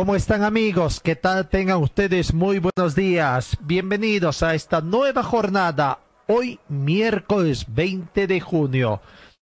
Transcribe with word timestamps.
¿Cómo 0.00 0.16
están 0.16 0.44
amigos? 0.44 0.98
¿Qué 0.98 1.14
tal? 1.14 1.50
Tengan 1.50 1.76
ustedes 1.76 2.32
muy 2.32 2.58
buenos 2.58 2.94
días. 2.94 3.58
Bienvenidos 3.60 4.42
a 4.42 4.54
esta 4.54 4.80
nueva 4.80 5.22
jornada. 5.22 5.98
Hoy 6.26 6.58
miércoles 6.70 7.66
20 7.68 8.26
de 8.26 8.40
junio. 8.40 9.02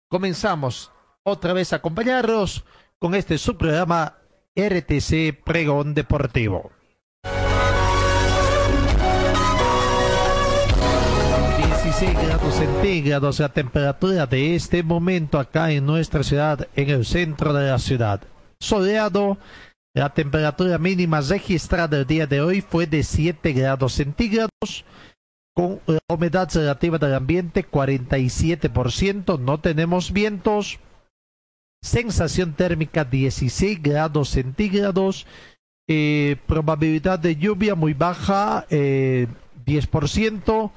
Comenzamos 0.09 0.91
otra 1.25 1.53
vez 1.53 1.75
a 1.75 1.77
acompañarlos 1.77 2.65
con 2.99 3.15
este 3.15 3.37
subprograma 3.37 4.17
RTC 4.57 5.45
Pregón 5.45 5.93
Deportivo. 5.93 6.71
16 11.83 12.15
grados 12.15 12.55
centígrados 12.55 13.41
la 13.41 13.51
temperatura 13.51 14.27
de 14.27 14.55
este 14.55 14.83
momento 14.83 15.39
acá 15.39 15.71
en 15.71 15.85
nuestra 15.85 16.23
ciudad, 16.23 16.67
en 16.75 16.89
el 16.89 17.05
centro 17.05 17.53
de 17.53 17.69
la 17.69 17.79
ciudad. 17.79 18.23
Soleado 18.59 19.37
la 19.97 20.11
temperatura 20.11 20.77
mínima 20.77 21.23
registrada 21.23 21.97
el 21.97 22.07
día 22.07 22.27
de 22.27 22.43
hoy 22.43 22.61
fue 22.61 22.87
de 22.87 23.03
7 23.03 23.55
grados 23.55 23.95
centígrados, 23.95 24.85
con 25.55 25.81
la 25.87 26.01
humedad 26.09 26.51
relativa 26.53 26.99
del 26.99 27.15
ambiente 27.15 27.67
47%, 27.67 29.41
no 29.41 29.59
tenemos 29.59 30.13
vientos, 30.13 30.81
sensación 31.83 32.53
térmica 32.53 33.07
16 33.07 33.83
grados 33.83 34.29
centígrados, 34.29 35.27
eh, 35.89 36.37
probabilidad 36.47 37.19
de 37.19 37.37
lluvia 37.37 37.75
muy 37.75 37.95
baja, 37.95 38.67
10%, 38.69 40.67
eh, 40.67 40.71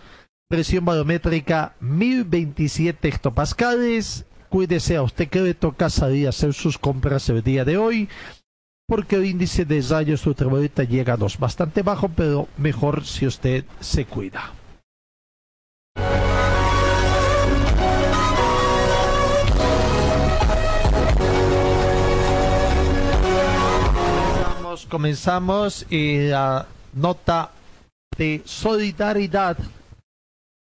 presión 0.47 0.85
barométrica 0.85 1.75
1027 1.81 3.09
hectopascales. 3.09 4.25
Cuídese 4.47 4.95
a 4.95 5.03
usted 5.03 5.27
que 5.27 5.41
le 5.41 5.53
toca 5.53 5.89
salir 5.89 6.25
a 6.25 6.29
hacer 6.29 6.53
sus 6.53 6.77
compras 6.77 7.27
el 7.29 7.43
día 7.43 7.65
de 7.65 7.77
hoy 7.77 8.09
porque 8.89 9.17
el 9.17 9.25
índice 9.25 9.65
de 9.65 9.81
rayos 9.87 10.25
ultravioleta 10.25 10.83
llega 10.83 11.13
a 11.13 11.17
2, 11.17 11.37
bastante 11.37 11.83
bajo, 11.83 12.09
pero 12.09 12.47
mejor 12.57 13.05
si 13.05 13.27
usted 13.27 13.63
se 13.79 14.05
cuida. 14.05 14.51
Comenzamos, 24.57 24.87
comenzamos 24.87 25.85
y 25.91 26.29
la 26.29 26.65
nota 26.93 27.51
de 28.17 28.41
solidaridad 28.43 29.55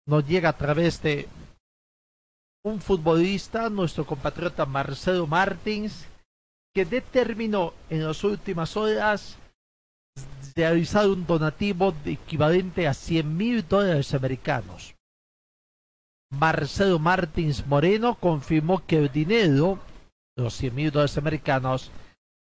nos 0.07 0.27
llega 0.27 0.49
a 0.49 0.57
través 0.57 1.01
de 1.03 1.29
un 2.65 2.81
futbolista, 2.81 3.71
nuestro 3.71 4.05
compatriota 4.05 4.67
Marcelo 4.67 5.29
Martins, 5.29 6.09
determinó 6.85 7.73
en 7.91 8.07
las 8.07 8.23
últimas 8.25 8.77
horas 8.77 9.37
realizar 10.55 11.09
un 11.09 11.27
donativo 11.27 11.95
equivalente 12.05 12.89
a 12.89 12.95
100 12.95 13.37
mil 13.37 13.67
dólares 13.67 14.13
americanos. 14.15 14.95
Marcelo 16.31 16.99
Martins 16.99 17.67
Moreno 17.67 18.17
confirmó 18.17 18.85
que 18.85 18.99
el 18.99 19.11
dinero, 19.11 19.79
los 20.37 20.55
100 20.55 20.75
mil 20.75 20.91
dólares 20.91 21.17
americanos, 21.17 21.91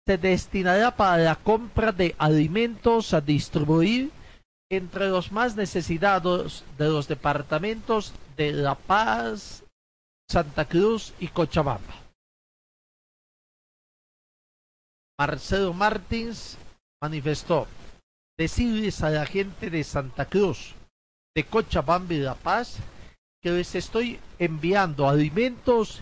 se 0.05 0.17
destinará 0.17 0.95
para 0.95 1.17
la 1.17 1.35
compra 1.35 1.91
de 1.91 2.15
alimentos 2.17 3.13
a 3.13 3.21
distribuir 3.21 4.11
entre 4.69 5.09
los 5.09 5.31
más 5.31 5.55
necesitados 5.55 6.63
de 6.77 6.89
los 6.89 7.07
departamentos 7.07 8.13
de 8.35 8.51
La 8.51 8.75
Paz, 8.75 9.63
Santa 10.29 10.65
Cruz 10.65 11.13
y 11.19 11.27
Cochabamba. 11.27 12.06
Marcelo 15.19 15.73
Martins 15.73 16.57
manifestó 17.01 17.67
decirles 18.37 19.01
a 19.01 19.09
la 19.09 19.25
gente 19.25 19.71
de 19.71 19.83
Santa 19.83 20.25
Cruz, 20.25 20.75
de 21.35 21.43
Cochabamba 21.43 22.13
y 22.13 22.19
La 22.19 22.35
Paz 22.35 22.77
que 23.41 23.49
les 23.49 23.73
estoy 23.73 24.19
enviando 24.37 25.09
alimentos 25.09 26.01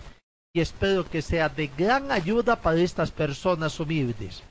y 0.54 0.60
espero 0.60 1.10
que 1.10 1.22
sea 1.22 1.48
de 1.48 1.68
gran 1.68 2.12
ayuda 2.12 2.62
para 2.62 2.80
estas 2.80 3.12
personas 3.12 3.80
humildes, 3.80 4.44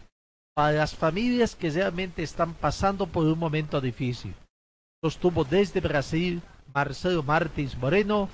para 0.55 0.73
las 0.73 0.95
familias 0.95 1.55
que 1.55 1.71
realmente 1.71 2.23
están 2.23 2.55
pasando 2.55 3.07
por 3.07 3.27
un 3.27 3.39
momento 3.39 3.81
difícil. 3.83 4.35
Sostuvo 5.03 5.45
desde 5.45 5.81
Brasil 5.81 6.41
Marcelo 6.75 7.23
Martins 7.23 7.77
Moreno, 7.77 8.31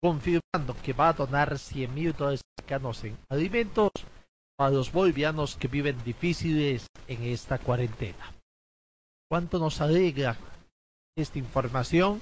confirmando 0.00 0.76
que 0.82 0.92
va 0.92 1.10
a 1.10 1.12
donar 1.12 1.56
100 1.56 1.94
mil 1.94 2.12
dólares 2.12 2.40
en 2.68 3.16
alimentos 3.28 3.90
a 4.58 4.70
los 4.70 4.92
bolivianos 4.92 5.56
que 5.56 5.68
viven 5.68 6.02
difíciles 6.04 6.86
en 7.08 7.22
esta 7.24 7.58
cuarentena. 7.58 8.34
Cuánto 9.28 9.58
nos 9.58 9.80
alegra 9.80 10.36
esta 11.16 11.38
información, 11.38 12.20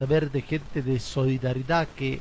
saber 0.00 0.30
de 0.30 0.42
gente 0.42 0.82
de 0.82 0.98
solidaridad 1.00 1.88
que 1.88 2.20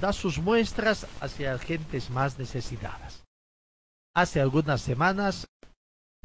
da 0.00 0.12
sus 0.12 0.38
muestras 0.38 1.06
hacia 1.20 1.58
gentes 1.58 2.10
más 2.10 2.38
necesitadas. 2.38 3.24
Hace 4.14 4.40
algunas 4.40 4.80
semanas, 4.80 5.46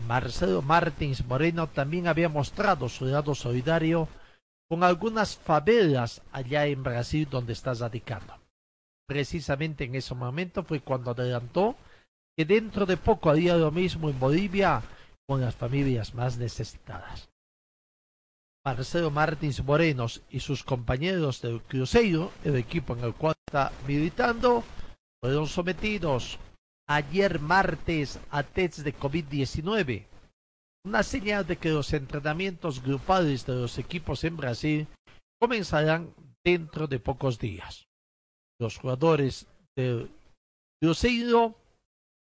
Marcelo 0.08 0.62
Martins 0.62 1.25
Moreno 1.25 1.68
también 1.68 2.08
había 2.08 2.30
mostrado 2.30 2.88
su 2.88 3.06
lado 3.06 3.36
solidario 3.36 4.08
con 4.69 4.84
algunas 4.84 5.36
favelas 5.36 6.22
allá 6.31 6.68
en 6.68 6.84
Brasil 6.84 7.28
donde 7.30 7.53
está 7.53 7.74
radicando 7.74 8.40
precisamente 9.09 9.86
en 9.86 9.96
ese 9.96 10.14
momento 10.14 10.64
fue 10.64 10.81
cuando 10.81 11.12
adelantó 11.12 11.75
que 12.38 12.46
dentro 12.46 12.86
de 12.86 12.96
poco 12.96 13.31
haría 13.31 13.58
lo 13.58 13.72
mismo 13.72 14.08
en 14.08 14.20
Bolivia 14.20 14.84
con 15.28 15.42
las 15.42 15.56
familias 15.56 16.14
más 16.14 16.38
necesitadas. 16.38 17.28
Marcelo 18.64 19.09
Martins 19.09 19.64
Morenos 19.64 20.22
y 20.30 20.42
sus 20.42 20.64
compañeros 20.64 21.42
del 21.42 21.59
Cruzeiro, 21.64 22.31
el 22.44 22.56
equipo 22.56 22.96
en 22.96 23.03
el 23.03 23.16
cual 23.16 23.34
está 23.48 23.72
militando, 23.88 24.64
fueron 25.19 25.48
sometidos 25.48 26.38
ayer 26.88 27.40
martes 27.40 28.19
a 28.30 28.44
test 28.44 28.80
de 28.80 28.96
COVID-19, 28.96 30.06
una 30.86 31.02
señal 31.02 31.48
de 31.48 31.58
que 31.58 31.69
los 31.69 31.94
entrenamientos 31.94 32.84
grupales 32.84 33.44
de 33.48 33.56
los 33.56 33.80
equipos 33.80 34.24
en 34.24 34.38
Brasil 34.38 34.88
comenzarán 35.42 36.14
dentro 36.44 36.86
de 36.86 37.00
pocos 37.00 37.40
días 37.40 37.88
los 38.59 38.78
jugadores 38.78 39.47
del 39.75 40.12
Cruzeiro 40.81 41.56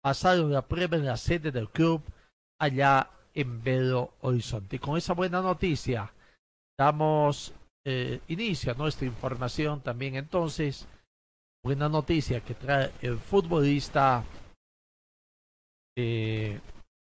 pasaron 0.03 0.53
la 0.53 0.63
prueba 0.63 0.97
en 0.97 1.07
la 1.07 1.17
sede 1.17 1.53
del 1.53 1.69
club 1.69 2.03
allá 2.61 3.11
en 3.35 3.63
Belo 3.63 4.15
Horizonte. 4.21 4.79
con 4.79 4.97
esa 4.97 5.15
buena 5.15 5.41
noticia 5.41 6.13
damos 6.79 7.55
eh, 7.85 8.21
inicio 8.29 8.73
a 8.73 8.77
nuestra 8.77 9.07
información 9.07 9.81
también 9.81 10.17
entonces. 10.17 10.87
Buena 11.65 11.89
noticia 11.89 12.41
que 12.41 12.55
trae 12.55 12.91
el 13.03 13.19
futbolista 13.19 14.25
eh, 15.97 16.61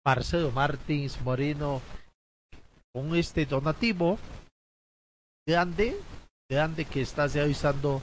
Marcelo 0.06 0.52
Martins 0.52 1.20
Moreno 1.22 1.82
con 2.94 3.14
este 3.16 3.46
donativo 3.46 4.18
grande, 5.46 6.00
grande 6.50 6.86
que 6.86 7.02
está 7.02 7.28
realizando 7.28 8.02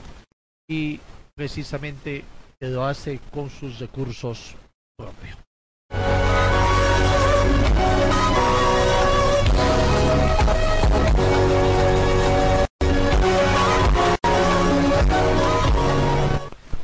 y 0.69 0.99
precisamente 1.35 2.23
lo 2.61 2.85
hace 2.85 3.19
con 3.31 3.49
sus 3.49 3.79
recursos 3.79 4.55
propios. 4.97 5.37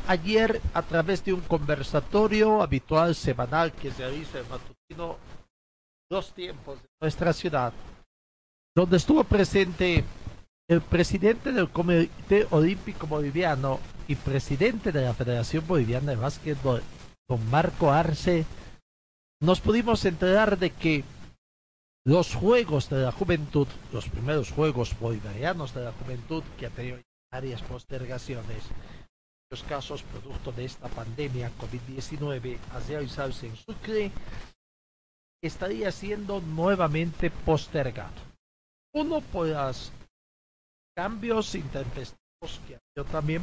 Ayer, 0.06 0.60
a 0.74 0.82
través 0.82 1.24
de 1.24 1.32
un 1.32 1.40
conversatorio 1.40 2.60
habitual 2.60 3.14
semanal 3.14 3.72
que 3.72 3.90
se 3.90 4.06
realiza 4.06 4.40
en 4.40 4.48
matutino 4.50 5.16
dos 6.10 6.34
tiempos 6.34 6.82
de 6.82 6.88
nuestra 7.00 7.32
ciudad, 7.32 7.72
donde 8.76 8.98
estuvo 8.98 9.24
presente 9.24 10.04
el 10.68 10.80
presidente 10.80 11.52
del 11.52 11.70
Comité 11.70 12.46
Olímpico 12.50 13.06
Boliviano 13.06 13.80
y 14.08 14.16
presidente 14.16 14.92
de 14.92 15.02
la 15.02 15.14
Federación 15.14 15.66
Boliviana 15.66 16.12
de 16.12 16.16
Básquetbol, 16.16 16.82
don 17.28 17.50
Marco 17.50 17.90
Arce, 17.90 18.44
nos 19.40 19.60
pudimos 19.60 20.04
enterar 20.04 20.58
de 20.58 20.70
que 20.70 21.04
los 22.04 22.34
Juegos 22.34 22.88
de 22.90 23.02
la 23.02 23.12
Juventud, 23.12 23.68
los 23.92 24.08
primeros 24.08 24.50
Juegos 24.50 24.98
Bolivarianos 24.98 25.74
de 25.74 25.84
la 25.84 25.92
Juventud 25.92 26.42
que 26.58 26.66
ha 26.66 26.70
tenido 26.70 26.98
varias 27.30 27.62
postergaciones, 27.62 28.64
los 29.50 29.62
casos 29.64 30.02
producto 30.02 30.52
de 30.52 30.64
esta 30.64 30.88
pandemia 30.88 31.50
COVID-19 31.58 32.58
a 32.72 32.80
realizarse 32.80 33.46
en 33.46 33.56
Sucre, 33.56 34.10
estaría 35.42 35.92
siendo 35.92 36.40
nuevamente 36.40 37.30
postergado. 37.30 38.14
Uno 38.94 39.20
por 39.20 39.48
las 39.48 39.92
cambios 40.96 41.54
intempestivos 41.54 42.60
que 42.66 42.76
ha 42.76 43.04
también 43.04 43.42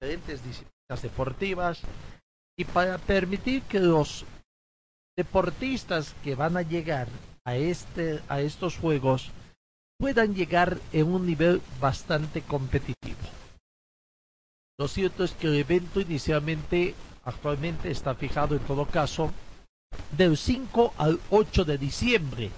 diferentes 0.00 0.44
disciplinas 0.44 1.02
deportivas 1.02 1.80
y 2.56 2.64
para 2.64 2.98
permitir 2.98 3.62
que 3.62 3.80
los 3.80 4.24
deportistas 5.16 6.14
que 6.22 6.34
van 6.34 6.56
a 6.56 6.62
llegar 6.62 7.08
a 7.44 7.56
este 7.56 8.20
a 8.28 8.40
estos 8.40 8.76
juegos 8.76 9.30
puedan 9.98 10.34
llegar 10.34 10.78
en 10.92 11.08
un 11.08 11.26
nivel 11.26 11.60
bastante 11.80 12.42
competitivo. 12.42 13.18
Lo 14.78 14.86
cierto 14.86 15.24
es 15.24 15.32
que 15.32 15.48
el 15.48 15.56
evento 15.56 16.00
inicialmente 16.00 16.94
actualmente 17.24 17.90
está 17.90 18.14
fijado 18.14 18.54
en 18.54 18.62
todo 18.62 18.86
caso 18.86 19.32
del 20.16 20.36
5 20.36 20.94
al 20.96 21.18
8 21.30 21.64
de 21.64 21.78
diciembre, 21.78 22.50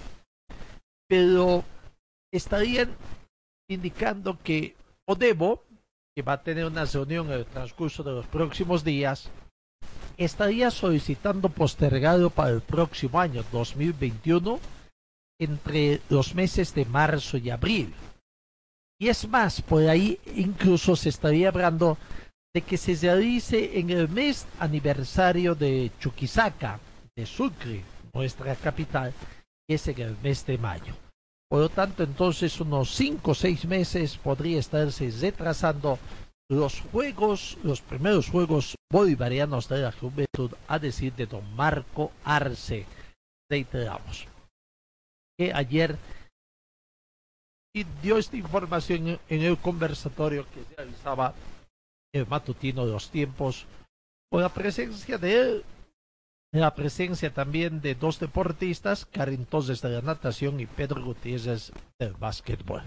pero 1.07 1.63
estarían 2.31 2.95
indicando 3.71 4.37
que 4.43 4.75
Odebo, 5.07 5.63
que 6.15 6.21
va 6.21 6.33
a 6.33 6.43
tener 6.43 6.65
una 6.65 6.85
reunión 6.85 7.27
en 7.27 7.39
el 7.39 7.45
transcurso 7.45 8.03
de 8.03 8.11
los 8.11 8.25
próximos 8.27 8.83
días, 8.83 9.29
estaría 10.17 10.69
solicitando 10.71 11.49
postergado 11.49 12.29
para 12.29 12.49
el 12.49 12.61
próximo 12.61 13.19
año 13.19 13.43
2021 13.51 14.59
entre 15.39 16.01
los 16.09 16.35
meses 16.35 16.75
de 16.75 16.85
marzo 16.85 17.37
y 17.37 17.49
abril. 17.49 17.93
Y 18.99 19.09
es 19.09 19.27
más, 19.27 19.61
por 19.61 19.81
ahí 19.89 20.19
incluso 20.35 20.95
se 20.95 21.09
estaría 21.09 21.47
hablando 21.47 21.97
de 22.53 22.61
que 22.61 22.77
se 22.77 22.95
realice 22.95 23.79
en 23.79 23.89
el 23.89 24.07
mes 24.09 24.45
aniversario 24.59 25.55
de 25.55 25.91
Chuquisaca, 25.99 26.79
de 27.15 27.25
Sucre, 27.25 27.83
nuestra 28.13 28.55
capital, 28.55 29.13
que 29.67 29.75
es 29.75 29.87
en 29.87 30.01
el 30.01 30.17
mes 30.21 30.45
de 30.45 30.57
mayo. 30.57 30.93
Por 31.51 31.59
lo 31.59 31.67
tanto, 31.67 32.03
entonces 32.03 32.61
unos 32.61 32.95
cinco 32.95 33.31
o 33.31 33.35
seis 33.35 33.65
meses 33.65 34.15
podría 34.15 34.57
estarse 34.57 35.11
retrasando 35.11 35.99
los 36.49 36.79
juegos, 36.79 37.57
los 37.61 37.81
primeros 37.81 38.29
juegos 38.29 38.75
bolivarianos 38.89 39.67
de 39.67 39.79
la 39.79 39.91
juventud, 39.91 40.55
a 40.69 40.79
decir 40.79 41.11
de 41.11 41.25
don 41.25 41.43
Marco 41.53 42.13
Arce. 42.23 42.85
Reiteramos 43.51 44.27
que 45.37 45.51
ayer 45.51 45.97
dio 48.01 48.17
esta 48.17 48.37
información 48.37 49.19
en 49.27 49.41
el 49.41 49.57
conversatorio 49.57 50.47
que 50.53 50.63
se 50.63 50.75
realizaba 50.77 51.33
el 52.13 52.27
matutino 52.27 52.85
de 52.85 52.93
los 52.93 53.09
tiempos, 53.09 53.65
con 54.31 54.41
la 54.41 54.53
presencia 54.53 55.17
de 55.17 55.41
él 55.41 55.65
la 56.59 56.75
presencia 56.75 57.33
también 57.33 57.79
de 57.81 57.95
dos 57.95 58.19
deportistas, 58.19 59.05
Karin 59.05 59.45
Toses 59.45 59.81
de 59.81 59.89
la 59.89 60.01
natación 60.01 60.59
y 60.59 60.65
Pedro 60.65 61.01
Gutiérrez 61.03 61.71
del 61.97 62.13
básquetbol. 62.13 62.83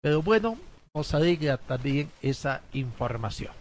Pero 0.00 0.22
bueno, 0.22 0.56
nos 0.94 1.12
alegra 1.12 1.56
también 1.56 2.10
esa 2.22 2.62
información. 2.72 3.52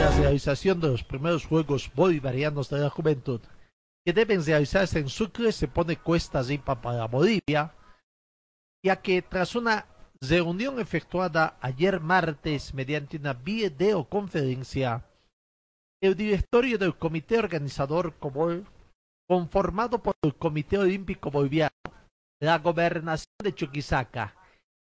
La 0.00 0.10
realización 0.18 0.80
de 0.80 0.88
los 0.88 1.04
primeros 1.04 1.46
Juegos 1.46 1.88
Bolivarianos 1.94 2.68
de 2.68 2.80
la 2.80 2.90
Juventud, 2.90 3.40
que 4.04 4.12
deben 4.12 4.44
realizarse 4.44 4.98
en 4.98 5.08
Sucre, 5.08 5.52
se 5.52 5.68
pone 5.68 5.98
cuesta 5.98 6.40
arriba 6.40 6.80
para 6.80 7.06
Bolivia, 7.06 7.72
ya 8.84 8.96
que 8.96 9.22
tras 9.22 9.54
una 9.54 9.86
reunión 10.28 10.80
efectuada 10.80 11.56
ayer 11.60 12.00
martes 12.00 12.74
mediante 12.74 13.16
una 13.16 13.32
videoconferencia, 13.32 15.04
el 16.02 16.14
directorio 16.14 16.78
del 16.78 16.96
comité 16.96 17.38
organizador 17.38 18.14
COBOL, 18.18 18.66
conformado 19.26 20.02
por 20.02 20.14
el 20.22 20.34
Comité 20.34 20.78
Olímpico 20.78 21.30
Boliviano, 21.30 21.70
la 22.40 22.58
Gobernación 22.58 23.32
de 23.42 23.54
Chuquisaca, 23.54 24.36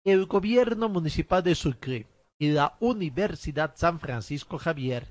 el 0.06 0.26
Gobierno 0.26 0.90
Municipal 0.90 1.42
de 1.42 1.56
Sucre 1.56 2.08
y 2.38 2.52
la 2.52 2.76
Universidad 2.80 3.74
San 3.76 4.00
Francisco 4.00 4.58
Javier, 4.58 5.08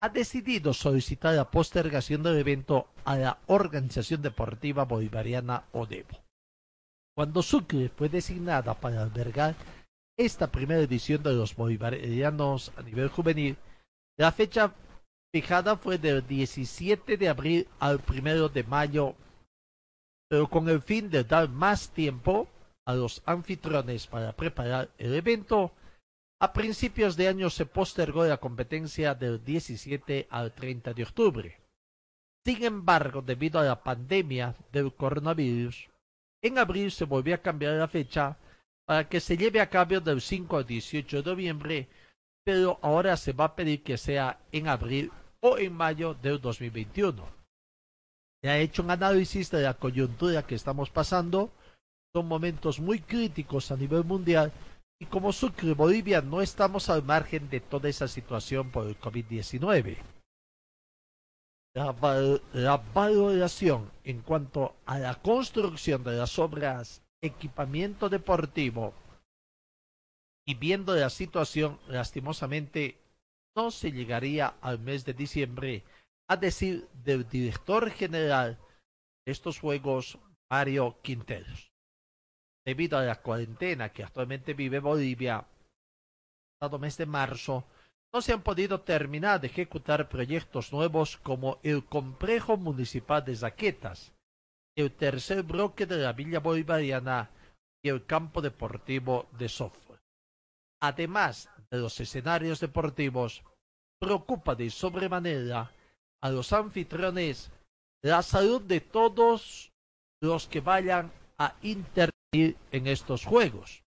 ha 0.00 0.08
decidido 0.08 0.72
solicitar 0.72 1.34
la 1.34 1.50
postergación 1.50 2.22
del 2.22 2.38
evento 2.38 2.88
a 3.04 3.16
la 3.16 3.38
Organización 3.46 4.22
Deportiva 4.22 4.84
Bolivariana 4.84 5.64
ODEBO. 5.72 6.23
Cuando 7.16 7.42
Sucre 7.42 7.88
fue 7.90 8.08
designada 8.08 8.74
para 8.74 9.02
albergar 9.02 9.54
esta 10.18 10.50
primera 10.50 10.80
edición 10.80 11.22
de 11.22 11.32
los 11.32 11.54
bolivarianos 11.54 12.72
a 12.76 12.82
nivel 12.82 13.08
juvenil, 13.08 13.56
la 14.18 14.32
fecha 14.32 14.74
fijada 15.32 15.76
fue 15.76 15.98
del 15.98 16.26
17 16.26 17.16
de 17.16 17.28
abril 17.28 17.68
al 17.78 18.00
1 18.08 18.48
de 18.48 18.64
mayo, 18.64 19.14
pero 20.28 20.48
con 20.48 20.68
el 20.68 20.82
fin 20.82 21.08
de 21.08 21.22
dar 21.22 21.48
más 21.48 21.90
tiempo 21.90 22.48
a 22.86 22.94
los 22.94 23.22
anfitriones 23.26 24.06
para 24.08 24.32
preparar 24.32 24.90
el 24.98 25.14
evento, 25.14 25.72
a 26.40 26.52
principios 26.52 27.16
de 27.16 27.28
año 27.28 27.48
se 27.48 27.64
postergó 27.64 28.24
la 28.24 28.38
competencia 28.38 29.14
del 29.14 29.44
17 29.44 30.26
al 30.30 30.52
30 30.52 30.92
de 30.92 31.02
octubre. 31.04 31.60
Sin 32.44 32.62
embargo, 32.64 33.22
debido 33.22 33.58
a 33.58 33.64
la 33.64 33.82
pandemia 33.82 34.54
del 34.70 34.92
coronavirus, 34.92 35.88
en 36.44 36.58
abril 36.58 36.92
se 36.92 37.06
volvió 37.06 37.34
a 37.34 37.38
cambiar 37.38 37.72
la 37.72 37.88
fecha 37.88 38.36
para 38.86 39.08
que 39.08 39.18
se 39.18 39.36
lleve 39.36 39.62
a 39.62 39.70
cabo 39.70 39.98
del 39.98 40.20
5 40.20 40.58
al 40.58 40.66
18 40.66 41.22
de 41.22 41.30
noviembre, 41.30 41.88
pero 42.44 42.78
ahora 42.82 43.16
se 43.16 43.32
va 43.32 43.46
a 43.46 43.56
pedir 43.56 43.82
que 43.82 43.96
sea 43.96 44.38
en 44.52 44.68
abril 44.68 45.10
o 45.40 45.56
en 45.56 45.72
mayo 45.72 46.12
del 46.12 46.38
2021. 46.38 47.26
Se 48.42 48.50
ha 48.50 48.58
hecho 48.58 48.82
un 48.82 48.90
análisis 48.90 49.50
de 49.50 49.62
la 49.62 49.72
coyuntura 49.72 50.46
que 50.46 50.54
estamos 50.54 50.90
pasando, 50.90 51.50
son 52.14 52.28
momentos 52.28 52.78
muy 52.78 53.00
críticos 53.00 53.70
a 53.70 53.76
nivel 53.76 54.04
mundial 54.04 54.52
y 55.00 55.06
como 55.06 55.32
Sucre 55.32 55.72
Bolivia 55.72 56.20
no 56.20 56.42
estamos 56.42 56.90
al 56.90 57.02
margen 57.02 57.48
de 57.48 57.60
toda 57.60 57.88
esa 57.88 58.06
situación 58.06 58.70
por 58.70 58.86
el 58.86 59.00
COVID-19 59.00 60.13
la, 61.74 62.76
valoración 62.94 63.90
en 64.04 64.22
cuanto 64.22 64.76
a 64.86 64.98
la 64.98 65.14
construcción 65.16 66.04
de 66.04 66.12
las 66.12 66.38
obras 66.38 67.02
equipamiento 67.20 68.08
deportivo 68.08 68.94
y 70.46 70.54
viendo 70.54 70.94
la 70.94 71.10
situación, 71.10 71.80
lastimosamente, 71.88 72.98
no 73.56 73.70
se 73.70 73.92
llegaría 73.92 74.54
al 74.60 74.78
mes 74.78 75.04
de 75.04 75.14
diciembre, 75.14 75.84
a 76.28 76.36
decir 76.36 76.86
del 77.02 77.26
director 77.28 77.90
general 77.90 78.58
de 79.24 79.32
estos 79.32 79.58
Juegos, 79.58 80.18
Mario 80.50 80.98
Quinteros. 81.02 81.72
Debido 82.66 82.98
a 82.98 83.02
la 83.04 83.22
cuarentena 83.22 83.88
que 83.88 84.04
actualmente 84.04 84.52
vive 84.52 84.80
Bolivia, 84.80 85.46
pasado 86.58 86.78
mes 86.78 86.98
de 86.98 87.06
marzo, 87.06 87.64
no 88.14 88.22
se 88.22 88.32
han 88.32 88.42
podido 88.42 88.80
terminar 88.80 89.40
de 89.40 89.48
ejecutar 89.48 90.08
proyectos 90.08 90.72
nuevos 90.72 91.16
como 91.16 91.58
el 91.64 91.84
complejo 91.84 92.56
municipal 92.56 93.24
de 93.24 93.34
Zaquetas, 93.34 94.12
el 94.76 94.92
tercer 94.92 95.42
bloque 95.42 95.84
de 95.84 95.96
la 95.96 96.12
Villa 96.12 96.38
Bolivariana 96.38 97.30
y 97.82 97.88
el 97.88 98.06
campo 98.06 98.40
deportivo 98.40 99.26
de 99.36 99.48
software. 99.48 99.98
Además 100.80 101.50
de 101.72 101.78
los 101.78 101.98
escenarios 101.98 102.60
deportivos, 102.60 103.42
preocupa 104.00 104.54
de 104.54 104.70
sobremanera 104.70 105.72
a 106.22 106.30
los 106.30 106.52
anfitriones 106.52 107.50
la 108.04 108.22
salud 108.22 108.62
de 108.62 108.80
todos 108.80 109.72
los 110.22 110.46
que 110.46 110.60
vayan 110.60 111.10
a 111.36 111.56
intervenir 111.62 112.56
en 112.70 112.86
estos 112.86 113.24
juegos. 113.24 113.83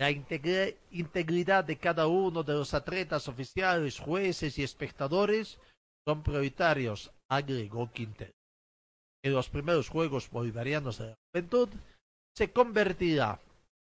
La 0.00 0.12
integridad 0.12 1.64
de 1.64 1.76
cada 1.76 2.06
uno 2.06 2.44
de 2.44 2.52
los 2.52 2.72
atletas 2.72 3.26
oficiales, 3.26 3.98
jueces 3.98 4.56
y 4.58 4.62
espectadores 4.62 5.58
son 6.06 6.22
prioritarios, 6.22 7.10
agregó 7.28 7.90
Quintero. 7.90 8.32
En 9.24 9.32
los 9.32 9.48
primeros 9.48 9.88
Juegos 9.88 10.30
Bolivarianos 10.30 10.98
de 10.98 11.08
la 11.08 11.14
Juventud 11.32 11.68
se 12.36 12.52
convertirá 12.52 13.40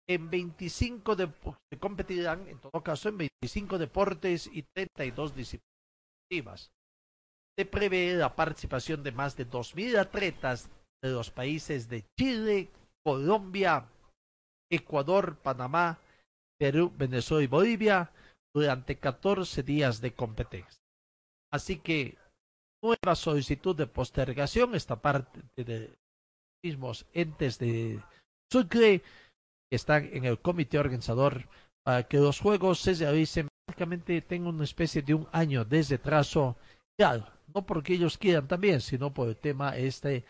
en 0.09 0.31
25 0.31 1.17
de, 1.17 1.29
se 1.71 1.79
competirán 1.79 2.49
en 2.49 2.59
todo 2.61 2.83
caso 2.83 3.11
en 3.11 3.19
25 3.19 3.77
deportes 3.77 4.49
y 4.51 4.63
32 4.63 5.35
disciplinas. 5.37 6.71
se 7.59 7.67
prevé 7.67 8.15
la 8.15 8.35
participación 8.35 9.03
de 9.03 9.13
más 9.13 9.37
de 9.37 9.47
2.000 9.49 9.99
atletas 9.99 10.71
de 11.03 11.11
los 11.11 11.31
países 11.31 11.89
de 11.89 12.05
Chile, 12.19 12.71
Colombia, 13.05 13.87
Ecuador, 14.71 15.37
Panamá, 15.43 15.99
Perú, 16.59 16.93
Venezuela 16.97 17.45
y 17.45 17.47
Bolivia 17.47 18.11
durante 18.55 18.97
14 18.97 19.63
días 19.63 20.01
de 20.01 20.15
competencia. 20.15 20.81
Así 21.53 21.79
que 21.79 22.17
nueva 22.83 23.15
solicitud 23.15 23.77
de 23.77 23.87
postergación, 23.87 24.75
esta 24.75 24.97
parte 24.97 25.43
de 25.57 25.95
mismos 26.65 27.07
entes 27.13 27.59
de 27.59 28.03
Sucre 28.51 29.03
están 29.71 30.09
en 30.13 30.25
el 30.25 30.41
comité 30.41 30.79
organizador 30.79 31.49
para 31.85 32.05
que 32.05 32.19
los 32.19 32.41
juegos 32.41 32.81
se 32.81 32.95
realicen 32.95 33.49
prácticamente 33.67 34.23
tengan 34.23 34.55
una 34.55 34.65
especie 34.65 35.03
de 35.03 35.15
un 35.15 35.29
año 35.33 35.65
de 35.65 35.83
retraso 35.83 36.57
Claro, 36.99 37.27
no 37.55 37.67
porque 37.67 37.95
ellos 37.95 38.17
quieran 38.17 38.49
también, 38.49 38.81
sino 38.81 39.13
por 39.13 39.29
el 39.29 39.37
tema 39.37 39.77
este 39.77 40.25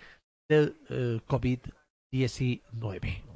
del 0.49 0.77
eh, 0.89 1.21
COVID-19. 1.29 3.36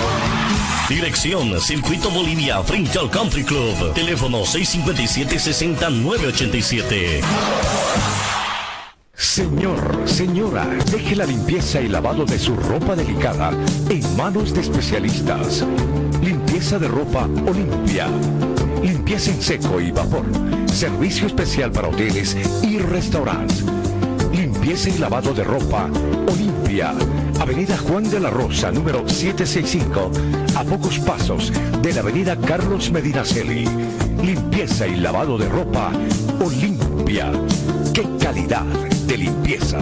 Dirección 0.91 1.59
Circuito 1.61 2.11
Bolivia 2.11 2.61
frente 2.63 2.99
al 2.99 3.09
Country 3.09 3.45
Club. 3.45 3.93
Teléfono 3.93 4.41
657-6987. 4.41 7.21
Señor, 9.15 10.01
señora, 10.03 10.67
deje 10.91 11.15
la 11.15 11.25
limpieza 11.25 11.79
y 11.79 11.87
lavado 11.87 12.25
de 12.25 12.37
su 12.37 12.57
ropa 12.57 12.97
delicada 12.97 13.53
en 13.87 14.17
manos 14.17 14.53
de 14.53 14.59
especialistas. 14.59 15.65
Limpieza 16.21 16.77
de 16.77 16.89
ropa 16.89 17.29
Olimpia. 17.47 18.09
Limpieza 18.83 19.31
en 19.31 19.41
seco 19.41 19.79
y 19.79 19.91
vapor. 19.91 20.25
Servicio 20.73 21.25
especial 21.25 21.71
para 21.71 21.87
hoteles 21.87 22.35
y 22.63 22.79
restaurantes. 22.79 23.63
Limpieza 24.61 24.89
y 24.89 24.97
lavado 24.99 25.33
de 25.33 25.43
ropa 25.43 25.89
Olimpia 26.31 26.93
Avenida 27.39 27.75
Juan 27.79 28.07
de 28.11 28.19
la 28.19 28.29
Rosa, 28.29 28.71
número 28.71 29.09
765, 29.09 30.11
a 30.55 30.63
pocos 30.63 30.99
pasos 30.99 31.51
de 31.81 31.93
la 31.93 32.01
Avenida 32.01 32.37
Carlos 32.37 32.91
Medinaceli. 32.91 33.65
Limpieza 34.23 34.87
y 34.87 34.97
lavado 34.97 35.39
de 35.39 35.49
ropa 35.49 35.91
Olimpia. 36.39 37.31
¡Qué 37.91 38.05
calidad 38.21 38.63
de 39.07 39.17
limpieza! 39.17 39.79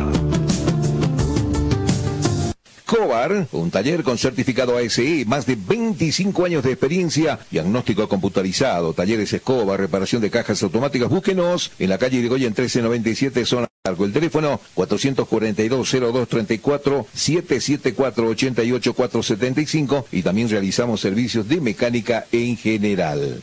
Cobar, 2.85 3.47
un 3.51 3.71
taller 3.71 4.03
con 4.03 4.17
certificado 4.17 4.77
ASE, 4.77 5.25
más 5.27 5.45
de 5.45 5.57
25 5.57 6.45
años 6.45 6.63
de 6.63 6.71
experiencia, 6.71 7.37
diagnóstico 7.51 8.07
computarizado, 8.07 8.93
talleres 8.93 9.33
Escobar, 9.33 9.77
reparación 9.77 10.21
de 10.21 10.31
cajas 10.31 10.63
automáticas. 10.63 11.09
Búsquenos 11.09 11.71
en 11.77 11.89
la 11.89 11.97
calle 11.97 12.19
Irigoyen 12.19 12.53
1397, 12.53 13.45
zona. 13.45 13.68
El 13.85 14.11
teléfono 14.11 14.59
442-0234, 14.75 17.05
774-88475 17.15 20.03
y 20.11 20.21
también 20.21 20.49
realizamos 20.49 20.99
servicios 20.99 21.47
de 21.47 21.61
mecánica 21.61 22.25
en 22.33 22.57
general. 22.57 23.41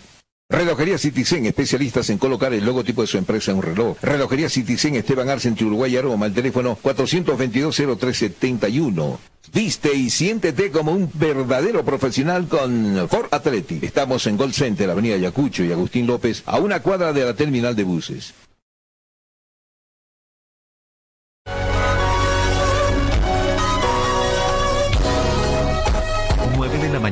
Relojería 0.51 0.99
Citizen, 0.99 1.47
especialistas 1.47 2.11
en 2.11 2.19
colocar 2.19 2.53
el 2.53 2.67
logotipo 2.67 3.01
de 3.01 3.07
su 3.09 3.17
empresa 3.17 3.51
en 3.51 3.57
un 3.57 3.63
reloj. 3.65 3.97
Relojería 4.03 4.51
Citizen, 4.51 4.95
Esteban 4.95 5.31
Arce, 5.31 5.51
Uruguay, 5.65 5.97
Aroma. 5.97 6.27
El 6.27 6.35
teléfono 6.35 6.79
422-0371. 6.83 9.17
Viste 9.55 9.95
y 9.95 10.11
siéntete 10.11 10.71
como 10.71 10.93
un 10.93 11.11
verdadero 11.15 11.83
profesional 11.85 12.47
con 12.47 13.09
Ford 13.09 13.29
Athletic. 13.31 13.83
Estamos 13.83 14.27
en 14.27 14.37
Gold 14.37 14.53
Center, 14.53 14.91
Avenida 14.91 15.17
Yacucho 15.17 15.65
y 15.65 15.73
Agustín 15.73 16.07
López, 16.07 16.43
a 16.45 16.59
una 16.59 16.81
cuadra 16.81 17.15
de 17.15 17.25
la 17.25 17.33
terminal 17.35 17.75
de 17.75 17.85
buses. 17.85 18.35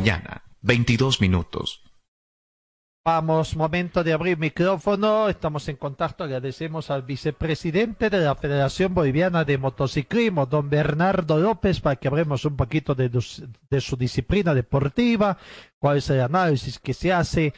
Mañana, 0.05 0.43
22 0.61 1.23
minutos. 1.23 1.81
Vamos, 3.07 3.57
momento 3.57 4.05
de 4.05 4.13
abrir 4.13 4.37
micrófono. 4.39 5.31
Estamos 5.31 5.67
en 5.69 5.77
contacto. 5.77 6.25
Agradecemos 6.25 6.91
al 6.91 7.03
vicepresidente 7.03 8.11
de 8.11 8.19
la 8.19 8.35
Federación 8.35 8.93
Boliviana 8.93 9.45
de 9.45 9.57
Motociclismo, 9.57 10.45
don 10.45 10.69
Bernardo 10.69 11.39
López, 11.39 11.81
para 11.81 11.97
que 11.97 12.09
hablemos 12.09 12.45
un 12.45 12.57
poquito 12.57 12.95
de, 12.95 13.09
de 13.09 13.81
su 13.81 13.97
disciplina 13.97 14.55
deportiva, 14.55 15.39
cuál 15.79 15.99
es 15.99 16.11
el 16.11 16.21
análisis 16.21 16.79
que 16.79 16.93
se 16.93 17.11
hace 17.11 17.55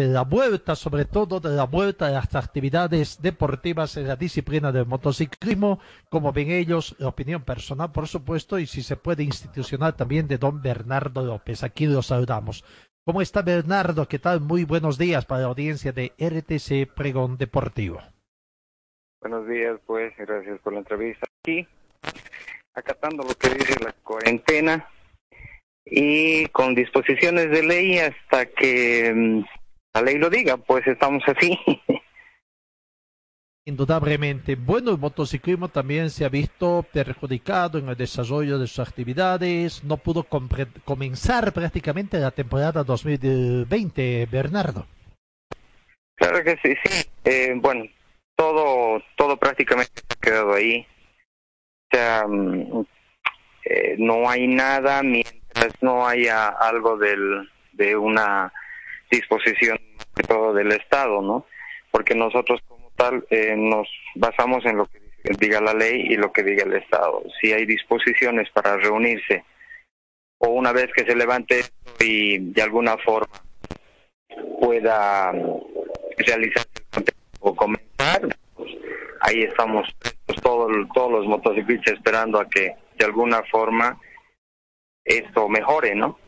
de 0.00 0.08
la 0.08 0.22
vuelta, 0.22 0.74
sobre 0.74 1.04
todo 1.04 1.40
de 1.40 1.50
la 1.50 1.64
vuelta 1.64 2.06
de 2.06 2.14
las 2.14 2.34
actividades 2.34 3.20
deportivas 3.20 3.98
en 3.98 4.08
la 4.08 4.16
disciplina 4.16 4.72
del 4.72 4.86
motociclismo, 4.86 5.78
como 6.08 6.32
ven 6.32 6.50
ellos, 6.50 6.96
la 6.98 7.08
opinión 7.08 7.42
personal, 7.42 7.92
por 7.92 8.08
supuesto, 8.08 8.58
y 8.58 8.66
si 8.66 8.82
se 8.82 8.96
puede 8.96 9.24
institucional 9.24 9.94
también 9.94 10.26
de 10.26 10.38
don 10.38 10.62
Bernardo 10.62 11.22
López. 11.22 11.62
Aquí 11.62 11.86
lo 11.86 12.00
saludamos. 12.00 12.64
¿Cómo 13.04 13.20
está 13.20 13.42
Bernardo? 13.42 14.08
¿Qué 14.08 14.18
tal? 14.18 14.40
Muy 14.40 14.64
buenos 14.64 14.96
días 14.96 15.26
para 15.26 15.42
la 15.42 15.48
audiencia 15.48 15.92
de 15.92 16.12
RTC 16.18 16.94
Pregón 16.94 17.36
Deportivo. 17.36 18.00
Buenos 19.20 19.46
días, 19.48 19.78
pues, 19.84 20.14
gracias 20.16 20.58
por 20.60 20.72
la 20.72 20.78
entrevista. 20.78 21.26
Aquí, 21.42 21.68
acatando 22.74 23.22
lo 23.22 23.34
que 23.34 23.50
dice 23.50 23.84
la 23.84 23.92
cuarentena 24.02 24.88
y 25.84 26.46
con 26.46 26.74
disposiciones 26.74 27.50
de 27.50 27.62
ley 27.62 27.98
hasta 27.98 28.46
que 28.46 29.12
mm, 29.14 29.59
la 29.94 30.02
ley 30.02 30.18
lo 30.18 30.30
diga, 30.30 30.56
pues 30.56 30.86
estamos 30.86 31.22
así. 31.26 31.58
Indudablemente. 33.66 34.56
Bueno, 34.56 34.90
el 34.90 34.98
motociclismo 34.98 35.68
también 35.68 36.10
se 36.10 36.24
ha 36.24 36.28
visto 36.28 36.84
perjudicado 36.92 37.78
en 37.78 37.88
el 37.88 37.96
desarrollo 37.96 38.58
de 38.58 38.66
sus 38.66 38.80
actividades. 38.80 39.84
No 39.84 39.98
pudo 39.98 40.24
comenzar 40.24 41.52
prácticamente 41.52 42.18
la 42.18 42.30
temporada 42.30 42.82
2020, 42.82 44.26
Bernardo. 44.30 44.86
Claro 46.16 46.42
que 46.42 46.56
sí, 46.62 46.74
sí. 46.84 47.08
Eh, 47.24 47.52
bueno, 47.56 47.84
todo, 48.34 49.02
todo 49.16 49.36
prácticamente 49.36 50.02
ha 50.08 50.14
quedado 50.16 50.54
ahí. 50.54 50.86
O 51.92 51.96
sea, 51.96 52.26
mm, 52.26 52.86
eh, 53.66 53.96
no 53.98 54.28
hay 54.28 54.46
nada 54.46 55.02
mientras 55.02 55.74
no 55.82 56.06
haya 56.06 56.48
algo 56.48 56.96
del, 56.96 57.48
de 57.72 57.94
una 57.96 58.52
disposición 59.10 59.78
de 60.16 60.22
todo 60.22 60.52
del 60.52 60.72
Estado, 60.72 61.20
¿no? 61.20 61.46
Porque 61.90 62.14
nosotros 62.14 62.60
eh, 63.30 63.54
nos 63.56 63.88
basamos 64.14 64.64
en 64.66 64.76
lo 64.76 64.86
que 64.86 65.00
diga 65.38 65.60
la 65.60 65.74
ley 65.74 66.06
y 66.08 66.16
lo 66.16 66.32
que 66.32 66.42
diga 66.42 66.64
el 66.64 66.74
Estado. 66.74 67.22
Si 67.40 67.52
hay 67.52 67.66
disposiciones 67.66 68.48
para 68.50 68.76
reunirse 68.76 69.44
o 70.38 70.48
una 70.48 70.72
vez 70.72 70.90
que 70.94 71.04
se 71.04 71.14
levante 71.14 71.62
y 71.98 72.38
de 72.38 72.62
alguna 72.62 72.96
forma 72.98 73.42
pueda 74.60 75.32
realizar 76.16 76.64
o 77.40 77.54
comenzar, 77.54 78.36
pues 78.54 78.70
ahí 79.20 79.42
estamos 79.42 79.88
todos, 80.42 80.70
todos 80.94 81.12
los 81.12 81.26
motociclistas 81.26 81.94
esperando 81.94 82.40
a 82.40 82.48
que 82.48 82.74
de 82.98 83.04
alguna 83.04 83.42
forma 83.50 83.98
esto 85.04 85.48
mejore, 85.48 85.94
¿no? 85.94 86.18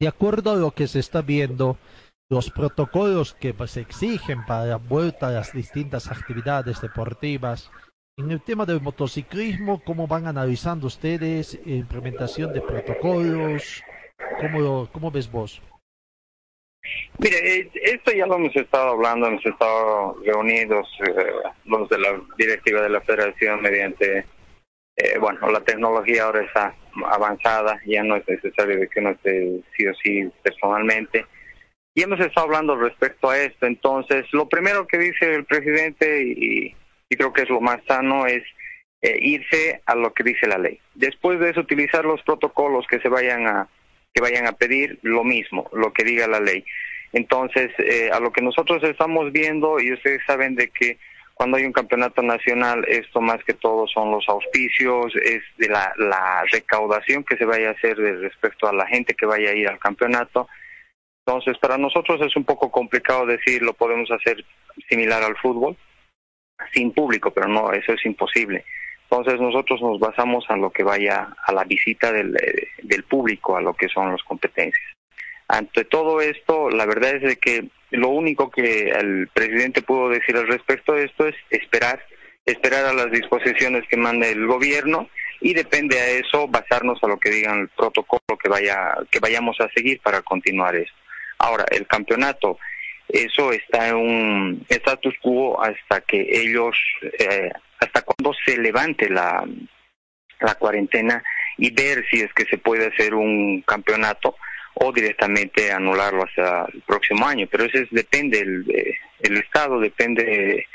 De 0.00 0.08
acuerdo 0.08 0.50
a 0.52 0.56
lo 0.56 0.72
que 0.72 0.86
se 0.86 0.98
está 0.98 1.22
viendo, 1.22 1.78
los 2.30 2.50
protocolos 2.50 3.34
que 3.34 3.54
pues, 3.54 3.72
se 3.72 3.80
exigen 3.80 4.44
para 4.44 4.66
la 4.66 4.76
vuelta 4.76 5.28
a 5.28 5.32
las 5.32 5.52
distintas 5.52 6.10
actividades 6.10 6.80
deportivas. 6.80 7.70
En 8.18 8.30
el 8.30 8.40
tema 8.40 8.64
del 8.66 8.80
motociclismo, 8.80 9.82
¿cómo 9.84 10.06
van 10.06 10.26
analizando 10.26 10.86
ustedes 10.86 11.60
la 11.64 11.74
implementación 11.74 12.52
de 12.52 12.62
protocolos? 12.62 13.82
¿Cómo, 14.40 14.88
cómo 14.92 15.10
ves 15.10 15.30
vos? 15.30 15.62
Mire, 17.18 17.60
eh, 17.60 17.70
esto 17.82 18.12
ya 18.12 18.26
lo 18.26 18.36
hemos 18.36 18.54
estado 18.54 18.90
hablando, 18.90 19.26
hemos 19.26 19.44
estado 19.44 20.16
reunidos 20.24 20.88
eh, 21.06 21.32
los 21.64 21.88
de 21.88 21.98
la 21.98 22.20
directiva 22.36 22.82
de 22.82 22.90
la 22.90 23.00
federación 23.00 23.62
mediante, 23.62 24.24
eh, 24.96 25.18
bueno, 25.18 25.50
la 25.50 25.60
tecnología 25.60 26.24
ahora 26.24 26.42
está 26.42 26.74
avanzada, 27.06 27.80
ya 27.86 28.02
no 28.02 28.16
es 28.16 28.28
necesario 28.28 28.88
que 28.88 29.00
uno 29.00 29.10
esté 29.10 29.60
sí 29.76 29.86
o 29.86 29.94
sí 29.94 30.30
personalmente. 30.42 31.26
Y 31.94 32.02
hemos 32.02 32.20
estado 32.20 32.46
hablando 32.46 32.76
respecto 32.76 33.30
a 33.30 33.38
esto. 33.38 33.66
Entonces, 33.66 34.26
lo 34.32 34.48
primero 34.48 34.86
que 34.86 34.98
dice 34.98 35.34
el 35.34 35.44
presidente, 35.44 36.22
y, 36.22 36.74
y 37.08 37.16
creo 37.16 37.32
que 37.32 37.42
es 37.42 37.48
lo 37.48 37.60
más 37.60 37.78
sano, 37.86 38.26
es 38.26 38.42
irse 39.20 39.82
a 39.86 39.94
lo 39.94 40.12
que 40.12 40.24
dice 40.24 40.46
la 40.46 40.58
ley. 40.58 40.80
Después 40.94 41.38
de 41.38 41.50
eso, 41.50 41.60
utilizar 41.60 42.04
los 42.04 42.22
protocolos 42.22 42.86
que 42.88 42.98
se 42.98 43.08
vayan 43.08 43.46
a 43.46 43.68
que 44.16 44.22
vayan 44.22 44.46
a 44.46 44.52
pedir 44.52 44.98
lo 45.02 45.24
mismo, 45.24 45.68
lo 45.74 45.92
que 45.92 46.02
diga 46.02 46.26
la 46.26 46.40
ley. 46.40 46.64
Entonces, 47.12 47.70
eh, 47.78 48.08
a 48.10 48.18
lo 48.18 48.32
que 48.32 48.40
nosotros 48.40 48.82
estamos 48.82 49.30
viendo, 49.30 49.78
y 49.78 49.92
ustedes 49.92 50.22
saben 50.26 50.54
de 50.54 50.70
que 50.70 50.96
cuando 51.36 51.58
hay 51.58 51.64
un 51.64 51.72
campeonato 51.72 52.22
nacional, 52.22 52.82
esto 52.88 53.20
más 53.20 53.44
que 53.44 53.52
todo 53.52 53.86
son 53.86 54.10
los 54.10 54.26
auspicios, 54.26 55.14
es 55.16 55.42
de 55.58 55.68
la, 55.68 55.92
la 55.98 56.42
recaudación 56.50 57.24
que 57.24 57.36
se 57.36 57.44
vaya 57.44 57.68
a 57.68 57.72
hacer 57.72 57.98
respecto 57.98 58.66
a 58.66 58.72
la 58.72 58.86
gente 58.86 59.12
que 59.12 59.26
vaya 59.26 59.50
a 59.50 59.54
ir 59.54 59.68
al 59.68 59.78
campeonato. 59.78 60.48
Entonces, 61.26 61.58
para 61.58 61.76
nosotros 61.76 62.22
es 62.22 62.34
un 62.36 62.44
poco 62.44 62.70
complicado 62.70 63.26
decir 63.26 63.60
lo 63.60 63.74
podemos 63.74 64.10
hacer 64.10 64.42
similar 64.88 65.22
al 65.22 65.36
fútbol, 65.36 65.76
sin 66.72 66.92
público, 66.92 67.30
pero 67.30 67.48
no, 67.48 67.70
eso 67.70 67.92
es 67.92 68.06
imposible. 68.06 68.64
Entonces 69.02 69.38
nosotros 69.38 69.82
nos 69.82 70.00
basamos 70.00 70.46
a 70.48 70.56
lo 70.56 70.70
que 70.70 70.84
vaya 70.84 71.36
a 71.44 71.52
la 71.52 71.64
visita 71.64 72.12
del, 72.12 72.34
eh, 72.36 72.68
del 72.82 73.04
público, 73.04 73.58
a 73.58 73.60
lo 73.60 73.74
que 73.74 73.88
son 73.88 74.10
las 74.10 74.22
competencias. 74.22 74.94
Ante 75.48 75.84
todo 75.84 76.22
esto, 76.22 76.70
la 76.70 76.86
verdad 76.86 77.16
es 77.16 77.22
de 77.22 77.36
que 77.36 77.68
lo 77.90 78.08
único 78.08 78.50
que 78.50 78.90
el 78.90 79.28
presidente 79.28 79.82
pudo 79.82 80.08
decir 80.08 80.36
al 80.36 80.48
respecto 80.48 80.94
de 80.94 81.04
esto 81.04 81.26
es 81.26 81.34
esperar, 81.50 82.04
esperar 82.44 82.84
a 82.86 82.92
las 82.92 83.10
disposiciones 83.10 83.84
que 83.88 83.96
mande 83.96 84.30
el 84.30 84.46
gobierno 84.46 85.08
y 85.40 85.54
depende 85.54 85.98
a 85.98 86.08
eso 86.08 86.48
basarnos 86.48 87.02
a 87.02 87.08
lo 87.08 87.18
que 87.18 87.30
digan 87.30 87.60
el 87.60 87.68
protocolo 87.68 88.38
que 88.42 88.48
vaya 88.48 88.94
que 89.10 89.20
vayamos 89.20 89.60
a 89.60 89.68
seguir 89.74 90.00
para 90.00 90.22
continuar 90.22 90.74
esto. 90.76 90.96
Ahora, 91.38 91.64
el 91.70 91.86
campeonato, 91.86 92.58
eso 93.08 93.52
está 93.52 93.88
en 93.88 93.96
un 93.96 94.66
status 94.68 95.14
quo 95.20 95.62
hasta 95.62 96.00
que 96.00 96.26
ellos, 96.28 96.76
eh, 97.02 97.50
hasta 97.78 98.02
cuando 98.02 98.32
se 98.44 98.56
levante 98.56 99.08
la, 99.10 99.46
la 100.40 100.54
cuarentena 100.54 101.22
y 101.58 101.70
ver 101.70 102.04
si 102.10 102.20
es 102.20 102.32
que 102.32 102.44
se 102.46 102.58
puede 102.58 102.86
hacer 102.86 103.14
un 103.14 103.62
campeonato 103.62 104.36
o 104.78 104.92
directamente 104.92 105.72
anularlo 105.72 106.24
hasta 106.24 106.66
el 106.72 106.82
próximo 106.82 107.26
año. 107.26 107.46
Pero 107.50 107.64
eso 107.64 107.78
es, 107.78 107.88
depende 107.90 108.40
el, 108.40 108.64
el 109.20 109.36
Estado, 109.38 109.80
depende 109.80 110.66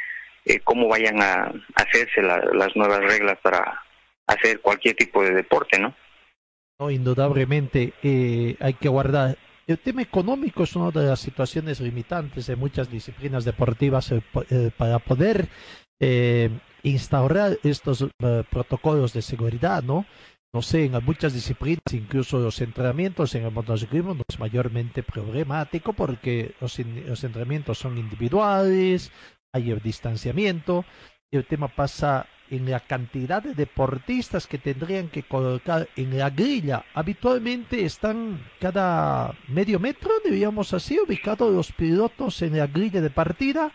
eh, 0.46 0.60
cómo 0.64 0.88
vayan 0.88 1.22
a 1.22 1.52
hacerse 1.76 2.22
las 2.22 2.76
nuevas 2.76 3.00
reglas 3.00 3.38
para 3.42 3.80
hacer 4.28 4.60
cualquier 4.62 4.96
tipo 4.96 5.24
de 5.24 5.34
deporte, 5.34 5.80
¿no? 5.80 5.94
No, 6.80 6.90
indudablemente 6.90 7.94
eh, 8.02 8.56
hay 8.60 8.74
que 8.74 8.90
guardar. 8.90 9.38
El 9.68 9.78
tema 9.78 10.02
económico 10.02 10.64
es 10.64 10.76
una 10.76 10.90
de 10.90 11.08
las 11.08 11.20
situaciones 11.20 11.80
limitantes 11.80 12.48
de 12.48 12.56
muchas 12.56 12.90
disciplinas 12.90 13.46
deportivas 13.46 14.12
eh, 14.12 14.22
eh 14.50 14.72
para 14.76 14.98
poder 14.98 15.48
eh, 16.00 16.50
instaurar 16.82 17.60
estos 17.64 18.02
eh, 18.02 18.44
protocolos 18.50 19.14
de 19.14 19.22
seguridad, 19.22 19.84
¿no? 19.84 20.06
No 20.54 20.62
sé, 20.62 20.86
en 20.86 21.06
muchas 21.06 21.34
disciplinas, 21.34 21.82
incluso 21.94 22.38
los 22.40 22.60
entrenamientos 22.60 23.34
en 23.36 23.46
el 23.46 23.52
motociclismo 23.52 24.14
no 24.14 24.24
es 24.28 24.38
mayormente 24.38 25.02
problemático 25.02 25.94
porque 25.94 26.56
los, 26.60 26.78
entrenamientos 26.80 27.78
son 27.78 27.98
individuales, 27.98 29.12
hay 29.54 29.72
el 29.72 29.80
distanciamiento, 29.82 30.84
el 31.32 31.46
tema 31.46 31.70
pasa 31.70 32.28
en 32.50 32.70
la 32.70 32.82
cantidad 32.82 33.42
de 33.42 33.54
deportistas 33.54 34.46
que 34.46 34.58
tendrían 34.58 35.08
que 35.08 35.24
colocar 35.24 35.88
en 35.96 36.18
la 36.18 36.30
grilla. 36.30 36.84
Habitualmente 36.94 37.86
están 37.86 38.46
cada 38.60 39.34
medio 39.48 39.80
metro, 39.80 40.12
diríamos 40.26 40.74
así, 40.74 41.00
ubicados 41.00 41.54
los 41.54 41.72
pilotos 41.72 42.42
en 42.42 42.58
la 42.58 42.68
grilla 42.68 43.00
de 43.00 43.10
partida. 43.10 43.72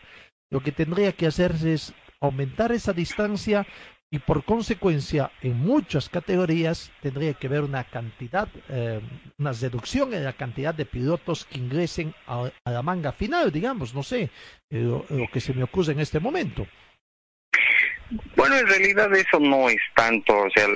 Lo 0.51 0.61
que 0.61 0.73
tendría 0.73 1.13
que 1.13 1.27
hacerse 1.27 1.73
es 1.73 1.95
aumentar 2.21 2.73
esa 2.73 2.93
distancia 2.93 3.67
y 4.11 4.21
por 4.21 4.45
consecuencia 4.45 5.31
en 5.43 5.59
muchas 5.59 6.09
categorías 6.09 6.93
tendría 7.03 7.35
que 7.35 7.49
haber 7.49 7.63
una 7.63 7.85
cantidad, 7.85 8.49
eh, 8.69 9.01
una 9.39 9.53
reducción 9.53 10.15
en 10.15 10.25
la 10.25 10.33
cantidad 10.33 10.75
de 10.75 10.87
pilotos 10.87 11.45
que 11.45 11.59
ingresen 11.59 12.15
a, 12.27 12.51
la 12.65 12.83
manga 12.83 13.13
final, 13.13 13.51
digamos, 13.51 13.95
no 13.95 14.03
sé, 14.03 14.31
eh, 14.71 14.81
lo, 14.81 15.05
que 15.33 15.41
se 15.41 15.55
me 15.55 15.65
ocurre 15.65 15.93
en 15.93 16.01
este 16.01 16.21
momento. 16.21 16.67
Bueno, 18.37 18.57
en 18.57 18.69
realidad 18.69 19.13
eso 19.17 19.41
no 19.41 19.69
es 19.69 19.81
tanto, 19.97 20.37
o 20.39 20.51
sea, 20.51 20.69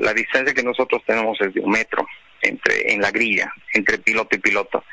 la 0.00 0.14
distancia 0.14 0.54
que 0.54 0.62
nosotros 0.62 1.02
tenemos 1.04 1.40
es 1.40 1.52
de 1.52 1.60
un 1.60 1.70
metro 1.70 2.06
entre 2.42 2.92
en 2.92 3.00
la 3.00 3.10
grilla, 3.10 3.52
entre 3.72 3.98
piloto 3.98 4.36
y 4.36 4.38
piloto. 4.38 4.84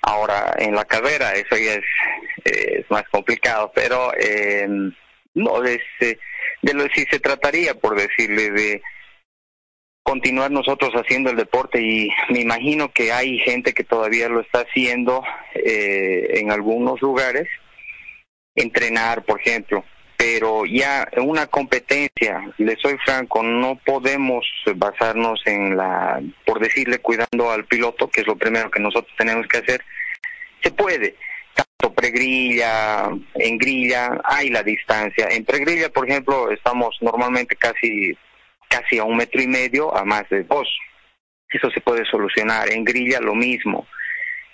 Ahora, 0.00 0.54
en 0.56 0.74
la 0.74 0.86
carrera 0.86 1.34
eso 1.34 1.56
ya 1.58 1.74
es, 1.74 1.84
es 2.44 2.90
más 2.90 3.04
complicado, 3.10 3.70
pero 3.74 4.14
eh, 4.18 4.66
no, 5.34 5.62
es, 5.64 5.80
de 6.00 6.74
lo 6.74 6.84
si 6.88 7.04
se 7.04 7.20
trataría, 7.20 7.74
por 7.74 7.96
decirle, 7.96 8.50
de 8.50 8.82
continuar 10.02 10.50
nosotros 10.50 10.92
haciendo 10.94 11.30
el 11.30 11.36
deporte 11.36 11.80
y 11.80 12.10
me 12.30 12.40
imagino 12.40 12.90
que 12.92 13.12
hay 13.12 13.38
gente 13.38 13.72
que 13.72 13.84
todavía 13.84 14.28
lo 14.28 14.40
está 14.40 14.60
haciendo 14.60 15.22
eh, 15.54 16.38
en 16.40 16.50
algunos 16.50 17.00
lugares, 17.00 17.48
entrenar, 18.54 19.24
por 19.24 19.40
ejemplo, 19.40 19.84
pero 20.16 20.66
ya 20.66 21.08
una 21.16 21.46
competencia, 21.46 22.52
le 22.58 22.76
soy 22.76 22.98
franco, 23.04 23.42
no 23.42 23.76
podemos 23.76 24.44
basarnos 24.74 25.40
en 25.46 25.76
la, 25.76 26.20
por 26.44 26.60
decirle, 26.60 26.98
cuidando 26.98 27.50
al 27.50 27.64
piloto, 27.64 28.10
que 28.10 28.22
es 28.22 28.26
lo 28.26 28.36
primero 28.36 28.70
que 28.70 28.80
nosotros 28.80 29.14
tenemos 29.16 29.46
que 29.46 29.58
hacer, 29.58 29.82
se 30.62 30.70
puede, 30.70 31.14
tanto 31.54 31.94
pregrilla, 31.94 33.08
en 33.34 33.58
grilla, 33.58 34.20
hay 34.24 34.50
la 34.50 34.62
distancia. 34.62 35.28
En 35.30 35.44
pregrilla, 35.44 35.88
por 35.90 36.08
ejemplo, 36.08 36.50
estamos 36.50 36.96
normalmente 37.00 37.56
casi, 37.56 38.16
casi 38.68 38.98
a 38.98 39.04
un 39.04 39.16
metro 39.16 39.40
y 39.42 39.46
medio 39.46 39.96
a 39.96 40.04
más 40.04 40.28
de 40.28 40.44
dos. 40.44 40.68
Eso 41.48 41.70
se 41.70 41.80
puede 41.80 42.04
solucionar. 42.04 42.70
En 42.70 42.84
grilla 42.84 43.20
lo 43.20 43.34
mismo. 43.34 43.86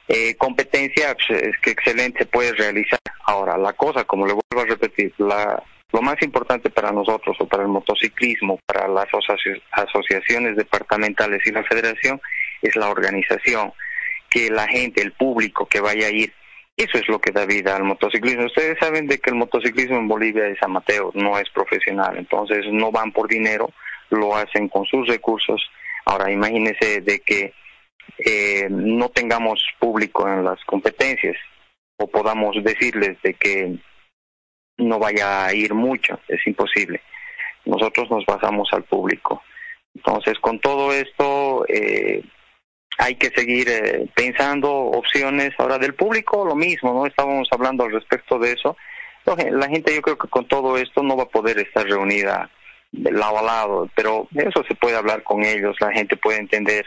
Eh, 0.08 0.36
competencia 0.36 1.14
pues, 1.14 1.42
es 1.42 1.58
que 1.58 1.70
excelente 1.70 2.20
se 2.20 2.26
puede 2.26 2.52
realizar. 2.52 3.00
Ahora, 3.24 3.58
la 3.58 3.72
cosa, 3.72 4.04
como 4.04 4.26
le 4.26 4.34
vuelvo 4.34 4.62
a 4.62 4.66
repetir, 4.66 5.12
la, 5.18 5.62
lo 5.92 6.02
más 6.02 6.20
importante 6.22 6.70
para 6.70 6.92
nosotros 6.92 7.36
o 7.40 7.46
para 7.46 7.62
el 7.62 7.68
motociclismo, 7.68 8.58
para 8.66 8.88
las 8.88 9.06
asociaciones 9.72 10.56
departamentales 10.56 11.40
y 11.46 11.50
la 11.50 11.64
federación, 11.64 12.20
es 12.62 12.76
la 12.76 12.88
organización, 12.88 13.72
que 14.30 14.50
la 14.50 14.66
gente, 14.68 15.02
el 15.02 15.12
público 15.12 15.66
que 15.66 15.80
vaya 15.80 16.06
a 16.06 16.10
ir 16.10 16.32
eso 16.76 16.98
es 16.98 17.08
lo 17.08 17.18
que 17.18 17.32
da 17.32 17.46
vida 17.46 17.74
al 17.74 17.84
motociclismo. 17.84 18.44
Ustedes 18.46 18.78
saben 18.78 19.06
de 19.06 19.18
que 19.18 19.30
el 19.30 19.36
motociclismo 19.36 19.96
en 19.96 20.08
Bolivia 20.08 20.46
es 20.46 20.62
amateur, 20.62 21.10
no 21.14 21.38
es 21.38 21.48
profesional, 21.50 22.16
entonces 22.18 22.66
no 22.70 22.92
van 22.92 23.12
por 23.12 23.28
dinero, 23.28 23.70
lo 24.10 24.36
hacen 24.36 24.68
con 24.68 24.84
sus 24.84 25.08
recursos. 25.08 25.70
Ahora 26.04 26.30
imagínense 26.30 27.00
de 27.00 27.20
que 27.20 27.54
eh, 28.18 28.68
no 28.70 29.08
tengamos 29.08 29.64
público 29.78 30.28
en 30.28 30.44
las 30.44 30.62
competencias 30.64 31.36
o 31.96 32.06
podamos 32.06 32.56
decirles 32.62 33.20
de 33.22 33.34
que 33.34 33.78
no 34.78 34.98
vaya 34.98 35.46
a 35.46 35.54
ir 35.54 35.72
mucho, 35.72 36.20
es 36.28 36.46
imposible. 36.46 37.00
Nosotros 37.64 38.10
nos 38.10 38.24
basamos 38.26 38.68
al 38.72 38.84
público. 38.84 39.42
Entonces, 39.94 40.38
con 40.40 40.60
todo 40.60 40.92
esto, 40.92 41.64
eh, 41.68 42.22
hay 42.98 43.16
que 43.16 43.30
seguir 43.30 43.68
eh, 43.68 44.06
pensando 44.14 44.70
opciones 44.72 45.52
ahora 45.58 45.78
del 45.78 45.94
público 45.94 46.44
lo 46.44 46.54
mismo 46.54 46.92
no 46.94 47.06
estábamos 47.06 47.48
hablando 47.50 47.84
al 47.84 47.92
respecto 47.92 48.38
de 48.38 48.52
eso. 48.52 48.76
La 49.24 49.68
gente 49.68 49.92
yo 49.92 50.02
creo 50.02 50.16
que 50.16 50.28
con 50.28 50.46
todo 50.46 50.78
esto 50.78 51.02
no 51.02 51.16
va 51.16 51.24
a 51.24 51.28
poder 51.28 51.58
estar 51.58 51.84
reunida 51.84 52.48
de 52.92 53.10
lado 53.10 53.38
a 53.38 53.42
lado 53.42 53.90
pero 53.94 54.28
eso 54.34 54.64
se 54.66 54.74
puede 54.76 54.96
hablar 54.96 55.22
con 55.24 55.44
ellos 55.44 55.76
la 55.80 55.92
gente 55.92 56.16
puede 56.16 56.38
entender. 56.38 56.86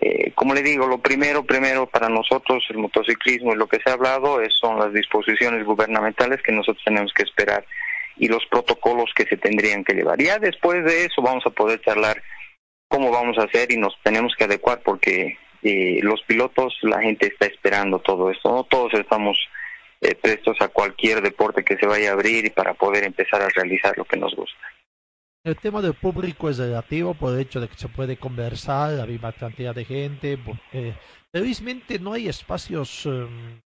Eh, 0.00 0.32
como 0.34 0.54
le 0.54 0.62
digo 0.62 0.86
lo 0.86 0.98
primero 0.98 1.44
primero 1.44 1.86
para 1.86 2.08
nosotros 2.08 2.64
el 2.68 2.78
motociclismo 2.78 3.52
y 3.52 3.56
lo 3.56 3.68
que 3.68 3.78
se 3.80 3.90
ha 3.90 3.94
hablado 3.94 4.40
es, 4.40 4.52
son 4.60 4.78
las 4.78 4.92
disposiciones 4.92 5.64
gubernamentales 5.64 6.42
que 6.42 6.52
nosotros 6.52 6.82
tenemos 6.84 7.12
que 7.12 7.22
esperar 7.22 7.64
y 8.16 8.28
los 8.28 8.44
protocolos 8.46 9.10
que 9.14 9.24
se 9.24 9.36
tendrían 9.36 9.84
que 9.84 9.94
llevar. 9.94 10.20
Ya 10.20 10.38
después 10.38 10.84
de 10.84 11.06
eso 11.06 11.22
vamos 11.22 11.44
a 11.46 11.50
poder 11.50 11.80
charlar 11.80 12.22
cómo 12.94 13.10
vamos 13.10 13.36
a 13.38 13.42
hacer 13.42 13.72
y 13.72 13.76
nos 13.76 13.92
tenemos 14.04 14.34
que 14.38 14.44
adecuar 14.44 14.80
porque 14.84 15.36
eh, 15.62 15.98
los 16.02 16.22
pilotos, 16.22 16.78
la 16.82 17.02
gente 17.02 17.26
está 17.26 17.46
esperando 17.46 17.98
todo 17.98 18.30
esto, 18.30 18.48
no 18.48 18.62
todos 18.62 18.94
estamos 18.94 19.36
eh, 20.00 20.14
prestos 20.14 20.56
a 20.60 20.68
cualquier 20.68 21.20
deporte 21.20 21.64
que 21.64 21.76
se 21.76 21.86
vaya 21.86 22.10
a 22.10 22.12
abrir 22.12 22.44
y 22.46 22.50
para 22.50 22.74
poder 22.74 23.02
empezar 23.02 23.42
a 23.42 23.48
realizar 23.48 23.98
lo 23.98 24.04
que 24.04 24.16
nos 24.16 24.36
gusta. 24.36 24.60
El 25.44 25.56
tema 25.56 25.82
del 25.82 25.94
público 25.94 26.48
es 26.48 26.58
relativo 26.58 27.14
por 27.14 27.34
el 27.34 27.40
hecho 27.40 27.60
de 27.60 27.66
que 27.66 27.74
se 27.74 27.88
puede 27.88 28.16
conversar 28.16 28.92
la 28.92 29.06
misma 29.06 29.32
cantidad 29.32 29.74
de 29.74 29.84
gente. 29.84 30.38
Eh, 30.72 30.94
felizmente 31.32 31.98
no 31.98 32.12
hay 32.12 32.28
espacios 32.28 33.06
em, 33.06 33.60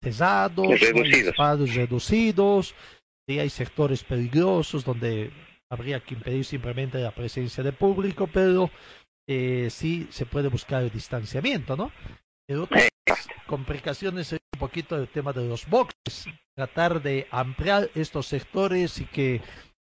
cesados, 0.00 0.68
no 0.68 1.02
hay 1.02 1.10
espacios 1.10 1.74
reducidos, 1.74 2.76
sí 3.28 3.40
hay 3.40 3.50
sectores 3.50 4.04
peligrosos 4.04 4.84
donde 4.84 5.32
habría 5.70 6.00
que 6.00 6.14
impedir 6.14 6.44
simplemente 6.44 6.98
la 6.98 7.10
presencia 7.10 7.62
de 7.62 7.72
público, 7.72 8.26
pero 8.26 8.70
eh, 9.28 9.68
sí 9.70 10.08
se 10.10 10.26
puede 10.26 10.48
buscar 10.48 10.82
el 10.82 10.90
distanciamiento, 10.90 11.76
¿no? 11.76 11.92
Pero 12.46 12.64
otras 12.64 12.88
complicaciones 13.46 14.32
es 14.32 14.40
un 14.54 14.60
poquito 14.60 14.96
el 14.96 15.08
tema 15.08 15.32
de 15.32 15.46
los 15.46 15.68
boxes, 15.68 16.26
tratar 16.56 17.02
de 17.02 17.26
ampliar 17.30 17.90
estos 17.94 18.26
sectores 18.26 18.98
y 19.00 19.04
que 19.04 19.42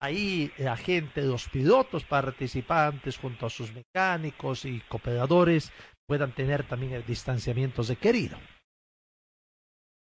ahí 0.02 0.52
la 0.58 0.78
gente, 0.78 1.22
los 1.22 1.50
pilotos 1.50 2.06
participantes 2.06 3.18
junto 3.18 3.46
a 3.46 3.50
sus 3.50 3.74
mecánicos 3.74 4.66
y 4.66 4.80
cooperadores 4.88 5.72
puedan 6.08 6.34
tener 6.34 6.64
también 6.68 6.94
el 6.94 7.06
distanciamiento 7.06 7.82
requerido. 7.84 8.38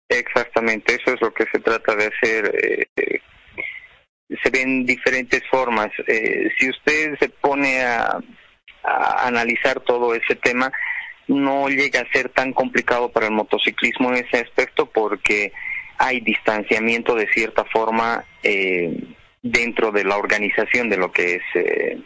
Exactamente, 0.10 0.96
eso 0.96 1.14
es 1.14 1.22
lo 1.22 1.32
que 1.32 1.46
se 1.52 1.60
trata 1.60 1.96
de 1.96 2.08
hacer. 2.08 2.88
Eh, 2.96 3.19
se 4.30 4.50
ven 4.50 4.86
diferentes 4.86 5.42
formas. 5.50 5.90
Eh, 6.08 6.50
si 6.58 6.70
usted 6.70 7.18
se 7.20 7.30
pone 7.30 7.82
a, 7.82 8.20
a, 8.84 9.28
analizar 9.28 9.80
todo 9.80 10.14
ese 10.14 10.36
tema, 10.36 10.72
no 11.28 11.68
llega 11.70 12.02
a 12.02 12.12
ser 12.12 12.30
tan 12.30 12.54
complicado 12.54 13.10
para 13.12 13.28
el 13.28 13.34
motociclismo 13.34 14.10
en 14.10 14.26
ese 14.26 14.40
aspecto 14.40 14.88
porque 14.88 15.52
hay 16.00 16.22
distanciamiento 16.22 17.14
de 17.14 17.28
cierta 17.28 17.66
forma 17.66 18.24
eh, 18.42 19.04
dentro 19.42 19.92
de 19.92 20.06
la 20.06 20.18
organización 20.18 20.90
de 20.90 20.98
lo 20.98 21.12
que 21.12 21.36
es 21.36 21.44
eh, 21.56 22.02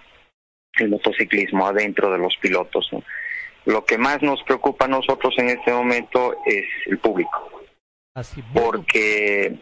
el 0.80 0.90
motociclismo, 0.90 1.68
adentro 1.68 2.12
de 2.12 2.18
los 2.18 2.36
pilotos. 2.42 2.90
Lo 3.66 3.86
que 3.86 3.98
más 3.98 4.22
nos 4.22 4.42
preocupa 4.44 4.86
a 4.86 4.90
nosotros 4.90 5.36
en 5.38 5.50
este 5.50 5.72
momento 5.72 6.36
es 6.46 6.66
el 6.88 6.98
público. 6.98 7.52
Así, 8.16 8.44
Porque 8.54 9.60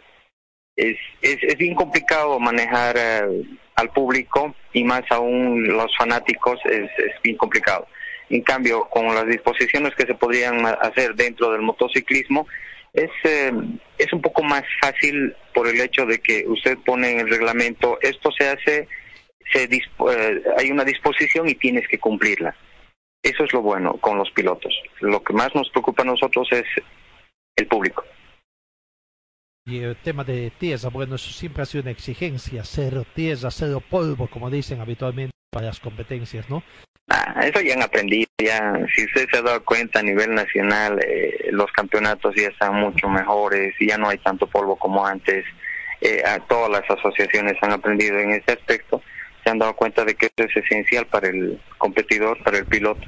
es, 0.76 0.98
es, 1.22 1.38
es, 1.42 1.58
bien 1.58 1.76
complicado 1.76 2.40
manejar 2.40 2.96
eh, 2.98 3.44
al 3.76 3.90
público 3.90 4.56
y 4.74 4.84
más 4.84 5.04
aún 5.10 5.68
los 5.68 5.96
fanáticos 5.98 6.60
es, 6.66 6.90
es 6.98 7.22
bien 7.24 7.38
complicado. 7.38 7.88
En 8.30 8.42
cambio, 8.42 8.86
con 8.90 9.14
las 9.14 9.28
disposiciones 9.28 9.94
que 9.96 10.06
se 10.06 10.16
podrían 10.16 10.66
hacer 10.66 11.16
dentro 11.16 11.52
del 11.52 11.62
motociclismo, 11.62 12.48
es, 12.94 13.10
eh, 13.24 13.52
es 13.98 14.14
un 14.14 14.22
poco 14.22 14.44
más 14.44 14.64
fácil 14.82 15.36
por 15.54 15.68
el 15.68 15.80
hecho 15.80 16.06
de 16.06 16.20
que 16.20 16.46
usted 16.48 16.78
pone 16.86 17.12
en 17.12 17.20
el 17.22 17.30
reglamento, 17.30 18.00
esto 18.02 18.32
se 18.32 18.48
hace, 18.48 18.88
se 19.52 19.64
eh, 19.64 20.44
hay 20.58 20.72
una 20.72 20.84
disposición 20.84 21.48
y 21.50 21.56
tienes 21.56 21.88
que 21.88 22.00
cumplirla. 22.00 22.56
Eso 23.22 23.44
es 23.44 23.54
lo 23.54 23.62
bueno 23.62 23.98
con 23.98 24.18
los 24.18 24.32
pilotos. 24.32 24.74
Lo 25.00 25.24
que 25.24 25.34
más 25.34 25.54
nos 25.54 25.70
preocupa 25.70 26.04
a 26.04 26.06
nosotros 26.06 26.48
es 26.52 26.66
el 27.56 27.68
público. 27.68 28.04
Y 29.66 29.80
el 29.84 29.96
tema 29.98 30.24
de 30.24 30.52
tierra, 30.58 30.90
bueno, 30.90 31.16
eso 31.16 31.32
siempre 31.32 31.62
ha 31.62 31.66
sido 31.66 31.84
una 31.84 31.92
exigencia, 31.92 32.64
cero 32.66 33.06
tierra, 33.14 33.52
cero 33.52 33.82
polvo, 33.88 34.28
como 34.28 34.50
dicen 34.50 34.82
habitualmente 34.82 35.32
para 35.52 35.68
las 35.68 35.80
competencias, 35.80 36.50
¿no? 36.50 36.64
Ah, 37.10 37.42
eso 37.44 37.62
ya 37.62 37.76
han 37.76 37.84
aprendido, 37.84 38.28
ya, 38.40 38.74
si 38.96 39.06
usted 39.06 39.28
se 39.30 39.38
ha 39.38 39.42
dado 39.42 39.64
cuenta 39.64 40.00
a 40.00 40.04
nivel 40.04 40.34
nacional, 40.34 41.00
eh, 41.06 41.50
los 41.52 41.72
campeonatos 41.74 42.34
ya 42.36 42.48
están 42.48 42.76
mucho 42.76 43.08
mejores, 43.08 43.76
ya 43.80 43.98
no 43.98 44.10
hay 44.10 44.18
tanto 44.18 44.48
polvo 44.48 44.78
como 44.78 45.06
antes, 45.06 45.46
eh, 46.00 46.24
todas 46.48 46.72
las 46.72 46.90
asociaciones 46.90 47.58
han 47.62 47.74
aprendido 47.74 48.18
en 48.18 48.32
ese 48.32 48.54
aspecto, 48.54 49.04
se 49.44 49.50
han 49.50 49.60
dado 49.60 49.76
cuenta 49.76 50.06
de 50.06 50.16
que 50.16 50.28
eso 50.36 50.48
es 50.48 50.56
esencial 50.56 51.06
para 51.06 51.28
el 51.28 51.62
competidor, 51.78 52.42
para 52.44 52.58
el 52.58 52.66
piloto, 52.66 53.08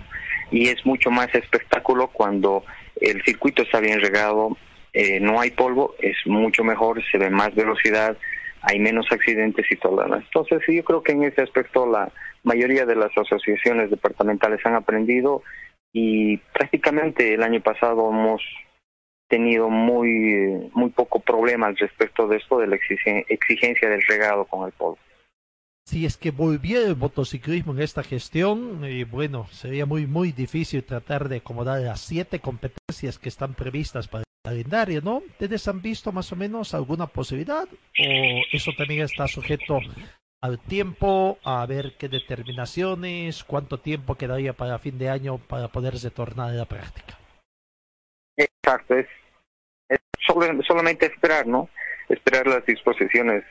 y 0.52 0.68
es 0.68 0.86
mucho 0.86 1.10
más 1.10 1.34
espectáculo 1.34 2.10
cuando 2.10 2.64
el 3.00 3.24
circuito 3.24 3.64
está 3.64 3.80
bien 3.80 4.02
regado, 4.02 4.56
eh, 4.94 5.20
no 5.20 5.40
hay 5.40 5.52
polvo, 5.52 5.96
es 6.00 6.16
mucho 6.26 6.64
mejor, 6.64 7.04
se 7.12 7.18
ve 7.18 7.30
más 7.30 7.54
velocidad, 7.56 8.16
hay 8.62 8.80
menos 8.80 9.08
accidentes 9.12 9.66
y 9.70 9.76
todo 9.76 10.08
lo. 10.08 10.16
Entonces, 10.16 10.62
yo 10.68 10.84
creo 10.84 11.02
que 11.02 11.12
en 11.12 11.24
ese 11.24 11.42
aspecto 11.42 11.86
la 11.86 12.12
mayoría 12.44 12.86
de 12.86 12.96
las 12.96 13.12
asociaciones 13.18 13.90
departamentales 13.90 14.64
han 14.66 14.76
aprendido 14.76 15.42
y 15.92 16.38
prácticamente 16.38 17.34
el 17.34 17.44
año 17.44 17.62
pasado 17.62 18.10
hemos 18.10 18.42
tenido 19.28 19.70
muy 19.70 20.70
muy 20.74 20.90
poco 20.92 21.20
problema 21.20 21.68
al 21.68 21.78
respecto 21.78 22.28
de 22.28 22.38
esto 22.38 22.60
de 22.60 22.68
la 22.68 22.76
exigencia 22.76 23.90
del 23.90 24.04
regado 24.08 24.46
con 24.46 24.68
el 24.68 24.74
polvo. 24.74 25.00
Si 25.86 26.06
es 26.06 26.18
que 26.18 26.32
volviera 26.32 26.88
el 26.88 26.96
motociclismo 26.96 27.74
en 27.74 27.82
esta 27.82 28.04
gestión, 28.04 28.86
y 28.86 29.04
bueno, 29.04 29.48
sería 29.48 29.86
muy 29.86 30.08
muy 30.08 30.32
difícil 30.32 30.84
tratar 30.84 31.30
de 31.30 31.38
acomodar 31.38 31.82
las 31.82 32.00
siete 32.00 32.40
competencias 32.40 33.20
que 33.20 33.30
están 33.30 33.54
previstas 33.54 34.08
para 34.08 34.24
calendario, 34.44 35.02
¿no? 35.02 35.18
¿Ustedes 35.18 35.68
han 35.68 35.82
visto 35.82 36.12
más 36.12 36.32
o 36.32 36.36
menos 36.36 36.74
alguna 36.74 37.08
posibilidad? 37.08 37.64
¿O 37.64 38.42
eso 38.52 38.72
también 38.78 39.04
está 39.04 39.28
sujeto 39.28 39.80
al 40.42 40.60
tiempo, 40.60 41.40
a 41.46 41.66
ver 41.66 41.94
qué 41.98 42.10
determinaciones, 42.10 43.46
cuánto 43.46 43.80
tiempo 43.80 44.16
quedaría 44.16 44.52
para 44.52 44.80
fin 44.80 45.00
de 45.00 45.10
año 45.10 45.38
para 45.38 45.70
poder 45.70 45.94
retornar 45.94 46.50
a 46.50 46.54
la 46.54 46.66
práctica? 46.66 47.18
Exacto, 48.36 48.96
es, 48.96 49.08
solamente 50.68 51.06
esperar, 51.06 51.48
¿no? 51.48 51.70
Esperar 52.10 52.46
las 52.48 52.66
disposiciones 52.66 53.44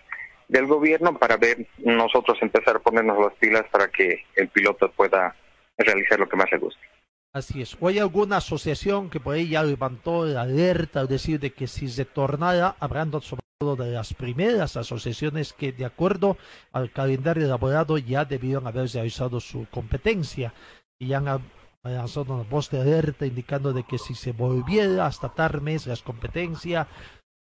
del 0.49 0.67
gobierno 0.67 1.19
para 1.19 1.39
ver 1.39 1.67
nosotros 1.79 2.37
empezar 2.43 2.77
a 2.77 2.81
ponernos 2.81 3.19
las 3.19 3.33
pilas 3.35 3.65
para 3.71 3.89
que 3.89 4.27
el 4.37 4.49
piloto 4.49 4.91
pueda 4.93 5.35
realizar 5.79 6.19
lo 6.19 6.29
que 6.29 6.37
más 6.37 6.53
le 6.53 6.59
guste. 6.59 6.92
Así 7.35 7.62
es. 7.62 7.79
¿O 7.81 7.88
hay 7.88 7.99
alguna 7.99 8.37
asociación 8.37 9.09
que 9.09 9.18
por 9.18 9.35
ahí 9.35 9.49
ya 9.49 9.62
levantó 9.62 10.27
la 10.27 10.42
alerta 10.42 11.01
al 11.01 11.09
decir 11.09 11.40
de 11.40 11.53
que 11.53 11.66
si 11.66 11.88
se 11.88 12.05
tornara, 12.05 12.77
hablando 12.79 13.23
sobre 13.23 13.42
todo 13.59 13.75
de 13.77 13.90
las 13.90 14.12
primeras 14.12 14.77
asociaciones 14.77 15.55
que 15.55 15.73
de 15.73 15.87
acuerdo 15.87 16.37
al 16.73 16.90
calendario 16.90 17.47
elaborado 17.47 17.97
ya 17.97 18.27
debieron 18.27 18.66
haber 18.66 18.90
realizado 18.90 19.40
su 19.40 19.66
competencia 19.71 20.53
y 20.99 21.07
ya 21.09 21.18
han 21.18 21.42
lanzado 21.85 22.35
una 22.35 22.42
voz 22.42 22.68
de 22.71 22.83
alerta 22.83 23.25
indicando 23.25 23.73
de 23.73 23.85
que 23.85 23.97
si 23.97 24.14
se 24.14 24.33
volviera 24.33 25.07
hasta 25.07 25.31
Tarmes 25.31 25.87
las 25.87 26.03
competencias, 26.03 26.87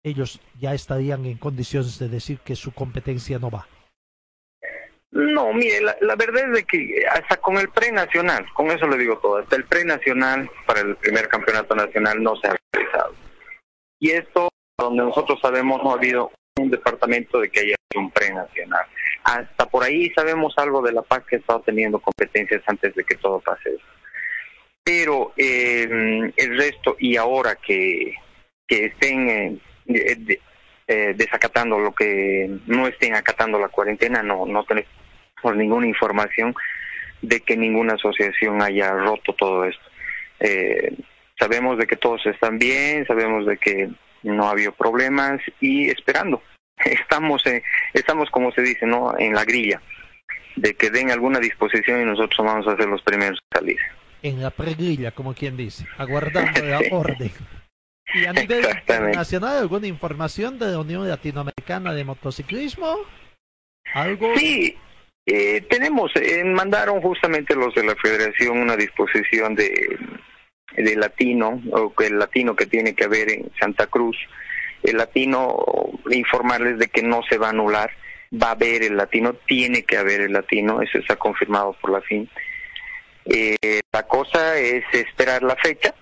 ellos 0.04 0.40
ya 0.60 0.74
estarían 0.74 1.24
en 1.24 1.38
condiciones 1.38 1.98
de 1.98 2.10
decir 2.10 2.40
que 2.40 2.56
su 2.56 2.72
competencia 2.72 3.38
no 3.38 3.50
va. 3.50 3.66
No, 5.10 5.52
mire, 5.54 5.80
la, 5.80 6.16
verdad 6.16 6.44
es 6.48 6.52
de 6.52 6.64
que 6.64 7.06
hasta 7.10 7.38
con 7.38 7.56
el 7.56 7.70
pre-nacional, 7.70 8.46
con 8.52 8.70
eso 8.70 8.86
le 8.86 8.98
digo 8.98 9.18
todo, 9.18 9.38
hasta 9.38 9.56
el 9.56 9.64
pre-nacional 9.64 10.50
para 10.66 10.80
el 10.80 10.96
primer 10.96 11.28
campeonato 11.28 11.74
nacional 11.74 12.22
no 12.22 12.36
se 12.36 12.48
ha 12.48 12.56
realizado. 12.72 13.14
Y 13.98 14.10
esto, 14.10 14.48
donde 14.76 15.04
nosotros 15.04 15.38
sabemos, 15.40 15.82
no 15.82 15.92
ha 15.92 15.94
habido 15.94 16.30
un 16.58 16.70
departamento 16.70 17.40
de 17.40 17.48
que 17.48 17.60
haya 17.60 17.74
un 17.96 18.10
pre-nacional. 18.10 18.84
Hasta 19.24 19.66
por 19.66 19.82
ahí 19.82 20.10
sabemos 20.10 20.52
algo 20.58 20.82
de 20.82 20.92
la 20.92 21.02
paz 21.02 21.24
que 21.26 21.36
ha 21.36 21.38
estado 21.38 21.60
teniendo 21.60 21.98
competencias 21.98 22.62
antes 22.66 22.94
de 22.94 23.04
que 23.04 23.16
todo 23.16 23.40
pase 23.40 23.70
eso. 23.70 23.84
Pero 24.84 25.32
eh, 25.36 26.32
el 26.36 26.58
resto, 26.58 26.96
y 26.98 27.16
ahora 27.16 27.56
que, 27.56 28.14
que 28.66 28.86
estén 28.86 29.60
eh, 29.86 30.40
eh, 30.88 31.12
desacatando 31.14 31.78
lo 31.78 31.94
que 31.94 32.50
no 32.66 32.86
estén 32.86 33.14
acatando 33.14 33.58
la 33.58 33.68
cuarentena, 33.68 34.22
no, 34.22 34.46
no 34.46 34.64
tenemos 34.64 34.88
ninguna 35.54 35.86
información 35.86 36.54
de 37.20 37.40
que 37.40 37.56
ninguna 37.56 37.94
asociación 37.94 38.62
haya 38.62 38.92
roto 38.92 39.34
todo 39.34 39.64
esto. 39.64 39.84
Eh, 40.40 40.96
sabemos 41.38 41.78
de 41.78 41.86
que 41.86 41.96
todos 41.96 42.24
están 42.26 42.58
bien, 42.58 43.06
sabemos 43.06 43.46
de 43.46 43.58
que 43.58 43.90
no 44.22 44.48
ha 44.48 44.52
habido 44.52 44.72
problemas 44.72 45.40
y 45.60 45.90
esperando. 45.90 46.42
Estamos, 46.84 47.44
eh, 47.46 47.62
estamos 47.92 48.30
como 48.30 48.52
se 48.52 48.62
dice, 48.62 48.86
no, 48.86 49.14
en 49.18 49.34
la 49.34 49.44
grilla 49.44 49.82
de 50.56 50.74
que 50.74 50.90
den 50.90 51.10
alguna 51.10 51.38
disposición 51.38 52.00
y 52.00 52.04
nosotros 52.04 52.46
vamos 52.46 52.66
a 52.66 52.76
ser 52.76 52.86
los 52.86 53.02
primeros 53.02 53.38
a 53.50 53.58
salir. 53.58 53.78
En 54.22 54.42
la 54.42 54.50
pregrilla, 54.50 55.10
como 55.10 55.34
quien 55.34 55.56
dice, 55.56 55.86
aguardando 55.98 56.64
la 56.64 56.80
orden. 56.90 57.30
¿Y 58.14 58.24
a 58.24 58.32
nivel 58.32 58.66
internacional 58.66 59.58
alguna 59.58 59.86
información 59.86 60.58
de 60.58 60.72
la 60.72 60.78
Unión 60.78 61.08
Latinoamericana 61.08 61.92
de 61.92 62.04
Motociclismo? 62.04 62.96
¿Algo? 63.92 64.34
Sí, 64.36 64.76
eh, 65.26 65.60
tenemos, 65.68 66.10
eh, 66.16 66.42
mandaron 66.44 67.02
justamente 67.02 67.54
los 67.54 67.74
de 67.74 67.84
la 67.84 67.94
Federación 67.96 68.58
una 68.58 68.76
disposición 68.76 69.54
de, 69.54 69.98
de 70.76 70.96
latino, 70.96 71.60
o 71.70 71.92
el 72.02 72.18
latino 72.18 72.56
que 72.56 72.66
tiene 72.66 72.94
que 72.94 73.04
haber 73.04 73.30
en 73.30 73.50
Santa 73.60 73.86
Cruz. 73.86 74.16
El 74.82 74.96
latino, 74.96 75.56
informarles 76.10 76.78
de 76.78 76.88
que 76.88 77.02
no 77.02 77.20
se 77.28 77.36
va 77.36 77.48
a 77.48 77.50
anular, 77.50 77.90
va 78.32 78.48
a 78.48 78.52
haber 78.52 78.84
el 78.84 78.96
latino, 78.96 79.34
tiene 79.46 79.82
que 79.82 79.98
haber 79.98 80.22
el 80.22 80.32
latino, 80.32 80.80
eso 80.80 80.98
está 80.98 81.16
confirmado 81.16 81.74
por 81.80 81.90
la 81.90 82.00
FIN. 82.00 82.28
Eh, 83.26 83.80
la 83.92 84.04
cosa 84.04 84.56
es 84.56 84.84
esperar 84.92 85.42
la 85.42 85.56
fecha 85.56 85.94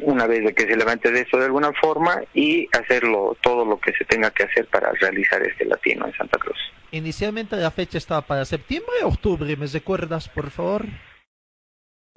una 0.00 0.26
vez 0.26 0.44
de 0.44 0.54
que 0.54 0.66
se 0.66 0.76
levante 0.76 1.10
de 1.10 1.20
eso 1.20 1.36
de 1.36 1.46
alguna 1.46 1.72
forma 1.72 2.22
y 2.34 2.68
hacerlo 2.76 3.36
todo 3.40 3.64
lo 3.64 3.78
que 3.78 3.92
se 3.92 4.04
tenga 4.04 4.30
que 4.30 4.44
hacer 4.44 4.66
para 4.66 4.92
realizar 4.92 5.42
este 5.42 5.64
latino 5.64 6.06
en 6.06 6.12
Santa 6.14 6.38
Cruz. 6.38 6.58
Inicialmente 6.90 7.56
la 7.56 7.70
fecha 7.70 7.98
estaba 7.98 8.22
para 8.22 8.44
septiembre 8.44 8.92
o 9.02 9.08
octubre, 9.08 9.56
¿me 9.56 9.66
recuerdas, 9.66 10.28
por 10.28 10.50
favor? 10.50 10.86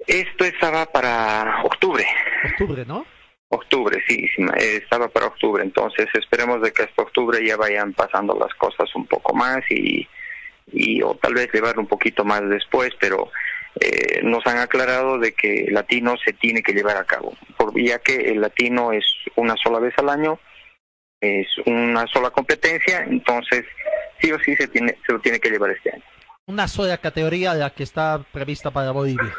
Esto 0.06 0.44
estaba 0.44 0.86
para 0.86 1.62
octubre. 1.64 2.06
Octubre, 2.52 2.84
¿no? 2.86 3.06
Octubre, 3.48 4.02
sí, 4.08 4.28
sí, 4.34 4.44
estaba 4.58 5.08
para 5.08 5.26
octubre, 5.26 5.62
entonces 5.62 6.06
esperemos 6.14 6.60
de 6.62 6.72
que 6.72 6.82
hasta 6.82 7.02
octubre 7.02 7.44
ya 7.46 7.56
vayan 7.56 7.92
pasando 7.92 8.36
las 8.38 8.52
cosas 8.54 8.92
un 8.96 9.06
poco 9.06 9.34
más 9.34 9.60
y, 9.70 10.06
y 10.72 11.00
o 11.02 11.14
tal 11.14 11.34
vez 11.34 11.48
llevar 11.52 11.78
un 11.78 11.86
poquito 11.86 12.24
más 12.24 12.46
después, 12.48 12.90
pero 12.98 13.30
eh, 13.80 14.20
nos 14.22 14.46
han 14.46 14.58
aclarado 14.58 15.18
de 15.18 15.32
que 15.32 15.64
el 15.64 15.74
latino 15.74 16.16
se 16.24 16.32
tiene 16.32 16.62
que 16.62 16.72
llevar 16.72 16.96
a 16.96 17.04
cabo, 17.04 17.34
por, 17.56 17.78
ya 17.78 17.98
que 17.98 18.30
el 18.30 18.40
latino 18.40 18.92
es 18.92 19.04
una 19.34 19.54
sola 19.56 19.78
vez 19.78 19.94
al 19.98 20.08
año, 20.08 20.38
es 21.20 21.46
una 21.66 22.06
sola 22.06 22.30
competencia, 22.30 23.04
entonces 23.04 23.64
sí 24.20 24.32
o 24.32 24.38
sí 24.38 24.56
se, 24.56 24.68
tiene, 24.68 24.96
se 25.06 25.12
lo 25.12 25.20
tiene 25.20 25.40
que 25.40 25.50
llevar 25.50 25.70
este 25.70 25.92
año. 25.92 26.02
Una 26.46 26.68
sola 26.68 26.96
categoría 26.98 27.54
la 27.54 27.70
que 27.70 27.82
está 27.82 28.24
prevista 28.32 28.70
para 28.70 28.92
Bolivia. 28.92 29.34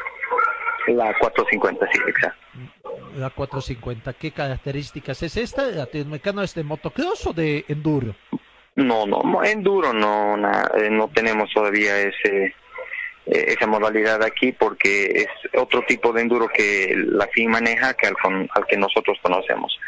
La 0.88 1.14
450, 1.18 1.86
sí, 1.92 2.00
exacto. 2.06 2.38
La 3.16 3.30
450, 3.30 4.12
¿qué 4.12 4.30
características 4.30 5.22
es 5.22 5.36
esta? 5.36 5.64
¿Latinoamericano 5.64 6.42
es 6.42 6.54
de 6.54 6.62
motocross 6.62 7.26
o 7.26 7.32
de 7.32 7.64
enduro? 7.68 8.14
No, 8.76 9.06
no, 9.06 9.42
enduro 9.42 9.92
no, 9.92 10.36
eh, 10.76 10.88
no 10.90 11.08
tenemos 11.08 11.50
todavía 11.52 11.98
ese 11.98 12.54
esa 13.30 13.66
modalidad 13.66 14.22
aquí 14.22 14.52
porque 14.52 15.06
es 15.22 15.60
otro 15.60 15.82
tipo 15.86 16.12
de 16.12 16.22
enduro 16.22 16.48
que 16.48 16.94
la 16.96 17.26
FIN 17.28 17.50
maneja 17.50 17.94
que 17.94 18.06
al, 18.06 18.16
al 18.50 18.66
que 18.66 18.76
nosotros 18.76 19.18
conocemos. 19.22 19.78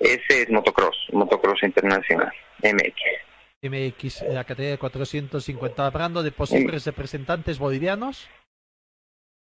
Ese 0.00 0.42
es 0.42 0.50
motocross, 0.50 0.96
motocross 1.12 1.62
internacional, 1.62 2.32
MX. 2.62 2.94
MX, 3.62 4.22
la 4.28 4.44
categoría 4.44 4.72
de 4.72 4.78
450, 4.78 5.86
hablando 5.86 6.22
de 6.22 6.32
posibles 6.32 6.84
representantes 6.84 7.58
bolivianos. 7.58 8.28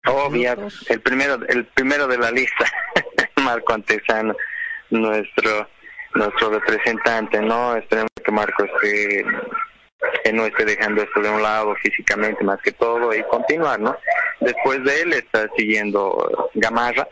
Obvio, 0.07 0.69
el 0.89 1.01
primero, 1.01 1.39
el 1.49 1.67
primero 1.67 2.07
de 2.07 2.19
la 2.19 2.31
lista, 2.31 2.65
Marco 3.37 3.73
Antesano, 3.73 4.35
nuestro 4.91 5.69
nuestro 6.15 6.51
representante, 6.51 7.41
¿no? 7.41 7.77
Esperemos 7.77 8.11
que 8.25 8.33
Marco 8.33 8.65
esté 8.65 9.25
que 10.25 10.33
no 10.33 10.47
esté 10.47 10.65
dejando 10.65 11.03
esto 11.03 11.21
de 11.21 11.31
un 11.31 11.43
lado 11.43 11.75
físicamente 11.77 12.45
más 12.45 12.61
que 12.63 12.73
todo 12.73 13.15
y 13.15 13.23
continuar, 13.25 13.81
¿no? 13.81 13.97
Después 14.41 14.83
de 14.85 15.03
él 15.03 15.13
está 15.13 15.49
siguiendo 15.57 16.51
Gamarra. 16.55 17.07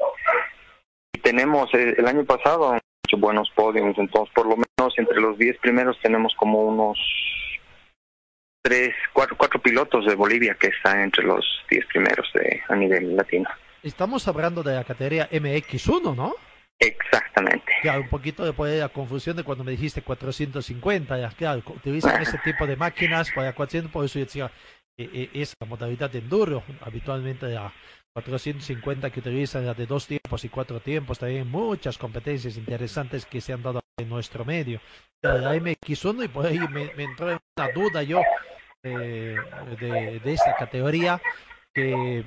Tenemos 1.22 1.72
eh, 1.74 1.94
el 1.98 2.06
año 2.06 2.24
pasado 2.24 2.72
muchos 2.72 3.20
buenos 3.20 3.50
podios, 3.54 3.96
entonces 3.98 4.32
por 4.34 4.46
lo 4.46 4.56
menos 4.56 4.94
entre 4.96 5.20
los 5.20 5.38
10 5.38 5.58
primeros 5.58 5.98
tenemos 6.00 6.34
como 6.36 6.60
unos 6.62 6.98
tres, 8.62 8.94
cuatro, 9.12 9.36
cuatro 9.36 9.60
pilotos 9.60 10.06
de 10.06 10.14
Bolivia 10.14 10.56
que 10.58 10.68
están 10.68 11.00
entre 11.00 11.24
los 11.24 11.44
10 11.70 11.86
primeros 11.86 12.26
de, 12.34 12.62
a 12.68 12.76
nivel 12.76 13.16
latino. 13.16 13.48
Estamos 13.82 14.26
hablando 14.28 14.62
de 14.62 14.74
la 14.74 14.84
categoría 14.84 15.28
MX1, 15.30 16.14
¿no? 16.14 16.34
Exactamente. 16.78 17.72
Claro, 17.82 18.02
un 18.02 18.08
poquito 18.08 18.44
después 18.44 18.72
de 18.72 18.78
la 18.78 18.88
confusión 18.88 19.36
de 19.36 19.42
cuando 19.42 19.64
me 19.64 19.72
dijiste 19.72 20.02
450, 20.02 21.18
ya, 21.18 21.30
claro, 21.30 21.62
utilizan 21.66 22.22
ese 22.22 22.38
tipo 22.38 22.66
de 22.66 22.76
máquinas 22.76 23.30
para 23.34 23.52
400, 23.52 23.90
por 23.90 24.04
eso 24.04 24.18
yo 24.18 24.24
decía, 24.24 24.50
eh, 24.96 25.10
eh, 25.12 25.30
es 25.34 25.54
la 25.60 25.66
modalidad 25.66 26.10
de 26.10 26.20
enduro, 26.20 26.62
habitualmente 26.80 27.46
la 27.46 27.72
450 28.14 29.10
que 29.10 29.20
utilizan 29.20 29.66
la 29.66 29.74
de 29.74 29.86
dos 29.86 30.06
tiempos 30.06 30.44
y 30.44 30.48
cuatro 30.48 30.80
tiempos, 30.80 31.18
también 31.18 31.48
muchas 31.48 31.98
competencias 31.98 32.56
interesantes 32.56 33.26
que 33.26 33.40
se 33.40 33.52
han 33.52 33.62
dado 33.62 33.80
en 33.96 34.08
nuestro 34.08 34.44
medio. 34.44 34.80
La 35.22 35.54
MX1 35.56 36.24
y 36.24 36.28
por 36.28 36.46
ahí 36.46 36.60
me, 36.70 36.90
entró 36.96 37.26
una 37.56 37.72
duda 37.72 38.02
yo 38.04 38.20
eh, 38.84 39.36
de, 39.80 40.20
de 40.20 40.32
esta 40.32 40.54
categoría 40.56 41.20
que 41.74 42.24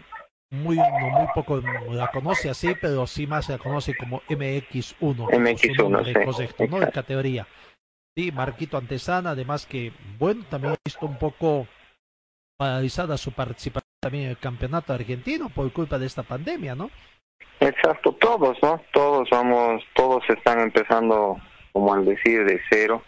muy 0.51 0.75
muy 0.75 1.27
poco 1.33 1.61
la 1.89 2.11
conoce 2.11 2.49
así, 2.49 2.75
pero 2.79 3.07
sí 3.07 3.25
más 3.25 3.49
la 3.49 3.57
conoce 3.57 3.95
como 3.95 4.21
MX1. 4.29 5.29
MX1, 5.29 6.05
sí, 6.05 6.13
correcto, 6.13 6.67
¿no? 6.69 6.79
De 6.79 6.91
categoría. 6.91 7.47
Sí, 8.15 8.31
Marquito 8.31 8.77
Antesana, 8.77 9.31
además 9.31 9.65
que, 9.65 9.93
bueno, 10.19 10.43
también 10.49 10.73
he 10.73 10.77
visto 10.83 11.05
un 11.05 11.17
poco 11.17 11.67
paralizada 12.57 13.17
su 13.17 13.31
participación 13.31 13.89
también 14.01 14.25
en 14.25 14.29
el 14.31 14.37
campeonato 14.37 14.93
argentino 14.93 15.49
por 15.49 15.71
culpa 15.71 15.97
de 15.97 16.07
esta 16.07 16.23
pandemia, 16.23 16.75
¿no? 16.75 16.91
Exacto, 17.61 18.11
todos, 18.13 18.57
¿no? 18.61 18.81
Todos 18.91 19.29
vamos, 19.29 19.83
todos 19.95 20.23
están 20.29 20.59
empezando, 20.59 21.37
como 21.71 21.93
al 21.93 22.05
decir, 22.05 22.43
de 22.43 22.59
cero 22.69 23.01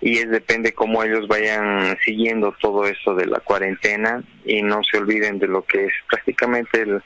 y 0.00 0.18
es 0.18 0.30
depende 0.30 0.72
cómo 0.72 1.02
ellos 1.02 1.26
vayan 1.26 1.98
siguiendo 2.04 2.54
todo 2.60 2.86
eso 2.86 3.14
de 3.14 3.26
la 3.26 3.40
cuarentena 3.40 4.22
y 4.44 4.62
no 4.62 4.80
se 4.84 4.98
olviden 4.98 5.38
de 5.38 5.48
lo 5.48 5.64
que 5.64 5.86
es 5.86 5.92
prácticamente 6.08 6.82
el, 6.82 7.02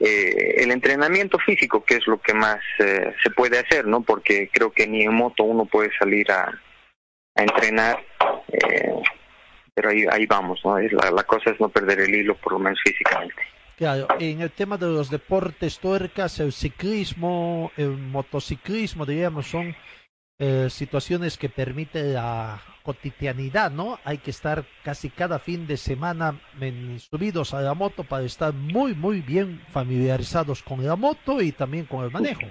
eh, 0.00 0.54
el 0.62 0.70
entrenamiento 0.70 1.38
físico, 1.38 1.84
que 1.84 1.96
es 1.96 2.06
lo 2.06 2.20
que 2.20 2.34
más 2.34 2.58
eh, 2.78 3.12
se 3.22 3.30
puede 3.30 3.58
hacer, 3.58 3.86
¿no? 3.86 4.02
Porque 4.02 4.48
creo 4.52 4.72
que 4.72 4.86
ni 4.86 5.02
en 5.02 5.14
moto 5.14 5.44
uno 5.44 5.66
puede 5.66 5.90
salir 5.98 6.30
a, 6.32 6.60
a 7.36 7.42
entrenar, 7.42 8.02
eh, 8.52 8.94
pero 9.74 9.90
ahí, 9.90 10.06
ahí 10.10 10.26
vamos, 10.26 10.60
¿no? 10.64 10.78
La, 10.78 11.10
la 11.10 11.22
cosa 11.24 11.50
es 11.50 11.60
no 11.60 11.68
perder 11.68 12.00
el 12.00 12.14
hilo, 12.14 12.36
por 12.36 12.54
lo 12.54 12.58
menos 12.58 12.80
físicamente. 12.82 13.42
Claro, 13.76 14.06
en 14.20 14.40
el 14.40 14.52
tema 14.52 14.76
de 14.78 14.86
los 14.86 15.10
deportes 15.10 15.80
tuercas, 15.80 16.38
el 16.38 16.52
ciclismo, 16.52 17.72
el 17.76 17.90
motociclismo, 17.90 19.04
diríamos, 19.04 19.48
son 19.48 19.74
eh, 20.38 20.68
situaciones 20.68 21.38
que 21.38 21.48
permite 21.48 22.02
la 22.02 22.60
cotidianidad, 22.82 23.70
¿no? 23.70 24.00
Hay 24.04 24.18
que 24.18 24.30
estar 24.30 24.64
casi 24.82 25.08
cada 25.08 25.38
fin 25.38 25.66
de 25.66 25.76
semana 25.76 26.40
subidos 26.98 27.54
a 27.54 27.60
la 27.60 27.74
moto 27.74 28.02
para 28.02 28.24
estar 28.24 28.52
muy, 28.52 28.94
muy 28.94 29.20
bien 29.20 29.62
familiarizados 29.70 30.62
con 30.62 30.84
la 30.84 30.96
moto 30.96 31.40
y 31.40 31.52
también 31.52 31.86
con 31.86 32.04
el 32.04 32.10
manejo. 32.10 32.42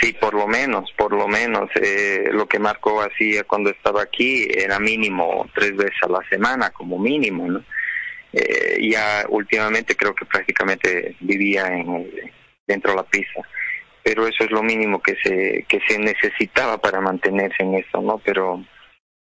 Sí, 0.00 0.12
por 0.12 0.34
lo 0.34 0.46
menos, 0.46 0.90
por 0.96 1.12
lo 1.12 1.26
menos. 1.26 1.68
Eh, 1.82 2.30
lo 2.32 2.46
que 2.46 2.60
Marco 2.60 3.02
hacía 3.02 3.42
cuando 3.42 3.70
estaba 3.70 4.02
aquí 4.02 4.46
era 4.48 4.78
mínimo 4.78 5.50
tres 5.54 5.76
veces 5.76 5.98
a 6.02 6.08
la 6.08 6.20
semana, 6.30 6.70
como 6.70 6.96
mínimo, 6.96 7.48
¿no? 7.48 7.64
Eh, 8.32 8.78
ya 8.88 9.26
últimamente 9.28 9.96
creo 9.96 10.14
que 10.14 10.26
prácticamente 10.26 11.16
vivía 11.20 11.66
en, 11.66 12.08
dentro 12.66 12.92
de 12.92 12.96
la 12.98 13.02
pista 13.02 13.42
pero 14.02 14.26
eso 14.26 14.44
es 14.44 14.50
lo 14.50 14.62
mínimo 14.62 15.02
que 15.02 15.16
se 15.22 15.64
que 15.68 15.80
se 15.86 15.98
necesitaba 15.98 16.78
para 16.78 17.00
mantenerse 17.00 17.62
en 17.62 17.74
esto, 17.74 18.00
¿no? 18.00 18.18
Pero 18.18 18.64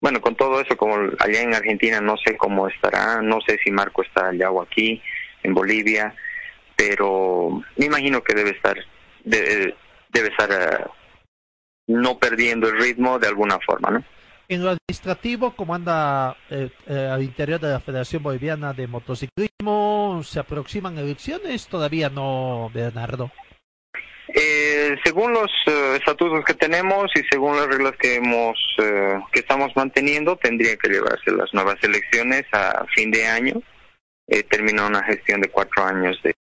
bueno, 0.01 0.21
con 0.21 0.37
todo 0.37 0.61
eso, 0.61 0.77
como 0.77 0.97
allá 1.19 1.43
en 1.43 1.55
Argentina 1.55 2.01
no 2.01 2.17
sé 2.19 2.37
cómo 2.37 2.69
estará, 2.69 3.23
no 3.23 3.41
sé 3.41 3.59
si 3.65 3.71
Marco 3.71 4.03
está 4.03 4.29
allá 4.29 4.51
o 4.51 4.63
aquí, 4.63 5.03
en 5.43 5.55
Bolivia, 5.55 6.15
pero 6.77 7.63
me 7.77 7.87
imagino 7.87 8.23
que 8.23 8.35
debe 8.35 8.51
estar 8.51 8.77
debe, 9.25 9.75
debe 10.11 10.29
estar 10.29 10.51
eh, 10.53 10.85
no 11.89 12.19
perdiendo 12.19 12.69
el 12.69 12.79
ritmo 12.79 13.19
de 13.19 13.29
alguna 13.29 13.59
forma, 13.61 13.91
¿no? 13.91 14.05
En 14.49 14.63
lo 14.63 14.71
administrativo, 14.71 15.57
¿cómo 15.57 15.75
anda 15.75 16.37
eh, 16.51 16.71
eh, 16.87 17.09
al 17.11 17.23
interior 17.23 17.59
de 17.59 17.71
la 17.71 17.81
Federación 17.81 18.23
Boliviana 18.23 18.73
de 18.73 18.87
Motociclismo? 18.87 20.21
¿Se 20.23 20.39
aproximan 20.39 20.97
elecciones? 20.99 21.67
Todavía 21.67 22.11
no, 22.11 22.71
Bernardo. 22.73 23.33
Eh, 24.29 24.97
según 25.05 25.33
los 25.33 25.51
eh, 25.67 25.97
estatutos 25.97 26.45
que 26.45 26.55
tenemos 26.55 27.11
y 27.15 27.23
según 27.31 27.57
las 27.57 27.69
reglas 27.69 27.93
que 27.97 28.17
hemos 28.17 28.59
eh, 28.79 29.21
que 29.33 29.41
estamos 29.41 29.71
manteniendo, 29.77 30.37
tendría 30.37 30.77
que 30.77 30.89
llevarse 30.89 31.31
las 31.31 31.53
nuevas 31.55 31.77
elecciones 31.83 32.45
a 32.53 32.85
fin 32.95 33.11
de 33.11 33.27
año. 33.27 33.63
Eh, 34.27 34.43
termina 34.43 34.87
una 34.87 35.05
gestión 35.05 35.41
de 35.41 35.49
cuatro 35.49 35.85
años 35.85 36.21
de, 36.25 36.35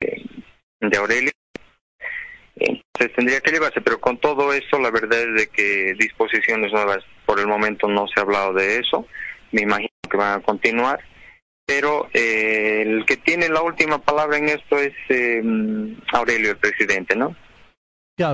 de 0.81 0.97
Aurelio. 0.97 1.31
Entonces 2.55 3.15
tendría 3.15 3.41
que 3.41 3.51
llevarse, 3.51 3.81
pero 3.81 3.99
con 3.99 4.17
todo 4.17 4.51
eso, 4.53 4.79
la 4.79 4.89
verdad 4.89 5.21
es 5.21 5.35
de 5.35 5.47
que 5.47 5.93
disposiciones 5.99 6.71
nuevas 6.71 7.03
por 7.25 7.39
el 7.39 7.47
momento 7.47 7.87
no 7.87 8.07
se 8.07 8.19
ha 8.19 8.23
hablado 8.23 8.53
de 8.53 8.79
eso. 8.79 9.05
Me 9.51 9.61
imagino 9.61 9.89
que 10.09 10.17
van 10.17 10.39
a 10.39 10.43
continuar. 10.43 11.03
Pero 11.67 12.09
eh, 12.13 12.83
el 12.85 13.05
que 13.05 13.17
tiene 13.17 13.49
la 13.49 13.61
última 13.61 13.99
palabra 13.99 14.37
en 14.37 14.49
esto 14.49 14.77
es 14.77 14.93
Aurelio, 16.13 16.51
el 16.51 16.57
presidente, 16.57 17.15
¿no? 17.15 17.35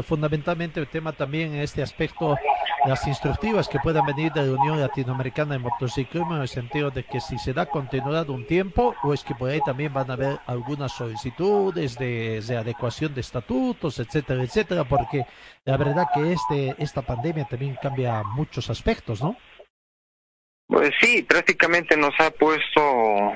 Fundamentalmente 0.03 0.79
el 0.79 0.87
tema 0.87 1.11
también 1.11 1.55
en 1.55 1.61
este 1.61 1.81
aspecto, 1.81 2.37
las 2.85 3.07
instructivas 3.07 3.67
que 3.67 3.79
puedan 3.79 4.05
venir 4.05 4.31
de 4.31 4.45
la 4.45 4.53
Unión 4.53 4.79
Latinoamericana 4.79 5.53
de 5.53 5.57
Motociclismo, 5.57 6.35
en 6.35 6.43
el 6.43 6.47
sentido 6.47 6.91
de 6.91 7.03
que 7.03 7.19
si 7.19 7.39
se 7.39 7.51
da 7.51 7.65
continuidad 7.65 8.29
un 8.29 8.45
tiempo, 8.45 8.93
o 9.01 9.11
es 9.11 9.23
que 9.23 9.33
por 9.33 9.49
ahí 9.49 9.59
también 9.65 9.91
van 9.91 10.11
a 10.11 10.13
haber 10.13 10.39
algunas 10.45 10.91
solicitudes 10.91 11.97
de, 11.97 12.41
de 12.41 12.57
adecuación 12.57 13.15
de 13.15 13.21
estatutos, 13.21 13.97
etcétera, 13.97 14.43
etcétera, 14.43 14.83
porque 14.83 15.25
la 15.65 15.77
verdad 15.77 16.09
que 16.13 16.31
este 16.31 16.75
esta 16.77 17.01
pandemia 17.01 17.45
también 17.45 17.75
cambia 17.81 18.21
muchos 18.21 18.69
aspectos, 18.69 19.19
¿no? 19.19 19.35
Pues 20.71 20.91
sí, 21.01 21.21
prácticamente 21.23 21.97
nos 21.97 22.17
ha 22.21 22.31
puesto 22.31 22.81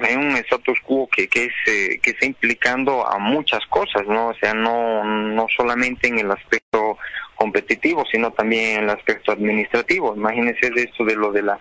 en 0.07 0.19
un 0.19 0.37
status 0.37 0.79
quo 0.79 1.09
que, 1.09 1.27
que, 1.27 1.47
es, 1.47 1.53
eh, 1.67 1.99
que 2.01 2.11
está 2.11 2.25
implicando 2.25 3.05
a 3.05 3.19
muchas 3.19 3.59
cosas, 3.65 4.07
¿no? 4.07 4.29
O 4.29 4.33
sea, 4.35 4.53
no, 4.53 5.03
no 5.03 5.45
solamente 5.53 6.07
en 6.07 6.19
el 6.19 6.31
aspecto 6.31 6.97
competitivo, 7.35 8.05
sino 8.09 8.31
también 8.31 8.77
en 8.77 8.83
el 8.85 8.89
aspecto 8.91 9.33
administrativo. 9.33 10.15
Imagínense 10.15 10.69
de 10.69 10.83
esto 10.83 11.03
de 11.03 11.15
lo 11.17 11.33
de, 11.33 11.43
la, 11.43 11.59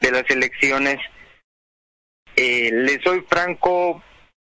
de 0.00 0.12
las 0.12 0.30
elecciones. 0.30 0.98
Eh, 2.36 2.70
les 2.72 3.02
soy 3.02 3.24
franco, 3.28 4.00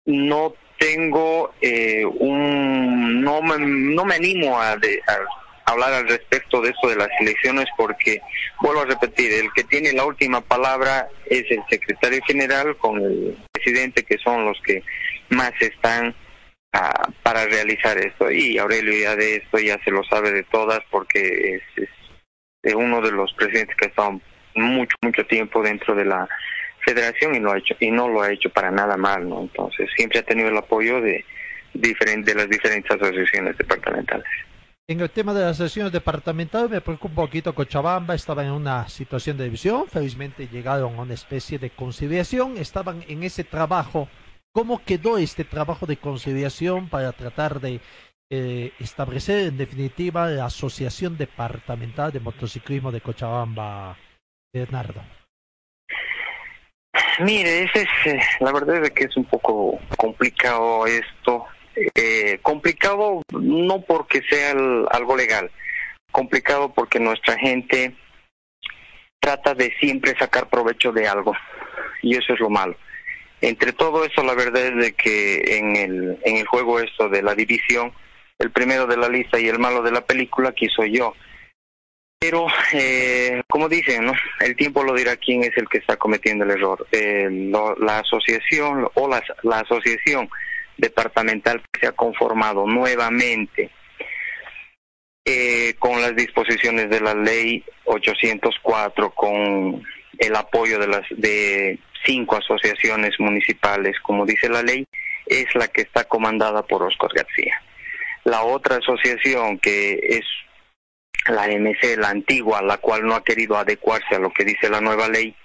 no 0.06 0.54
tengo 0.78 1.52
eh, 1.62 2.06
un... 2.06 3.24
No 3.24 3.42
me, 3.42 3.58
no 3.58 4.06
me 4.06 4.14
animo 4.14 4.62
a, 4.62 4.78
de, 4.78 5.02
a 5.08 5.18
hablar 5.70 5.94
al 5.94 6.08
respecto 6.08 6.62
de 6.62 6.70
eso 6.70 6.90
de 6.90 6.96
las 6.96 7.10
elecciones 7.20 7.66
porque, 7.78 8.22
vuelvo 8.62 8.82
a 8.82 8.86
repetir, 8.86 9.32
el 9.34 9.52
que 9.54 9.64
tiene 9.64 9.94
la 9.94 10.06
última 10.06 10.42
palabra 10.42 11.08
es 11.26 11.44
el 11.50 11.62
secretario 11.70 12.22
general 12.26 12.78
con 12.78 13.00
el 13.02 13.38
presidente 13.52 14.04
que 14.04 14.18
son 14.18 14.46
los 14.46 14.60
que 14.62 14.84
más 15.30 15.52
están 15.60 16.16
ah, 16.74 17.10
para 17.24 17.46
realizar 17.46 17.98
esto. 17.98 18.32
Y 18.32 18.58
Aurelio 18.58 18.94
ya 18.94 19.16
de 19.16 19.38
esto 19.38 19.60
ya 19.60 19.78
se 19.84 19.92
lo 19.92 20.04
sabe 20.04 20.32
de 20.32 20.44
todas 20.44 20.80
porque 20.90 21.62
es, 21.78 21.90
es 22.64 22.74
uno 22.74 23.02
de 23.02 23.12
los 23.12 23.34
presidentes 23.34 23.76
que 23.76 23.86
ha 23.86 23.90
estado 23.90 24.22
mucho, 24.56 24.96
mucho 25.02 25.26
tiempo 25.26 25.62
dentro 25.62 25.96
de 25.96 26.06
la 26.06 26.28
federación 26.86 27.36
y, 27.36 27.40
lo 27.40 27.52
ha 27.52 27.58
hecho, 27.58 27.76
y 27.80 27.92
no 27.92 28.08
lo 28.08 28.22
ha 28.22 28.32
hecho 28.32 28.50
para 28.50 28.72
nada 28.72 28.98
mal, 28.98 29.28
¿no? 29.28 29.42
Entonces 29.42 29.90
siempre 29.96 30.20
ha 30.20 30.24
tenido 30.24 30.50
el 30.50 30.58
apoyo 30.58 31.02
de, 31.02 31.24
diferente, 31.74 32.34
de 32.34 32.38
las 32.38 32.50
diferentes 32.50 32.90
asociaciones 32.92 33.58
departamentales. 33.58 34.28
En 34.90 35.00
el 35.02 35.12
tema 35.12 35.36
de 35.36 35.46
las 35.46 35.58
sesiones 35.58 35.94
departamentales 35.94 36.68
me 36.68 36.82
preocupa 36.82 37.22
un 37.22 37.28
poquito 37.28 37.54
Cochabamba, 37.54 38.16
estaba 38.16 38.44
en 38.44 38.50
una 38.50 38.90
situación 38.90 39.38
de 39.38 39.44
división, 39.44 39.86
felizmente 39.88 40.48
llegaron 40.48 40.96
a 40.96 41.04
una 41.04 41.14
especie 41.14 41.60
de 41.60 41.70
conciliación, 41.70 42.58
estaban 42.58 43.06
en 43.08 43.22
ese 43.22 43.44
trabajo. 43.44 44.10
¿Cómo 44.52 44.84
quedó 44.84 45.20
este 45.20 45.44
trabajo 45.44 45.86
de 45.86 45.98
conciliación 45.98 46.90
para 46.90 47.12
tratar 47.12 47.62
de 47.62 47.82
eh, 48.32 48.74
establecer 48.80 49.50
en 49.50 49.58
definitiva 49.58 50.28
la 50.28 50.46
Asociación 50.46 51.18
Departamental 51.18 52.12
de 52.12 52.22
Motociclismo 52.22 52.92
de 52.92 53.02
Cochabamba, 53.02 53.96
Bernardo? 54.52 55.04
Mire, 57.20 57.66
es, 57.76 57.88
eh, 58.08 58.20
la 58.40 58.52
verdad 58.52 58.84
es 58.84 58.90
que 58.90 59.04
es 59.04 59.16
un 59.16 59.26
poco 59.26 59.80
complicado 59.98 60.88
esto 60.88 61.46
eh, 61.96 62.40
complicado 62.42 63.22
no 63.32 63.82
porque 63.82 64.22
sea 64.30 64.52
algo 64.92 65.16
legal, 65.16 65.52
complicado 66.12 66.74
porque 66.74 67.00
nuestra 67.00 67.38
gente 67.38 67.96
trata 69.20 69.54
de 69.54 69.74
siempre 69.80 70.18
sacar 70.18 70.50
provecho 70.50 70.92
de 70.92 71.08
algo 71.08 71.34
y 72.02 72.16
eso 72.18 72.34
es 72.34 72.40
lo 72.40 72.50
malo. 72.50 72.76
Entre 73.42 73.72
todo 73.72 74.04
eso, 74.04 74.24
la 74.24 74.34
verdad 74.34 74.66
es 74.66 74.76
de 74.76 74.94
que 74.94 75.58
en 75.58 75.76
el, 75.76 76.20
en 76.24 76.38
el 76.38 76.46
juego 76.46 76.80
esto 76.80 77.08
de 77.08 77.22
la 77.22 77.36
división, 77.36 77.94
el 78.38 78.52
primero 78.52 78.86
de 78.86 78.98
la 78.98 79.08
lista 79.08 79.40
y 79.40 79.48
el 79.48 79.60
malo 79.60 79.82
de 79.82 79.92
la 79.92 80.02
película, 80.02 80.50
aquí 80.50 80.68
soy 80.68 80.98
yo. 80.98 81.14
Pero, 82.20 82.48
eh, 82.74 83.42
como 83.50 83.70
dicen, 83.70 84.06
¿no? 84.06 84.14
el 84.42 84.58
tiempo 84.58 84.84
lo 84.84 84.94
dirá 84.94 85.16
quién 85.16 85.44
es 85.44 85.56
el 85.56 85.70
que 85.70 85.78
está 85.78 85.96
cometiendo 85.96 86.44
el 86.44 86.52
error. 86.52 86.86
Eh, 86.92 87.30
la 87.80 88.00
asociación 88.00 88.90
o 88.94 89.08
la, 89.08 89.24
la 89.44 89.60
asociación 89.60 90.30
departamental 90.80 91.62
que 91.72 91.82
se 91.82 91.88
ha 91.88 91.92
conformado 91.92 92.66
nuevamente 92.66 93.70
eh, 95.26 95.76
con 95.78 96.02
las 96.02 96.16
disposiciones 96.16 96.90
de 96.90 97.02
la 97.02 97.14
ley 97.14 97.64
804, 97.86 99.12
con 99.12 99.84
el 100.18 100.36
apoyo 100.36 100.80
de 100.80 100.88
las 100.88 101.04
de 101.12 101.80
cinco 102.06 102.38
asociaciones 102.38 103.20
municipales, 103.20 103.96
como 104.02 104.26
dice 104.26 104.50
la 104.50 104.64
ley, 104.64 104.86
es 105.26 105.46
la 105.56 105.68
que 105.68 105.82
está 105.82 106.06
comandada 106.06 106.64
por 106.64 106.84
Oscar 106.84 107.12
García. 107.14 107.62
La 108.24 108.42
otra 108.44 108.78
asociación 108.78 109.60
que 109.60 110.00
es 110.02 110.26
la 111.28 111.48
MC, 111.48 111.98
la 111.98 112.10
antigua, 112.10 112.62
la 112.62 112.78
cual 112.78 113.06
no 113.06 113.16
ha 113.16 113.24
querido 113.24 113.58
adecuarse 113.58 114.16
a 114.16 114.20
lo 114.20 114.32
que 114.32 114.46
dice 114.46 114.70
la 114.70 114.82
nueva 114.82 115.08
ley 115.10 115.36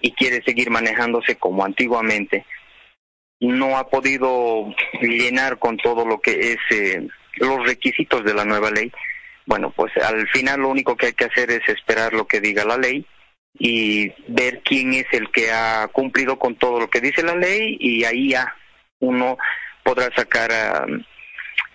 y 0.00 0.12
quiere 0.12 0.42
seguir 0.44 0.70
manejándose 0.70 1.36
como 1.36 1.64
antiguamente, 1.64 2.44
no 3.40 3.76
ha 3.76 3.88
podido 3.88 4.74
llenar 5.00 5.58
con 5.58 5.76
todo 5.76 6.06
lo 6.06 6.20
que 6.20 6.52
es 6.52 6.58
eh, 6.70 7.06
los 7.36 7.66
requisitos 7.66 8.24
de 8.24 8.34
la 8.34 8.44
nueva 8.44 8.70
ley, 8.70 8.92
bueno, 9.46 9.72
pues 9.74 9.92
al 9.98 10.26
final 10.28 10.60
lo 10.60 10.68
único 10.68 10.96
que 10.96 11.06
hay 11.06 11.12
que 11.12 11.26
hacer 11.26 11.50
es 11.50 11.68
esperar 11.68 12.14
lo 12.14 12.26
que 12.26 12.40
diga 12.40 12.64
la 12.64 12.78
ley 12.78 13.06
y 13.58 14.12
ver 14.28 14.62
quién 14.64 14.94
es 14.94 15.06
el 15.12 15.30
que 15.30 15.52
ha 15.52 15.88
cumplido 15.88 16.38
con 16.38 16.56
todo 16.56 16.80
lo 16.80 16.88
que 16.88 17.00
dice 17.00 17.22
la 17.22 17.36
ley 17.36 17.76
y 17.78 18.04
ahí 18.04 18.30
ya 18.30 18.54
uno 19.00 19.38
podrá 19.82 20.12
sacar 20.14 20.50
ah, 20.50 20.86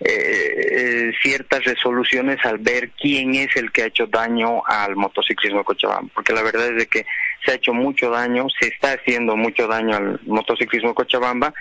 eh, 0.00 1.12
ciertas 1.22 1.64
resoluciones 1.64 2.38
al 2.44 2.58
ver 2.58 2.90
quién 2.90 3.34
es 3.34 3.54
el 3.56 3.70
que 3.70 3.82
ha 3.82 3.86
hecho 3.86 4.06
daño 4.06 4.64
al 4.66 4.96
motociclismo 4.96 5.58
de 5.58 5.64
Cochabamba, 5.64 6.10
porque 6.14 6.32
la 6.32 6.42
verdad 6.42 6.68
es 6.68 6.76
de 6.76 6.86
que 6.86 7.06
se 7.44 7.52
ha 7.52 7.54
hecho 7.54 7.72
mucho 7.72 8.10
daño, 8.10 8.46
se 8.60 8.68
está 8.68 8.92
haciendo 8.92 9.36
mucho 9.36 9.66
daño 9.66 9.96
al 9.96 10.20
motociclismo 10.26 10.90
de 10.90 10.94
Cochabamba 10.94 11.54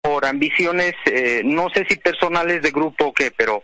por 0.00 0.24
ambiciones, 0.24 0.94
eh, 1.06 1.42
no 1.44 1.68
sé 1.70 1.84
si 1.88 1.96
personales 1.96 2.62
de 2.62 2.70
grupo 2.70 3.06
o 3.06 3.12
qué, 3.12 3.30
pero 3.36 3.62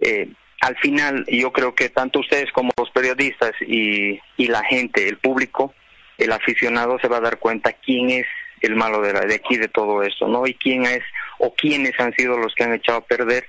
eh, 0.00 0.28
al 0.60 0.76
final 0.78 1.24
yo 1.28 1.52
creo 1.52 1.74
que 1.74 1.90
tanto 1.90 2.20
ustedes 2.20 2.50
como 2.52 2.72
los 2.76 2.90
periodistas 2.90 3.52
y, 3.60 4.18
y 4.36 4.48
la 4.48 4.64
gente, 4.64 5.08
el 5.08 5.18
público, 5.18 5.74
el 6.18 6.32
aficionado 6.32 6.98
se 6.98 7.08
va 7.08 7.18
a 7.18 7.20
dar 7.20 7.38
cuenta 7.38 7.72
quién 7.72 8.10
es 8.10 8.26
el 8.62 8.74
malo 8.74 9.00
de, 9.00 9.12
la, 9.12 9.20
de 9.20 9.34
aquí 9.34 9.56
de 9.56 9.68
todo 9.68 10.02
esto, 10.02 10.28
¿no? 10.28 10.46
Y 10.46 10.54
quién 10.54 10.84
es 10.84 11.02
o 11.38 11.54
quiénes 11.54 11.98
han 12.00 12.12
sido 12.14 12.38
los 12.38 12.54
que 12.54 12.64
han 12.64 12.74
echado 12.74 12.98
a 12.98 13.06
perder 13.06 13.46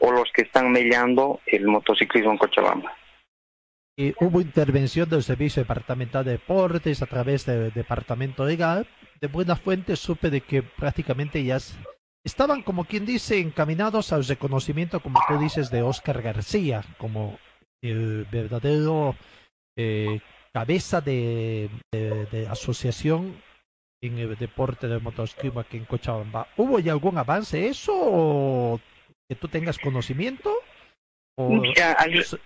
o 0.00 0.12
los 0.12 0.30
que 0.32 0.42
están 0.42 0.70
mellando 0.70 1.40
el 1.46 1.66
motociclismo 1.66 2.32
en 2.32 2.38
Cochabamba. 2.38 2.96
Hubo 4.20 4.40
intervención 4.40 5.08
del 5.08 5.24
Servicio 5.24 5.60
Departamental 5.62 6.24
de 6.24 6.32
Deportes 6.32 7.02
a 7.02 7.06
través 7.06 7.44
del 7.44 7.72
Departamento 7.72 8.44
Legal. 8.44 8.86
De 9.20 9.26
buena 9.26 9.56
fuente 9.56 9.96
supe 9.96 10.30
de 10.30 10.40
que 10.40 10.62
prácticamente 10.62 11.42
ya 11.42 11.58
estaban, 12.24 12.62
como 12.62 12.84
quien 12.84 13.04
dice, 13.04 13.40
encaminados 13.40 14.12
al 14.12 14.24
reconocimiento, 14.24 15.00
como 15.00 15.18
tú 15.26 15.36
dices, 15.40 15.70
de 15.70 15.82
Oscar 15.82 16.22
García, 16.22 16.84
como 16.96 17.40
el 17.82 18.24
verdadero 18.30 19.16
eh, 19.76 20.20
cabeza 20.52 21.00
de, 21.00 21.68
de 21.90 22.46
asociación 22.48 23.42
en 24.00 24.18
el 24.18 24.36
deporte 24.36 24.86
del 24.86 25.02
motociclismo 25.02 25.58
aquí 25.58 25.76
en 25.76 25.86
Cochabamba. 25.86 26.46
¿Hubo 26.56 26.78
ya 26.78 26.92
algún 26.92 27.18
avance 27.18 27.66
eso 27.66 27.92
o 27.96 28.80
que 29.28 29.34
tú 29.34 29.48
tengas 29.48 29.76
conocimiento? 29.76 30.54
¿O 31.40 31.62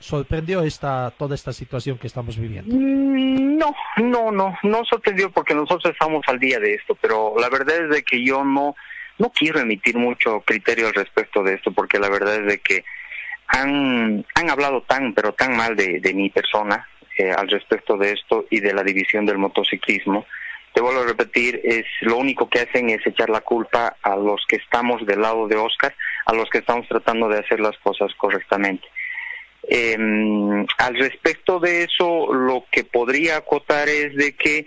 sorprendió 0.00 0.62
esta 0.62 1.10
toda 1.16 1.34
esta 1.34 1.54
situación 1.54 1.96
que 1.96 2.06
estamos 2.06 2.36
viviendo? 2.36 2.76
Mm, 2.76 3.56
no, 3.56 3.74
no, 3.96 4.30
no, 4.30 4.58
no 4.62 4.84
sorprendió 4.84 5.30
porque 5.30 5.54
nosotros 5.54 5.94
estamos 5.94 6.22
al 6.26 6.38
día 6.38 6.60
de 6.60 6.74
esto, 6.74 6.94
pero 7.00 7.34
la 7.40 7.48
verdad 7.48 7.84
es 7.84 7.88
de 7.88 8.02
que 8.02 8.22
yo 8.22 8.44
no 8.44 8.76
no 9.18 9.30
quiero 9.30 9.60
emitir 9.60 9.96
mucho 9.96 10.42
criterio 10.42 10.88
al 10.88 10.94
respecto 10.94 11.42
de 11.42 11.54
esto 11.54 11.72
porque 11.72 11.98
la 11.98 12.10
verdad 12.10 12.36
es 12.36 12.46
de 12.46 12.58
que 12.58 12.84
han 13.46 14.26
han 14.34 14.50
hablado 14.50 14.82
tan 14.82 15.14
pero 15.14 15.32
tan 15.32 15.56
mal 15.56 15.74
de, 15.74 15.98
de 15.98 16.12
mi 16.12 16.28
persona 16.28 16.86
eh, 17.16 17.30
al 17.30 17.48
respecto 17.48 17.96
de 17.96 18.12
esto 18.12 18.44
y 18.50 18.60
de 18.60 18.74
la 18.74 18.82
división 18.82 19.24
del 19.24 19.38
motociclismo 19.38 20.26
te 20.72 20.80
vuelvo 20.80 21.02
a 21.02 21.06
repetir, 21.06 21.60
es 21.64 21.84
lo 22.00 22.16
único 22.16 22.48
que 22.48 22.60
hacen 22.60 22.90
es 22.90 23.06
echar 23.06 23.28
la 23.28 23.40
culpa 23.40 23.96
a 24.02 24.16
los 24.16 24.44
que 24.48 24.56
estamos 24.56 25.04
del 25.06 25.20
lado 25.20 25.46
de 25.48 25.56
Oscar, 25.56 25.94
a 26.26 26.34
los 26.34 26.48
que 26.50 26.58
estamos 26.58 26.88
tratando 26.88 27.28
de 27.28 27.38
hacer 27.38 27.60
las 27.60 27.76
cosas 27.78 28.10
correctamente. 28.16 28.86
Em, 29.64 30.66
al 30.78 30.96
respecto 30.96 31.60
de 31.60 31.84
eso, 31.84 32.32
lo 32.32 32.64
que 32.70 32.84
podría 32.84 33.36
acotar 33.36 33.88
es 33.88 34.14
de 34.16 34.34
que 34.34 34.66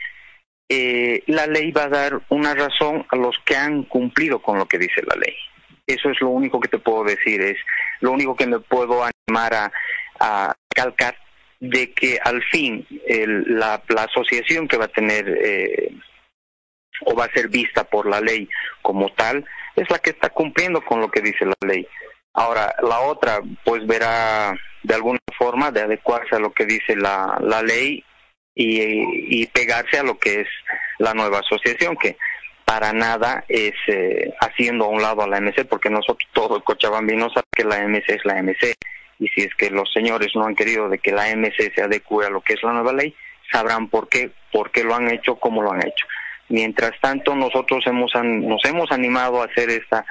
eh, 0.69 1.21
la 1.27 1.47
ley 1.47 1.71
va 1.71 1.83
a 1.83 1.89
dar 1.89 2.21
una 2.29 2.53
razón 2.53 3.05
a 3.09 3.15
los 3.15 3.37
que 3.45 3.55
han 3.55 3.83
cumplido 3.83 4.39
con 4.41 4.57
lo 4.57 4.67
que 4.67 4.77
dice 4.77 5.01
la 5.05 5.15
ley. 5.15 5.35
Eso 5.85 6.09
es 6.09 6.19
lo 6.21 6.29
único 6.29 6.59
que 6.59 6.69
te 6.69 6.79
puedo 6.79 7.03
decir, 7.03 7.41
es 7.41 7.57
lo 7.99 8.11
único 8.11 8.35
que 8.35 8.47
me 8.47 8.59
puedo 8.59 9.03
animar 9.03 9.53
a, 9.53 9.71
a 10.19 10.53
calcar 10.73 11.15
de 11.69 11.93
que 11.93 12.19
al 12.23 12.43
fin 12.43 12.85
la, 12.89 13.81
asociación 13.97 14.67
que 14.67 14.77
va 14.77 14.85
a 14.85 14.89
tener 14.89 15.27
eh, 15.27 15.91
o 17.05 17.15
va 17.15 17.25
a 17.25 17.33
ser 17.33 17.49
vista 17.49 17.83
por 17.83 18.07
la 18.07 18.21
ley 18.21 18.47
como 18.81 19.09
tal 19.13 19.45
es 19.75 19.89
la 19.89 19.99
que 19.99 20.11
está 20.11 20.29
cumpliendo 20.29 20.81
con 20.81 21.01
lo 21.01 21.09
que 21.09 21.21
dice 21.21 21.45
la 21.45 21.67
ley. 21.67 21.87
Ahora, 22.33 22.73
la 22.81 23.01
otra 23.01 23.39
pues 23.63 23.85
verá 23.85 24.57
de 24.83 24.95
alguna 24.95 25.19
forma 25.37 25.71
de 25.71 25.81
adecuarse 25.81 26.35
a 26.35 26.39
lo 26.39 26.51
que 26.53 26.65
dice 26.65 26.95
la, 26.95 27.37
la 27.41 27.61
ley 27.61 28.03
y, 28.53 29.41
y 29.41 29.47
pegarse 29.47 29.97
a 29.97 30.03
lo 30.03 30.17
que 30.17 30.41
es 30.41 30.47
la 30.99 31.13
nueva 31.13 31.39
asociación, 31.39 31.97
que 31.97 32.17
para 32.65 32.93
nada 32.93 33.45
es 33.47 33.73
eh, 33.87 34.33
haciendo 34.41 34.85
a 34.85 34.89
un 34.89 35.01
lado 35.01 35.21
a 35.21 35.27
la 35.27 35.39
MC, 35.39 35.65
porque 35.65 35.89
nosotros 35.89 36.29
todos 36.33 36.63
cochabambinos 36.63 37.33
saben 37.33 37.49
que 37.55 37.63
la 37.63 37.87
MC 37.87 38.09
es 38.09 38.25
la 38.25 38.41
MC 38.41 38.75
y 39.19 39.27
si 39.29 39.41
es 39.41 39.55
que 39.55 39.69
los 39.69 39.91
señores 39.93 40.35
no 40.35 40.45
han 40.45 40.55
querido 40.55 40.89
de 40.89 40.99
que 40.99 41.11
la 41.11 41.29
MC 41.35 41.73
se 41.73 41.81
adecue 41.81 42.25
a 42.25 42.29
lo 42.29 42.41
que 42.41 42.53
es 42.53 42.63
la 42.63 42.73
nueva 42.73 42.93
ley, 42.93 43.15
sabrán 43.51 43.89
por 43.89 44.09
qué, 44.09 44.31
por 44.51 44.71
qué 44.71 44.83
lo 44.83 44.95
han 44.95 45.09
hecho, 45.09 45.35
cómo 45.35 45.61
lo 45.61 45.71
han 45.71 45.85
hecho. 45.85 46.05
Mientras 46.49 46.91
tanto, 47.01 47.35
nosotros 47.35 47.85
hemos 47.87 48.11
nos 48.23 48.63
hemos 48.65 48.91
animado 48.91 49.41
a 49.41 49.45
hacer 49.45 49.69
esta 49.69 50.05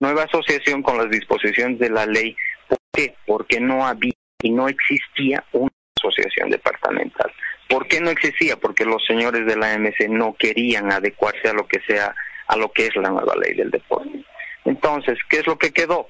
nueva 0.00 0.24
asociación 0.24 0.82
con 0.82 0.98
las 0.98 1.10
disposiciones 1.10 1.78
de 1.78 1.90
la 1.90 2.06
ley. 2.06 2.36
¿Por 2.68 2.78
qué? 2.92 3.14
Porque 3.26 3.60
no 3.60 3.86
había 3.86 4.12
y 4.42 4.50
no 4.50 4.68
existía 4.68 5.42
una 5.52 5.70
asociación 5.96 6.50
departamental. 6.50 7.32
¿Por 7.68 7.88
qué 7.88 8.00
no 8.00 8.10
existía? 8.10 8.56
Porque 8.56 8.84
los 8.84 9.04
señores 9.06 9.46
de 9.46 9.56
la 9.56 9.72
AMC 9.72 10.08
no 10.10 10.34
querían 10.34 10.92
adecuarse 10.92 11.48
a 11.48 11.54
lo 11.54 11.66
que 11.66 11.80
sea, 11.86 12.14
a 12.46 12.56
lo 12.56 12.70
que 12.70 12.86
es 12.86 12.96
la 12.96 13.08
nueva 13.08 13.34
ley 13.36 13.54
del 13.54 13.70
deporte. 13.70 14.22
Entonces, 14.66 15.18
¿qué 15.30 15.38
es 15.38 15.46
lo 15.46 15.58
que 15.58 15.72
quedó? 15.72 16.08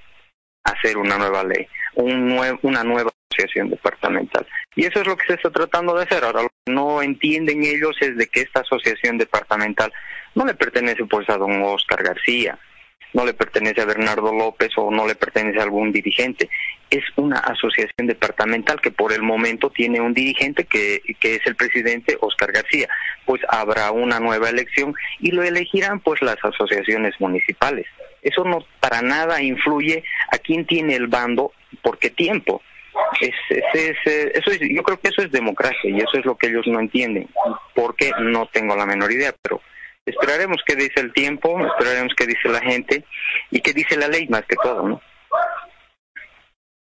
Hacer 0.65 0.97
una 0.97 1.19
nueva 1.19 1.45
ley, 1.45 1.67
un 1.95 2.39
una 2.63 2.83
nueva 2.83 3.11
asociación 3.31 3.71
departamental. 3.71 4.47
Y 4.77 4.87
eso 4.87 5.01
es 5.01 5.07
lo 5.07 5.17
que 5.17 5.27
se 5.27 5.35
está 5.35 5.51
tratando 5.51 5.95
de 5.95 6.05
hacer. 6.05 6.25
Ahora, 6.25 6.43
lo 6.43 6.49
que 6.49 6.73
no 6.73 7.03
entienden 7.03 7.63
ellos 7.63 7.97
es 8.01 8.17
de 8.17 8.27
que 8.27 8.41
esta 8.41 8.61
asociación 8.61 9.19
departamental 9.19 9.93
no 10.35 10.45
le 10.45 10.55
pertenece 10.55 11.05
pues 11.05 11.29
a 11.29 11.37
don 11.37 11.63
Oscar 11.63 12.03
García, 12.03 12.59
no 13.15 13.25
le 13.25 13.33
pertenece 13.33 13.81
a 13.81 13.87
Bernardo 13.87 14.33
López 14.35 14.71
o 14.77 14.91
no 14.91 15.07
le 15.07 15.15
pertenece 15.15 15.61
a 15.61 15.63
algún 15.63 15.93
dirigente. 15.93 16.51
Es 16.91 17.05
una 17.17 17.39
asociación 17.39 18.09
departamental 18.09 18.81
que 18.81 18.91
por 18.91 19.13
el 19.13 19.23
momento 19.23 19.71
tiene 19.71 20.01
un 20.01 20.13
dirigente 20.13 20.65
que, 20.65 21.01
que 21.21 21.37
es 21.37 21.47
el 21.47 21.55
presidente 21.55 22.19
Oscar 22.21 22.51
García. 22.51 22.89
Pues 23.25 23.41
habrá 23.49 23.93
una 23.93 24.19
nueva 24.19 24.51
elección 24.51 24.95
y 25.21 25.31
lo 25.31 25.45
elegirán 25.45 26.01
pues 26.01 26.21
las 26.23 26.37
asociaciones 26.45 27.15
municipales. 27.21 27.87
Eso 28.25 28.43
no 28.43 28.65
para 28.81 29.01
nada 29.03 29.41
influye 29.41 30.03
a 30.33 30.39
quién 30.39 30.67
tiene 30.67 30.97
el 30.97 31.07
bando, 31.07 31.53
por 31.83 31.99
qué 31.99 32.11
tiempo. 32.11 32.61
Es, 33.21 33.35
eso 33.51 34.51
es, 34.51 34.61
yo 34.61 34.83
creo 34.83 34.99
que 34.99 35.09
eso 35.09 35.23
es 35.23 35.31
democracia 35.31 35.91
y 35.91 35.99
eso 35.99 36.19
es 36.19 36.25
lo 36.25 36.37
que 36.37 36.49
ellos 36.49 36.67
no 36.67 36.81
entienden. 36.81 37.29
¿Por 37.75 37.95
qué? 37.95 38.11
No 38.21 38.47
tengo 38.47 38.75
la 38.75 38.87
menor 38.87 39.13
idea, 39.13 39.33
pero 39.43 39.61
Esperaremos 40.07 40.59
qué 40.67 40.77
dice 40.77 41.01
el 41.01 41.13
tiempo, 41.13 41.59
esperaremos 41.67 42.13
qué 42.15 42.27
dice 42.27 42.49
la 42.49 42.61
gente 42.61 43.05
y 43.51 43.61
qué 43.61 43.73
dice 43.73 43.97
la 43.97 44.09
ley 44.09 44.29
más 44.29 44.43
que 44.43 44.57
todo, 44.63 44.87
¿no? 44.87 45.01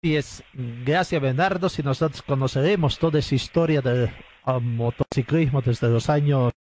Sí, 0.04 0.16
es, 0.16 0.44
gracias 0.54 1.20
Bernardo, 1.20 1.68
si 1.70 1.82
nosotros 1.82 2.22
conoceremos 2.22 3.00
toda 3.00 3.18
esa 3.18 3.34
historia 3.34 3.82
del 3.82 4.12
motociclismo 4.62 5.62
desde 5.62 5.90
los 5.90 6.10
años, 6.12 6.54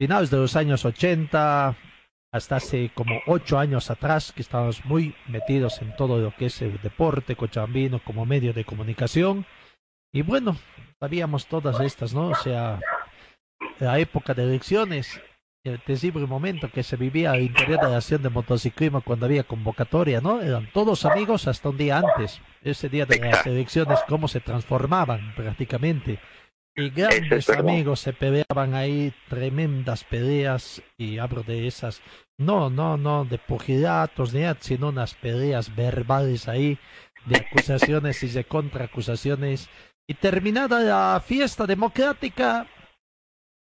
finales 0.00 0.30
de 0.30 0.36
los 0.36 0.54
años 0.54 0.84
80, 0.84 1.76
hasta 2.32 2.56
hace 2.56 2.90
como 2.94 3.20
ocho 3.26 3.58
años 3.58 3.90
atrás, 3.90 4.32
que 4.32 4.42
estábamos 4.42 4.84
muy 4.86 5.14
metidos 5.28 5.82
en 5.82 5.94
todo 5.96 6.18
lo 6.18 6.34
que 6.34 6.46
es 6.46 6.62
el 6.62 6.80
deporte 6.80 7.36
cochabambino 7.36 8.00
como 8.02 8.24
medio 8.24 8.54
de 8.54 8.64
comunicación. 8.64 9.44
Y 10.14 10.22
bueno, 10.22 10.56
sabíamos 10.98 11.46
todas 11.46 11.78
estas, 11.80 12.14
¿no? 12.14 12.28
O 12.28 12.34
sea, 12.34 12.80
la 13.78 13.98
época 13.98 14.32
de 14.32 14.44
elecciones, 14.44 15.20
el 15.64 15.80
terrible 15.80 16.26
momento 16.26 16.70
que 16.70 16.82
se 16.82 16.96
vivía 16.96 17.32
al 17.32 17.42
interior 17.42 17.80
de 17.80 17.90
la 17.90 17.98
acción 17.98 18.22
de 18.22 18.30
motociclismo 18.30 19.02
cuando 19.02 19.26
había 19.26 19.44
convocatoria, 19.44 20.20
¿no? 20.20 20.40
Eran 20.40 20.70
todos 20.72 21.04
amigos 21.04 21.46
hasta 21.46 21.68
un 21.68 21.76
día 21.76 21.98
antes. 21.98 22.40
Ese 22.62 22.88
día 22.88 23.04
de 23.04 23.18
las 23.18 23.46
elecciones, 23.46 24.00
cómo 24.08 24.26
se 24.26 24.40
transformaban 24.40 25.34
prácticamente. 25.36 26.18
Y 26.74 26.88
grandes 26.88 27.50
amigos 27.50 28.00
se 28.00 28.14
peleaban 28.14 28.74
ahí, 28.74 29.12
tremendas 29.28 30.04
peleas, 30.04 30.82
y 30.96 31.18
hablo 31.18 31.42
de 31.42 31.66
esas, 31.66 32.00
no, 32.38 32.70
no, 32.70 32.96
no, 32.96 33.24
de 33.24 33.38
pugilatos, 33.38 34.32
ni 34.34 34.42
sino 34.60 34.88
unas 34.88 35.14
peleas 35.14 35.74
verbales 35.74 36.48
ahí, 36.48 36.78
de 37.26 37.36
acusaciones 37.36 38.22
y 38.22 38.28
de 38.28 38.44
contraacusaciones. 38.44 39.68
Y 40.08 40.14
terminada 40.14 40.80
la 40.80 41.22
fiesta 41.24 41.66
democrática, 41.66 42.66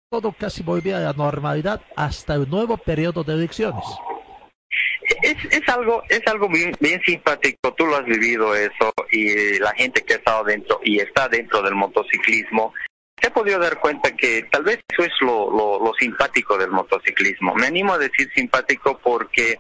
todo 0.09 0.31
casi 0.31 0.63
volvía 0.63 0.97
a 0.97 1.01
la 1.01 1.13
normalidad 1.13 1.81
hasta 1.95 2.35
el 2.35 2.49
nuevo 2.49 2.77
periodo 2.77 3.23
de 3.23 3.33
elecciones. 3.33 3.83
Es, 5.21 5.37
es 5.51 5.69
algo 5.69 6.01
es 6.09 6.21
algo 6.27 6.49
bien, 6.49 6.75
bien 6.79 6.99
simpático, 7.05 7.73
tú 7.75 7.85
lo 7.85 7.97
has 7.97 8.05
vivido 8.05 8.55
eso 8.55 8.91
y 9.11 9.59
la 9.59 9.71
gente 9.73 10.01
que 10.01 10.13
ha 10.13 10.17
estado 10.17 10.45
dentro 10.45 10.79
y 10.83 10.99
está 10.99 11.27
dentro 11.27 11.61
del 11.61 11.75
motociclismo 11.75 12.73
se 13.23 13.29
ha 13.29 13.33
podido 13.33 13.57
dar 13.57 13.79
cuenta 13.79 14.11
que 14.11 14.43
tal 14.51 14.63
vez 14.63 14.79
eso 14.89 15.03
es 15.03 15.13
lo, 15.21 15.49
lo, 15.49 15.93
simpático 15.97 16.57
del 16.57 16.71
motociclismo. 16.71 17.55
Me 17.55 17.67
animo 17.67 17.93
a 17.93 17.97
decir 17.97 18.29
simpático 18.35 18.99
porque, 19.01 19.59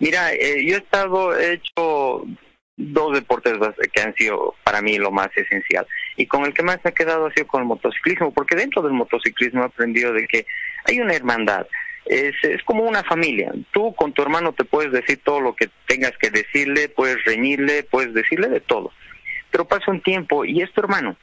mira, 0.00 0.34
eh, 0.34 0.62
yo 0.66 0.74
he 0.74 0.78
estado 0.80 1.34
hecho 1.38 2.26
dos 2.76 3.14
deportes 3.14 3.54
que 3.90 4.02
han 4.02 4.14
sido 4.16 4.54
para 4.64 4.82
mí 4.82 4.98
lo 4.98 5.10
más 5.10 5.28
esencial. 5.34 5.86
Y 6.18 6.26
con 6.26 6.44
el 6.44 6.52
que 6.52 6.62
más 6.62 6.78
me 6.84 6.90
ha 6.90 6.94
quedado 6.94 7.24
ha 7.24 7.32
sido 7.32 7.46
con 7.46 7.62
el 7.62 7.68
motociclismo, 7.68 8.34
porque 8.34 8.54
dentro 8.54 8.82
del 8.82 8.92
motociclismo 8.92 9.62
he 9.62 9.66
aprendido 9.66 10.12
de 10.12 10.26
que 10.26 10.44
hay 10.84 11.00
una 11.00 11.14
hermandad. 11.14 11.66
Es, 12.04 12.34
es 12.42 12.62
como 12.64 12.84
una 12.84 13.02
familia. 13.04 13.50
Tú 13.70 13.94
con 13.94 14.12
tu 14.12 14.20
hermano 14.20 14.52
te 14.52 14.64
puedes 14.64 14.92
decir 14.92 15.20
todo 15.24 15.40
lo 15.40 15.56
que 15.56 15.70
tengas 15.86 16.12
que 16.18 16.28
decirle, 16.28 16.90
puedes 16.90 17.24
reñirle, 17.24 17.82
puedes 17.82 18.12
decirle 18.12 18.48
de 18.48 18.60
todo. 18.60 18.92
Pero 19.50 19.66
pasa 19.66 19.90
un 19.90 20.02
tiempo 20.02 20.44
y 20.44 20.60
es 20.60 20.70
tu 20.72 20.82
hermano. 20.82 21.16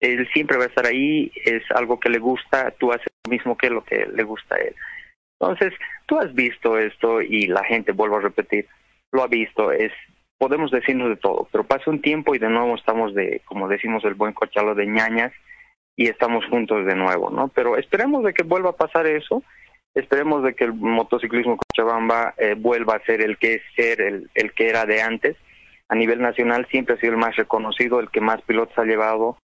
Él 0.00 0.28
siempre 0.32 0.56
va 0.56 0.64
a 0.64 0.68
estar 0.68 0.86
ahí, 0.86 1.32
es 1.44 1.62
algo 1.74 1.98
que 1.98 2.08
le 2.08 2.18
gusta, 2.18 2.70
tú 2.78 2.92
haces 2.92 3.08
lo 3.24 3.30
mismo 3.30 3.56
que 3.56 3.70
lo 3.70 3.84
que 3.84 4.06
le 4.06 4.22
gusta 4.22 4.54
a 4.54 4.58
él. 4.58 4.74
Entonces, 5.40 5.72
tú 6.06 6.18
has 6.18 6.32
visto 6.34 6.78
esto 6.78 7.20
y 7.20 7.46
la 7.46 7.64
gente, 7.64 7.92
vuelvo 7.92 8.16
a 8.16 8.20
repetir, 8.20 8.66
lo 9.12 9.22
ha 9.22 9.26
visto, 9.26 9.72
es 9.72 9.92
podemos 10.38 10.70
decirnos 10.70 11.08
de 11.08 11.16
todo, 11.16 11.48
pero 11.50 11.64
pasa 11.64 11.90
un 11.90 12.00
tiempo 12.00 12.34
y 12.34 12.38
de 12.38 12.48
nuevo 12.48 12.76
estamos 12.76 13.12
de, 13.12 13.42
como 13.44 13.68
decimos 13.68 14.04
el 14.04 14.14
buen 14.14 14.32
cochalo, 14.32 14.74
de 14.74 14.86
ñañas 14.86 15.32
y 15.96 16.08
estamos 16.08 16.44
juntos 16.46 16.86
de 16.86 16.94
nuevo, 16.94 17.28
¿no? 17.30 17.48
Pero 17.48 17.76
esperemos 17.76 18.22
de 18.22 18.32
que 18.32 18.44
vuelva 18.44 18.70
a 18.70 18.76
pasar 18.76 19.06
eso, 19.08 19.42
esperemos 19.94 20.44
de 20.44 20.54
que 20.54 20.64
el 20.64 20.74
motociclismo 20.74 21.58
Cochabamba 21.58 22.34
eh, 22.38 22.54
vuelva 22.56 22.94
a 22.94 23.04
ser 23.04 23.20
el 23.20 23.36
que 23.36 23.54
es 23.54 23.62
ser, 23.74 24.00
el, 24.00 24.30
el 24.34 24.52
que 24.52 24.68
era 24.68 24.86
de 24.86 25.02
antes. 25.02 25.36
A 25.88 25.96
nivel 25.96 26.20
nacional 26.20 26.68
siempre 26.70 26.94
ha 26.94 27.00
sido 27.00 27.14
el 27.14 27.18
más 27.18 27.34
reconocido, 27.34 27.98
el 27.98 28.10
que 28.10 28.20
más 28.20 28.40
pilotos 28.42 28.78
ha 28.78 28.84
llevado, 28.84 29.38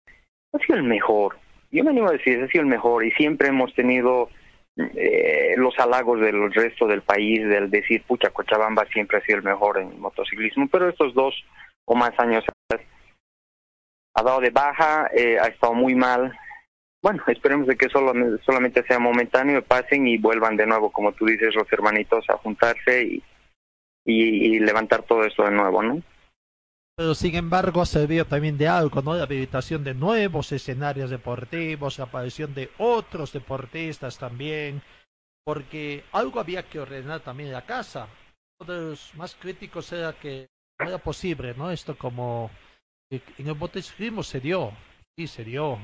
ha 0.53 0.59
sido 0.59 0.75
el 0.75 0.83
mejor. 0.83 1.37
Yo 1.71 1.83
me 1.83 1.89
animo 1.89 2.07
a 2.07 2.13
decir, 2.13 2.41
ha 2.41 2.47
sido 2.47 2.61
el 2.61 2.69
mejor 2.69 3.03
y 3.03 3.11
siempre 3.11 3.47
hemos 3.47 3.73
tenido 3.73 4.29
eh, 4.77 5.55
los 5.57 5.77
halagos 5.79 6.19
del 6.19 6.53
resto 6.53 6.87
del 6.87 7.01
país, 7.01 7.47
del 7.47 7.69
decir, 7.69 8.03
pucha, 8.03 8.29
Cochabamba 8.29 8.85
siempre 8.85 9.17
ha 9.17 9.21
sido 9.21 9.39
el 9.39 9.43
mejor 9.43 9.79
en 9.79 9.99
motociclismo, 9.99 10.67
pero 10.71 10.89
estos 10.89 11.13
dos 11.13 11.33
o 11.85 11.95
más 11.95 12.11
años 12.19 12.43
ha 14.15 14.23
dado 14.23 14.39
de 14.39 14.51
baja, 14.51 15.09
eh, 15.15 15.37
ha 15.39 15.47
estado 15.47 15.73
muy 15.73 15.95
mal. 15.95 16.37
Bueno, 17.01 17.21
esperemos 17.27 17.67
de 17.67 17.75
que 17.75 17.89
solo, 17.89 18.13
solamente 18.45 18.83
sea 18.83 18.99
momentáneo, 18.99 19.63
pasen 19.63 20.07
y 20.07 20.17
vuelvan 20.17 20.55
de 20.55 20.67
nuevo, 20.67 20.91
como 20.91 21.11
tú 21.11 21.25
dices, 21.25 21.53
los 21.55 21.71
hermanitos 21.73 22.23
a 22.29 22.37
juntarse 22.37 23.03
y, 23.03 23.23
y 24.05 24.59
levantar 24.59 25.03
todo 25.03 25.25
esto 25.25 25.43
de 25.43 25.51
nuevo, 25.51 25.81
¿no? 25.81 26.01
Pero 26.95 27.15
sin 27.15 27.35
embargo 27.35 27.81
ha 27.81 27.85
servido 27.85 28.25
también 28.25 28.57
de 28.57 28.67
algo, 28.67 29.01
¿no? 29.01 29.15
La 29.15 29.23
habilitación 29.23 29.83
de 29.83 29.93
nuevos 29.93 30.51
escenarios 30.51 31.09
deportivos, 31.09 31.97
la 31.97 32.05
aparición 32.05 32.53
de 32.53 32.69
otros 32.77 33.33
deportistas 33.33 34.17
también, 34.17 34.81
porque 35.43 36.03
algo 36.11 36.39
había 36.39 36.63
que 36.63 36.79
ordenar 36.79 37.21
también 37.21 37.51
la 37.51 37.65
casa. 37.65 38.07
Uno 38.59 38.73
de 38.73 38.89
los 38.91 39.13
más 39.15 39.35
críticos 39.35 39.91
era 39.91 40.13
que 40.13 40.47
no 40.79 40.87
era 40.87 40.97
posible, 40.99 41.55
¿no? 41.55 41.71
Esto 41.71 41.97
como 41.97 42.51
en 43.11 43.47
el 43.47 43.55
motociclismo 43.55 44.21
se 44.23 44.39
dio, 44.39 44.71
sí 45.17 45.27
se 45.27 45.43
dio, 45.43 45.79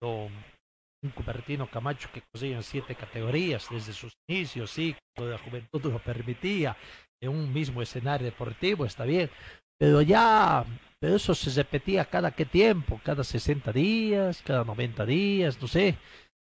un 0.00 1.10
Cupertino 1.14 1.70
Camacho 1.70 2.08
que 2.12 2.22
cosía 2.32 2.56
en 2.56 2.62
siete 2.62 2.94
categorías 2.94 3.66
desde 3.70 3.92
sus 3.92 4.12
inicios, 4.28 4.70
sí, 4.70 4.96
cuando 5.14 5.32
la 5.32 5.38
juventud 5.38 5.92
lo 5.92 5.98
permitía, 5.98 6.76
en 7.20 7.30
un 7.30 7.52
mismo 7.52 7.82
escenario 7.82 8.26
deportivo, 8.26 8.84
está 8.84 9.04
bien, 9.04 9.30
pero 9.78 10.02
ya, 10.02 10.64
pero 10.98 11.16
eso 11.16 11.34
se 11.34 11.50
repetía 11.50 12.04
cada 12.04 12.32
qué 12.32 12.44
tiempo, 12.44 13.00
cada 13.04 13.22
60 13.22 13.72
días, 13.72 14.42
cada 14.44 14.64
90 14.64 15.06
días, 15.06 15.60
no 15.60 15.68
sé. 15.68 15.96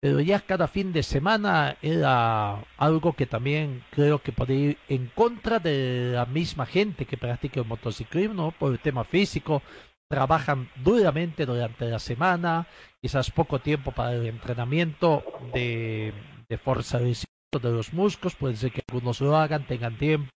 Pero 0.01 0.21
ya 0.21 0.39
cada 0.41 0.69
fin 0.69 0.93
de 0.93 1.03
semana 1.03 1.77
era 1.83 2.65
algo 2.77 3.15
que 3.15 3.27
también 3.27 3.83
creo 3.91 4.21
que 4.23 4.31
podía 4.31 4.71
ir 4.71 4.79
en 4.89 5.09
contra 5.09 5.59
de 5.59 6.13
la 6.15 6.25
misma 6.27 6.67
gente 6.67 7.05
que 7.05 7.17
practica 7.17 7.61
el 7.61 7.67
motociclismo, 7.67 8.53
por 8.53 8.73
el 8.73 8.79
tema 8.79 9.03
físico. 9.03 9.61
Trabajan 10.09 10.71
duramente 10.77 11.45
durante 11.45 11.87
la 11.87 11.99
semana, 11.99 12.69
quizás 13.03 13.31
poco 13.33 13.59
tiempo 13.59 13.91
para 13.91 14.15
el 14.15 14.27
entrenamiento 14.27 15.25
de, 15.53 16.15
de 16.49 16.59
fortalecimiento 16.59 17.59
de 17.61 17.73
los 17.73 17.93
músculos, 17.93 18.37
puede 18.37 18.57
ser 18.57 18.71
que 18.71 18.83
algunos 18.89 19.21
lo 19.21 19.37
hagan, 19.37 19.67
tengan 19.67 19.99
tiempo 19.99 20.31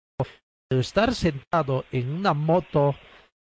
estar 0.79 1.15
sentado 1.15 1.85
en 1.91 2.11
una 2.13 2.33
moto 2.33 2.95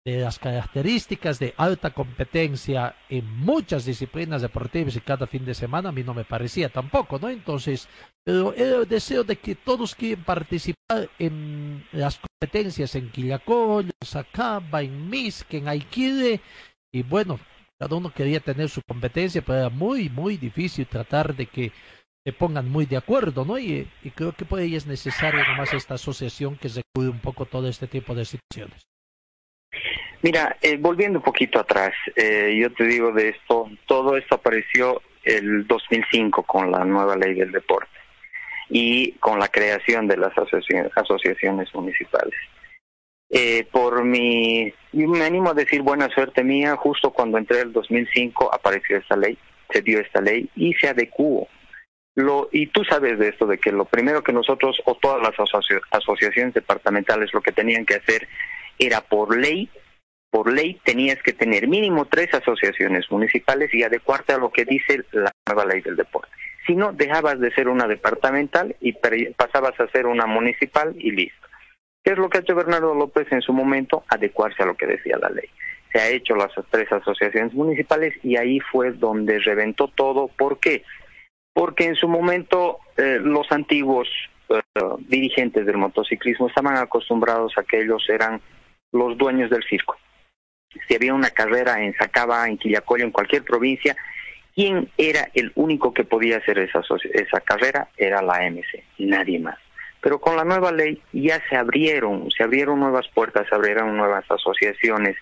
de 0.04 0.20
las 0.20 0.38
características 0.38 1.40
de 1.40 1.52
alta 1.56 1.90
competencia 1.90 2.94
en 3.08 3.28
muchas 3.38 3.84
disciplinas 3.84 4.42
deportivas 4.42 4.94
y 4.94 5.00
cada 5.00 5.26
fin 5.26 5.44
de 5.44 5.54
semana 5.54 5.88
a 5.88 5.92
mí 5.92 6.04
no 6.04 6.14
me 6.14 6.24
parecía 6.24 6.68
tampoco, 6.68 7.18
¿no? 7.18 7.28
Entonces, 7.28 7.88
pero 8.24 8.54
el 8.54 8.86
deseo 8.86 9.24
de 9.24 9.36
que 9.36 9.56
todos 9.56 9.96
quieren 9.96 10.22
participar 10.22 11.10
en 11.18 11.84
las 11.90 12.20
competencias 12.20 12.94
en 12.94 13.10
Quillacol, 13.10 13.86
en 13.86 14.06
Sacaba, 14.06 14.82
en 14.82 15.10
Misque, 15.10 15.58
en 15.58 15.68
Aiquile, 15.68 16.40
y 16.92 17.02
bueno, 17.02 17.40
cada 17.78 17.96
uno 17.96 18.10
quería 18.10 18.38
tener 18.38 18.68
su 18.68 18.82
competencia, 18.86 19.42
pero 19.42 19.58
era 19.58 19.70
muy, 19.70 20.08
muy 20.08 20.36
difícil 20.36 20.86
tratar 20.86 21.34
de 21.34 21.46
que 21.46 21.72
se 22.26 22.32
pongan 22.32 22.68
muy 22.68 22.86
de 22.86 22.96
acuerdo, 22.96 23.44
¿no? 23.44 23.56
Y, 23.56 23.88
creo 24.16 24.32
que 24.32 24.44
por 24.44 24.58
ello 24.58 24.76
es 24.76 24.84
necesario 24.84 25.44
nomás 25.46 25.72
esta 25.72 25.94
asociación 25.94 26.56
que 26.56 26.68
se 26.68 26.82
cuide 26.92 27.10
un 27.10 27.20
poco 27.20 27.46
todo 27.46 27.68
este 27.68 27.86
tipo 27.86 28.16
de 28.16 28.24
situaciones. 28.24 28.84
Mira, 30.22 30.56
eh, 30.60 30.76
volviendo 30.76 31.20
un 31.20 31.24
poquito 31.24 31.60
atrás, 31.60 31.92
eh, 32.16 32.58
yo 32.60 32.72
te 32.72 32.82
digo 32.82 33.12
de 33.12 33.28
esto, 33.28 33.70
todo 33.86 34.16
esto 34.16 34.34
apareció 34.34 35.00
el 35.22 35.68
2005 35.68 36.42
con 36.42 36.72
la 36.72 36.84
nueva 36.84 37.14
ley 37.14 37.34
del 37.34 37.52
deporte 37.52 37.96
y 38.70 39.12
con 39.20 39.38
la 39.38 39.46
creación 39.46 40.08
de 40.08 40.16
las 40.16 40.32
asociaciones, 40.36 41.72
municipales. 41.74 42.34
Eh, 43.30 43.68
por 43.70 44.04
mi, 44.04 44.74
me 44.92 45.24
animo 45.24 45.50
a 45.50 45.54
decir 45.54 45.82
buena 45.82 46.08
suerte 46.08 46.42
mía, 46.42 46.74
justo 46.74 47.12
cuando 47.12 47.38
entré 47.38 47.60
el 47.60 47.72
2005 47.72 48.52
apareció 48.52 48.96
esta 48.96 49.16
ley, 49.16 49.38
se 49.70 49.80
dio 49.80 50.00
esta 50.00 50.20
ley 50.20 50.50
y 50.56 50.74
se 50.74 50.88
adecuó. 50.88 51.46
Lo, 52.16 52.48
y 52.50 52.66
tú 52.68 52.82
sabes 52.82 53.18
de 53.18 53.28
esto, 53.28 53.46
de 53.46 53.58
que 53.58 53.70
lo 53.70 53.84
primero 53.84 54.22
que 54.22 54.32
nosotros 54.32 54.80
o 54.86 54.96
todas 54.96 55.22
las 55.22 55.34
asociaciones 55.90 56.54
departamentales 56.54 57.32
lo 57.32 57.42
que 57.42 57.52
tenían 57.52 57.86
que 57.86 57.96
hacer 57.96 58.26
era 58.78 59.02
por 59.02 59.36
ley 59.36 59.70
por 60.36 60.52
ley 60.52 60.78
tenías 60.84 61.22
que 61.22 61.32
tener 61.32 61.66
mínimo 61.66 62.04
tres 62.04 62.34
asociaciones 62.34 63.10
municipales 63.10 63.72
y 63.72 63.82
adecuarte 63.82 64.34
a 64.34 64.38
lo 64.38 64.50
que 64.50 64.66
dice 64.66 65.02
la 65.12 65.32
nueva 65.46 65.64
ley 65.64 65.80
del 65.80 65.96
deporte. 65.96 66.28
Si 66.66 66.74
no, 66.74 66.92
dejabas 66.92 67.40
de 67.40 67.50
ser 67.54 67.68
una 67.68 67.86
departamental 67.86 68.76
y 68.80 68.92
pasabas 69.32 69.80
a 69.80 69.88
ser 69.88 70.06
una 70.06 70.26
municipal 70.26 70.94
y 70.98 71.12
listo. 71.12 71.46
¿Qué 72.04 72.12
es 72.12 72.18
lo 72.18 72.28
que 72.28 72.38
ha 72.38 72.40
hecho 72.42 72.54
Bernardo 72.54 72.94
López 72.94 73.26
en 73.30 73.40
su 73.40 73.54
momento? 73.54 74.04
Adecuarse 74.08 74.62
a 74.62 74.66
lo 74.66 74.76
que 74.76 74.86
decía 74.86 75.16
la 75.16 75.30
ley. 75.30 75.48
Se 75.92 76.00
ha 76.00 76.08
hecho 76.10 76.34
las 76.36 76.52
tres 76.70 76.90
asociaciones 76.92 77.54
municipales 77.54 78.12
y 78.22 78.36
ahí 78.36 78.60
fue 78.60 78.92
donde 78.92 79.38
reventó 79.38 79.88
todo. 79.88 80.28
¿Por 80.28 80.58
qué? 80.60 80.82
Porque 81.56 81.86
en 81.86 81.94
su 81.96 82.06
momento 82.06 82.80
eh, 82.98 83.18
los 83.22 83.50
antiguos 83.50 84.06
eh, 84.50 84.60
dirigentes 85.08 85.64
del 85.64 85.78
motociclismo 85.78 86.48
estaban 86.48 86.76
acostumbrados 86.76 87.56
a 87.56 87.64
que 87.64 87.80
ellos 87.80 88.04
eran 88.10 88.42
los 88.92 89.16
dueños 89.16 89.48
del 89.48 89.64
circo 89.64 89.96
si 90.86 90.94
había 90.94 91.14
una 91.14 91.30
carrera 91.30 91.82
en 91.82 91.94
Sacaba, 91.96 92.48
en 92.48 92.58
Quillacollo, 92.58 93.04
en 93.04 93.10
cualquier 93.10 93.44
provincia, 93.44 93.96
¿quién 94.54 94.90
era 94.96 95.28
el 95.34 95.52
único 95.54 95.92
que 95.92 96.04
podía 96.04 96.38
hacer 96.38 96.58
esa, 96.58 96.80
esa 97.12 97.40
carrera? 97.40 97.88
Era 97.96 98.22
la 98.22 98.48
MC, 98.50 98.84
nadie 98.98 99.38
más. 99.38 99.58
Pero 100.00 100.20
con 100.20 100.36
la 100.36 100.44
nueva 100.44 100.72
ley 100.72 101.00
ya 101.12 101.42
se 101.48 101.56
abrieron, 101.56 102.30
se 102.30 102.44
abrieron 102.44 102.78
nuevas 102.78 103.08
puertas, 103.08 103.46
se 103.48 103.54
abrieron 103.54 103.96
nuevas 103.96 104.24
asociaciones. 104.30 105.16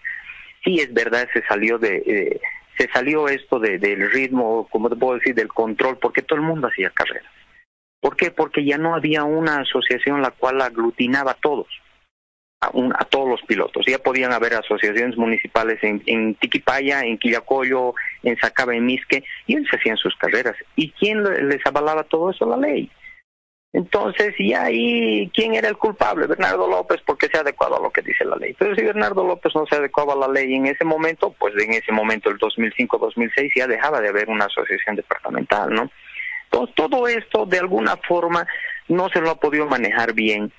Sí, 0.63 0.81
es 0.81 0.93
verdad, 0.93 1.29
se 1.33 1.43
salió 1.47 1.79
de, 1.79 2.41
se 2.77 2.89
salió 2.89 3.29
esto 3.29 3.59
de, 3.59 3.79
del 3.79 4.11
ritmo, 4.11 4.69
como 4.71 4.89
te 4.89 4.97
puedo 4.97 5.19
decir, 5.19 5.35
del 5.35 5.49
control, 5.49 5.99
porque 5.99 6.23
todo 6.23 6.39
el 6.39 6.45
mundo 6.45 6.69
hacía 6.69 6.91
carreras. 6.91 7.31
¿Por 8.01 8.17
qué? 8.17 8.31
Porque 8.31 8.65
ya 8.65 8.79
no 8.79 8.95
había 8.95 9.25
una 9.25 9.61
asociación 9.61 10.21
la 10.21 10.31
cual 10.31 10.61
aglutinaba 10.61 11.33
a 11.33 11.35
todos 11.35 11.69
a, 12.73 13.05
todos 13.05 13.29
los 13.29 13.43
pilotos. 13.43 13.85
Ya 13.87 13.99
podían 13.99 14.33
haber 14.33 14.55
asociaciones 14.55 15.17
municipales 15.17 15.79
en, 15.83 16.03
en 16.07 16.35
Tiquipaya, 16.37 17.01
en 17.03 17.19
Quillacollo, 17.19 17.95
en 18.23 18.37
Sacaba, 18.39 18.75
en 18.75 18.87
Misque, 18.87 19.25
y 19.47 19.57
ellos 19.57 19.69
hacían 19.73 19.97
sus 19.97 20.15
carreras. 20.17 20.57
¿Y 20.77 20.91
quién 20.93 21.23
les 21.49 21.65
avalaba 21.67 22.05
todo 22.05 22.31
eso? 22.31 22.47
La 22.47 22.57
ley. 22.57 22.91
Entonces, 23.75 24.35
y 24.39 24.55
ahí, 24.55 25.31
¿quién 25.35 25.55
era 25.55 25.69
el 25.69 25.77
culpable? 25.77 26.27
Bernardo 26.27 26.67
López, 26.67 27.03
porque 27.05 27.27
se 27.27 27.39
adecuado 27.39 27.77
a 27.77 27.83
lo 27.83 27.91
que 27.91 28.01
dice 28.01 28.25
la 28.25 28.37
ley. 28.37 28.55
Pero 28.59 28.75
si 28.75 28.83
Bernardo 28.83 29.25
López 29.25 29.53
no 29.55 29.67
se 29.67 29.77
adecuaba 29.77 30.15
a 30.15 30.17
la 30.17 30.29
ley 30.29 30.55
en 30.55 30.67
ese 30.67 30.85
momento, 30.85 31.35
pues 31.39 31.55
en 31.61 31.73
ese 31.73 31.93
momento, 31.93 32.31
el 32.31 32.39
2005-2006, 32.39 33.51
ya 33.57 33.67
dejaba 33.67 34.01
de 34.01 34.09
haber 34.09 34.31
una 34.31 34.47
asociación 34.47 34.97
departamental, 34.97 35.71
¿no? 35.71 35.91
Entonces, 36.45 36.75
todo 36.77 37.09
esto, 37.09 37.47
de 37.47 37.59
alguna 37.59 37.97
forma, 37.97 38.47
no 38.89 39.09
se 39.09 39.21
lo 39.21 39.31
ha 39.31 39.41
podido 39.41 39.67
manejar 39.67 40.15
bien 40.15 40.53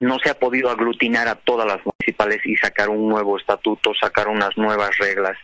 no 0.00 0.18
se 0.18 0.30
ha 0.30 0.38
podido 0.38 0.70
aglutinar 0.70 1.28
a 1.28 1.34
todas 1.34 1.66
las 1.66 1.80
municipales 1.84 2.40
y 2.44 2.56
sacar 2.56 2.88
un 2.90 3.08
nuevo 3.08 3.38
estatuto, 3.38 3.92
sacar 3.94 4.28
unas 4.28 4.56
nuevas 4.56 4.96
reglas. 4.98 5.36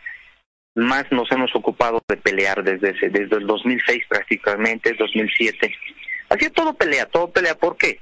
Más 0.75 1.05
nos 1.11 1.31
hemos 1.31 1.53
ocupado 1.55 2.01
de 2.07 2.17
pelear 2.17 2.63
desde 2.63 2.91
ese, 2.91 3.09
desde 3.09 3.37
el 3.37 3.47
2006 3.47 4.03
prácticamente, 4.07 4.93
2007. 4.93 5.73
Así 6.31 6.49
todo 6.49 6.73
pelea, 6.73 7.05
todo 7.07 7.29
pelea. 7.29 7.55
¿Por 7.55 7.75
qué? 7.77 7.99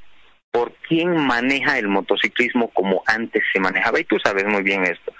Por 0.51 0.73
quién 0.87 1.17
maneja 1.17 1.79
el 1.79 1.87
motociclismo 1.87 2.69
como 2.69 3.01
antes 3.07 3.43
se 3.51 3.59
manejaba. 3.59 3.99
Y 3.99 4.03
tú 4.03 4.17
sabes 4.23 4.45
muy 4.45 4.61
bien 4.61 4.83
esto. 4.83 5.13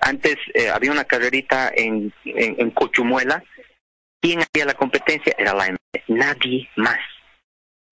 Antes 0.00 0.36
eh, 0.54 0.70
había 0.70 0.90
una 0.90 1.04
carrerita 1.04 1.70
en, 1.74 2.12
en, 2.24 2.70
Cochumuela. 2.70 3.44
¿Quién 4.20 4.40
hacía 4.40 4.64
la 4.64 4.74
competencia? 4.74 5.34
Era 5.38 5.52
la. 5.54 5.76
Nadie 6.08 6.68
más 6.76 6.98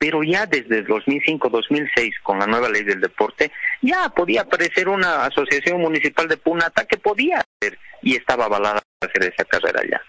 pero 0.02 0.24
ya 0.24 0.46
desde 0.46 0.78
el 0.78 0.86
2005-2006, 0.88 2.14
con 2.24 2.40
la 2.40 2.48
nueva 2.48 2.68
ley 2.68 2.82
del 2.82 3.00
deporte, 3.00 3.52
ya 3.82 4.08
podía 4.08 4.40
aparecer 4.40 4.88
una 4.88 5.26
asociación 5.26 5.80
municipal 5.80 6.26
de 6.26 6.36
Punata 6.38 6.84
que 6.86 6.96
podía 6.96 7.36
hacer 7.36 7.78
y 8.02 8.16
estaba 8.16 8.46
avalada 8.46 8.82
para 8.98 9.12
hacer 9.12 9.32
esa 9.32 9.44
carrera 9.44 9.80
ya. 9.88 10.02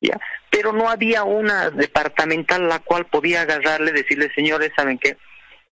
¿Ya? 0.00 0.18
Pero 0.50 0.72
no 0.72 0.88
había 0.88 1.24
una 1.24 1.70
departamental 1.70 2.68
la 2.68 2.78
cual 2.80 3.06
podía 3.06 3.42
agarrarle, 3.42 3.92
decirle, 3.92 4.30
señores, 4.34 4.72
¿saben 4.76 4.98
qué? 4.98 5.16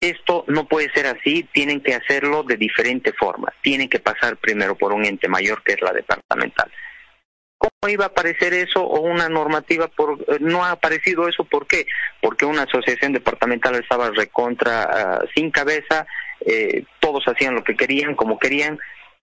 Esto 0.00 0.44
no 0.48 0.66
puede 0.66 0.90
ser 0.92 1.06
así, 1.06 1.48
tienen 1.52 1.80
que 1.80 1.94
hacerlo 1.94 2.42
de 2.42 2.56
diferente 2.56 3.12
forma, 3.12 3.52
tienen 3.62 3.88
que 3.88 4.00
pasar 4.00 4.36
primero 4.36 4.74
por 4.76 4.92
un 4.92 5.04
ente 5.04 5.28
mayor 5.28 5.62
que 5.62 5.74
es 5.74 5.80
la 5.80 5.92
departamental. 5.92 6.70
¿Cómo 7.62 7.92
iba 7.92 8.06
a 8.06 8.08
aparecer 8.08 8.54
eso 8.54 8.82
o 8.82 9.00
una 9.02 9.28
normativa? 9.28 9.86
Por, 9.86 10.18
eh, 10.26 10.38
no 10.40 10.64
ha 10.64 10.72
aparecido 10.72 11.28
eso, 11.28 11.44
¿por 11.44 11.68
qué? 11.68 11.86
Porque 12.20 12.44
una 12.44 12.62
asociación 12.62 13.12
departamental 13.12 13.76
estaba 13.76 14.10
recontra 14.10 14.82
ah, 14.82 15.24
sin 15.32 15.52
cabeza, 15.52 16.04
eh, 16.44 16.82
todos 16.98 17.22
hacían 17.28 17.54
lo 17.54 17.62
que 17.62 17.76
querían, 17.76 18.16
como 18.16 18.40
querían. 18.40 18.80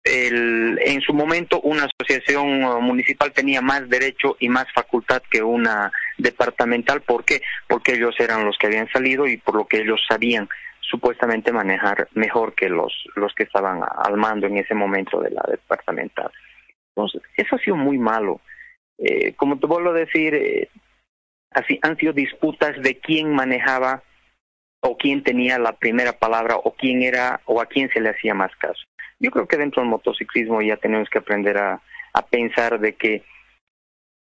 El, 0.10 0.80
en 0.84 1.02
su 1.02 1.14
momento 1.14 1.62
una 1.62 1.86
asociación 1.86 2.64
ah, 2.64 2.80
municipal 2.80 3.32
tenía 3.32 3.62
más 3.62 3.88
derecho 3.88 4.38
y 4.40 4.50
más 4.50 4.66
facultad 4.74 5.22
que 5.30 5.44
una 5.44 5.92
departamental. 6.18 7.02
¿Por 7.02 7.24
qué? 7.24 7.42
Porque 7.68 7.94
ellos 7.94 8.16
eran 8.20 8.46
los 8.46 8.58
que 8.58 8.68
habían 8.68 8.90
salido 8.90 9.28
y 9.28 9.38
por 9.38 9.56
lo 9.56 9.68
que 9.68 9.82
ellos 9.82 10.02
sabían 10.08 10.50
supuestamente 10.82 11.52
manejar 11.52 12.08
mejor 12.14 12.56
que 12.56 12.70
los, 12.70 12.92
los 13.16 13.34
que 13.36 13.44
estaban 13.44 13.82
al 13.84 14.18
mando 14.18 14.48
en 14.48 14.58
ese 14.58 14.74
momento 14.74 15.22
de 15.22 15.30
la 15.30 15.44
departamental. 15.48 16.32
Entonces, 16.96 17.22
eso 17.38 17.56
ha 17.56 17.60
sido 17.60 17.76
muy 17.76 17.98
malo. 18.00 18.42
Eh, 18.98 19.34
como 19.36 19.60
te 19.60 19.68
vuelvo 19.68 19.92
a 19.92 19.94
decir, 19.94 20.34
eh, 20.34 20.70
así 21.52 21.80
han 21.84 21.98
sido 21.98 22.14
disputas 22.14 22.82
de 22.82 22.98
quién 22.98 23.34
manejaba 23.34 24.02
o 24.82 24.98
quién 24.98 25.24
tenía 25.24 25.60
la 25.60 25.74
primera 25.74 26.14
palabra 26.14 26.56
o 26.58 26.74
quién 26.74 27.04
era 27.04 27.42
o 27.46 27.62
a 27.62 27.68
quién 27.68 27.90
se 27.92 28.02
le 28.02 28.10
hacía 28.10 28.34
más 28.34 28.56
caso. 28.56 28.82
Yo 29.20 29.32
creo 29.32 29.48
que 29.48 29.58
dentro 29.58 29.82
del 29.82 29.90
motociclismo 29.90 30.62
ya 30.62 30.78
tenemos 30.78 31.10
que 31.10 31.20
aprender 31.20 31.58
a, 31.58 31.82
a 32.14 32.26
pensar 32.26 32.80
de 32.80 32.96
que, 32.96 33.24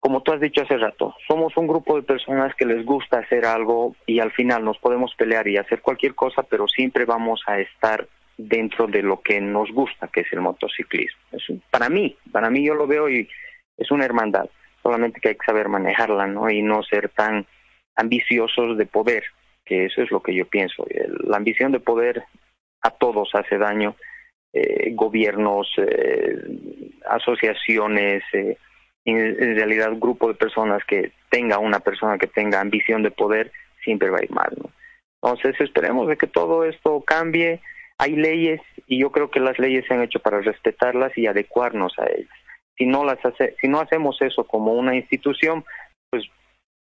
como 0.01 0.23
tú 0.23 0.33
has 0.33 0.41
dicho 0.41 0.63
hace 0.63 0.77
rato, 0.77 1.15
somos 1.27 1.57
un 1.57 1.67
grupo 1.67 1.97
de 1.97 2.03
personas 2.03 2.55
que 2.55 2.67
les 2.67 2.85
gusta 2.85 3.19
hacer 3.19 3.47
algo 3.47 3.97
y 4.07 4.21
al 4.21 4.33
final 4.33 4.65
nos 4.65 4.79
podemos 4.79 5.15
pelear 5.15 5.49
y 5.49 5.57
hacer 5.57 5.81
cualquier 5.81 6.15
cosa, 6.15 6.43
pero 6.43 6.69
siempre 6.69 7.05
vamos 7.05 7.43
a 7.47 7.59
estar 7.59 8.07
dentro 8.37 8.87
de 8.87 9.03
lo 9.03 9.21
que 9.21 9.41
nos 9.41 9.71
gusta, 9.71 10.09
que 10.09 10.21
es 10.21 10.33
el 10.33 10.41
motociclismo. 10.41 11.21
Es, 11.33 11.45
para 11.71 11.89
mí, 11.89 12.17
para 12.33 12.51
mí 12.51 12.65
yo 12.65 12.75
lo 12.75 12.87
veo 12.87 13.09
y 13.09 13.29
es 13.77 13.91
una 13.91 14.05
hermandad, 14.05 14.49
solamente 14.83 15.21
que 15.21 15.31
hay 15.31 15.35
que 15.37 15.47
saber 15.47 15.69
manejarla, 15.69 16.27
¿no? 16.27 16.51
Y 16.51 16.63
no 16.63 16.83
ser 16.83 17.09
tan 17.09 17.47
ambiciosos 17.97 18.77
de 18.77 18.87
poder, 18.87 19.25
que 19.65 19.87
eso 19.87 20.03
es 20.03 20.11
lo 20.11 20.23
que 20.23 20.35
yo 20.35 20.47
pienso. 20.47 20.85
La 21.25 21.37
ambición 21.37 21.73
de 21.73 21.81
poder 21.81 22.25
a 22.83 22.91
todos 22.91 23.31
hace 23.35 23.57
daño, 23.57 23.97
eh, 24.57 24.93
gobiernos, 24.95 25.67
eh, 25.79 26.37
asociaciones, 27.11 28.23
eh, 28.33 28.57
en, 29.05 29.57
realidad 29.57 29.99
grupo 29.99 30.29
de 30.29 30.35
personas 30.35 30.85
que 30.85 31.11
tenga 31.29 31.59
una 31.59 31.81
persona 31.81 32.19
que 32.19 32.29
tenga 32.29 32.61
ambición 32.61 33.03
de 33.03 33.11
poder, 33.11 33.51
siempre 33.83 34.11
va 34.11 34.19
a 34.19 34.25
ir 34.25 34.31
mal, 34.31 34.53
¿no? 34.57 34.71
Entonces 35.21 35.61
esperemos 35.61 36.07
de 36.07 36.17
que 36.17 36.29
todo 36.29 36.65
esto 36.65 37.01
cambie, 37.01 37.63
hay 37.99 38.15
leyes 38.15 38.61
y 38.87 39.01
yo 39.01 39.11
creo 39.11 39.29
que 39.29 39.41
las 39.41 39.59
leyes 39.59 39.85
se 39.89 39.95
han 39.95 40.03
hecho 40.03 40.21
para 40.21 40.41
respetarlas 40.41 41.19
y 41.19 41.27
adecuarnos 41.27 41.99
a 41.99 42.07
ellas. 42.07 42.31
Si 42.79 42.87
no 42.87 43.05
las 43.05 43.19
hace, 43.25 43.57
si 43.61 43.67
no 43.67 43.81
hacemos 43.81 44.23
eso 44.23 44.45
como 44.45 44.75
una 44.75 44.95
institución, 44.95 45.65
pues 46.11 46.25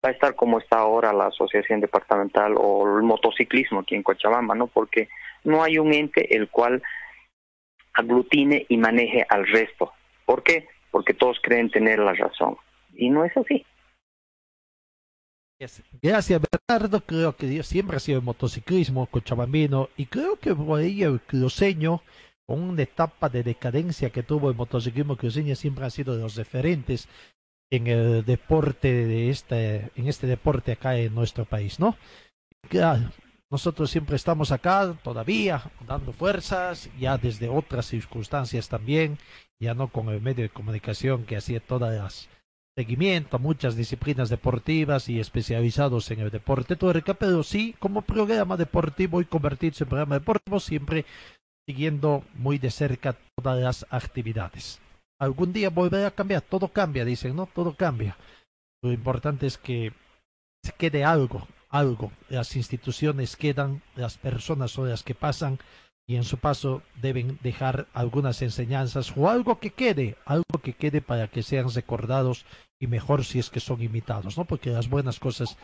va 0.06 0.10
a 0.10 0.12
estar 0.12 0.36
como 0.36 0.60
está 0.60 0.78
ahora 0.78 1.12
la 1.12 1.28
asociación 1.28 1.82
departamental 1.82 2.54
o 2.56 2.98
el 2.98 3.04
motociclismo 3.04 3.80
aquí 3.80 3.96
en 3.96 4.04
Cochabamba, 4.04 4.54
¿no? 4.54 4.68
Porque 4.68 5.10
no 5.44 5.64
hay 5.64 5.80
un 5.80 5.92
ente 5.92 6.36
el 6.36 6.50
cual 6.50 6.84
aglutine 7.98 8.66
y 8.70 8.78
maneje 8.78 9.26
al 9.28 9.46
resto. 9.48 9.92
¿Por 10.26 10.44
qué? 10.44 10.68
Porque 10.92 11.14
todos 11.14 11.38
creen 11.42 11.70
tener 11.70 12.00
la 12.00 12.14
razón. 12.14 12.58
Y 12.96 13.10
no 13.10 13.26
es 13.26 13.36
así. 13.36 13.66
Gracias, 16.02 16.42
Bernardo. 16.52 17.02
Creo 17.02 17.36
que 17.36 17.48
Dios 17.48 17.68
siempre 17.68 17.98
ha 17.98 18.00
sido 18.00 18.20
el 18.20 18.24
motociclismo 18.24 19.08
cochabambino 19.08 19.90
y 19.98 20.06
creo 20.06 20.38
que 20.40 20.54
por 20.54 20.80
ahí 20.80 21.02
el 21.02 21.20
cruceño 21.20 22.02
con 22.48 22.62
una 22.62 22.84
etapa 22.84 23.28
de 23.28 23.44
decadencia 23.44 24.10
que 24.10 24.24
tuvo 24.24 24.50
el 24.50 24.56
motociclismo 24.56 25.18
cruceño, 25.18 25.56
siempre 25.56 25.86
ha 25.86 25.90
sido 25.90 26.16
de 26.16 26.22
los 26.22 26.36
referentes 26.36 27.10
en 27.70 27.88
el 27.88 28.24
deporte 28.24 28.94
de 28.94 29.30
este, 29.30 29.92
en 29.96 30.08
este 30.08 30.28
deporte 30.28 30.72
acá 30.72 30.98
en 30.98 31.14
nuestro 31.14 31.44
país, 31.44 31.78
¿no? 31.80 31.98
Nosotros 33.50 33.90
siempre 33.90 34.16
estamos 34.16 34.52
acá 34.52 34.94
todavía 35.04 35.64
dando 35.88 36.12
fuerzas, 36.12 36.90
ya 37.00 37.18
desde 37.18 37.48
otras 37.48 37.86
circunstancias 37.86 38.68
también, 38.68 39.18
ya 39.60 39.74
no 39.74 39.88
con 39.88 40.10
el 40.10 40.22
medio 40.22 40.44
de 40.44 40.50
comunicación 40.50 41.26
que 41.26 41.38
hacía 41.38 41.60
todas 41.60 41.94
las 41.96 42.30
seguimiento 42.78 43.40
muchas 43.40 43.76
disciplinas 43.76 44.30
deportivas 44.30 45.10
y 45.10 45.20
especializados 45.20 46.12
en 46.12 46.20
el 46.20 46.30
deporte 46.30 46.76
tuerca, 46.76 47.16
pero 47.16 47.42
sí 47.42 47.74
como 47.80 48.04
programa 48.04 48.56
deportivo 48.56 49.20
y 49.20 49.26
convertirse 49.26 49.84
en 49.84 49.90
programa 49.90 50.20
deportivo 50.20 50.60
siempre 50.60 51.04
siguiendo 51.68 52.24
muy 52.36 52.60
de 52.60 52.70
cerca 52.70 53.18
todas 53.36 53.60
las 53.60 53.88
actividades. 53.90 54.80
Algún 55.20 55.54
día 55.54 55.72
volverá 55.72 56.08
a 56.08 56.12
cambiar, 56.12 56.44
todo 56.44 56.68
cambia, 56.68 57.04
dicen, 57.04 57.36
¿no? 57.36 57.48
Todo 57.48 57.76
cambia. 57.76 58.16
Lo 58.84 58.92
importante 58.92 59.48
es 59.48 59.58
que 59.58 59.92
se 60.64 60.72
quede 60.74 61.04
algo, 61.04 61.48
algo. 61.70 62.12
Las 62.30 62.56
instituciones 62.56 63.36
quedan, 63.36 63.82
las 63.96 64.18
personas 64.18 64.72
son 64.72 64.90
las 64.90 65.04
que 65.04 65.16
pasan 65.16 65.60
y 66.08 66.16
en 66.16 66.24
su 66.24 66.38
paso 66.38 66.82
deben 67.02 67.38
dejar 67.44 67.88
algunas 67.94 68.42
enseñanzas 68.42 69.14
o 69.18 69.30
algo 69.30 69.60
que 69.60 69.72
quede, 69.72 70.16
algo 70.26 70.62
que 70.64 70.74
quede 70.74 71.02
para 71.02 71.28
que 71.28 71.44
sean 71.44 71.70
recordados 71.74 72.46
y 72.80 72.88
mejor 72.88 73.26
si 73.26 73.40
es 73.40 73.50
que 73.50 73.60
son 73.60 73.82
imitados, 73.82 74.38
¿no? 74.38 74.46
Porque 74.46 74.70
las 74.70 74.90
buenas 74.90 75.20
cosas 75.20 75.58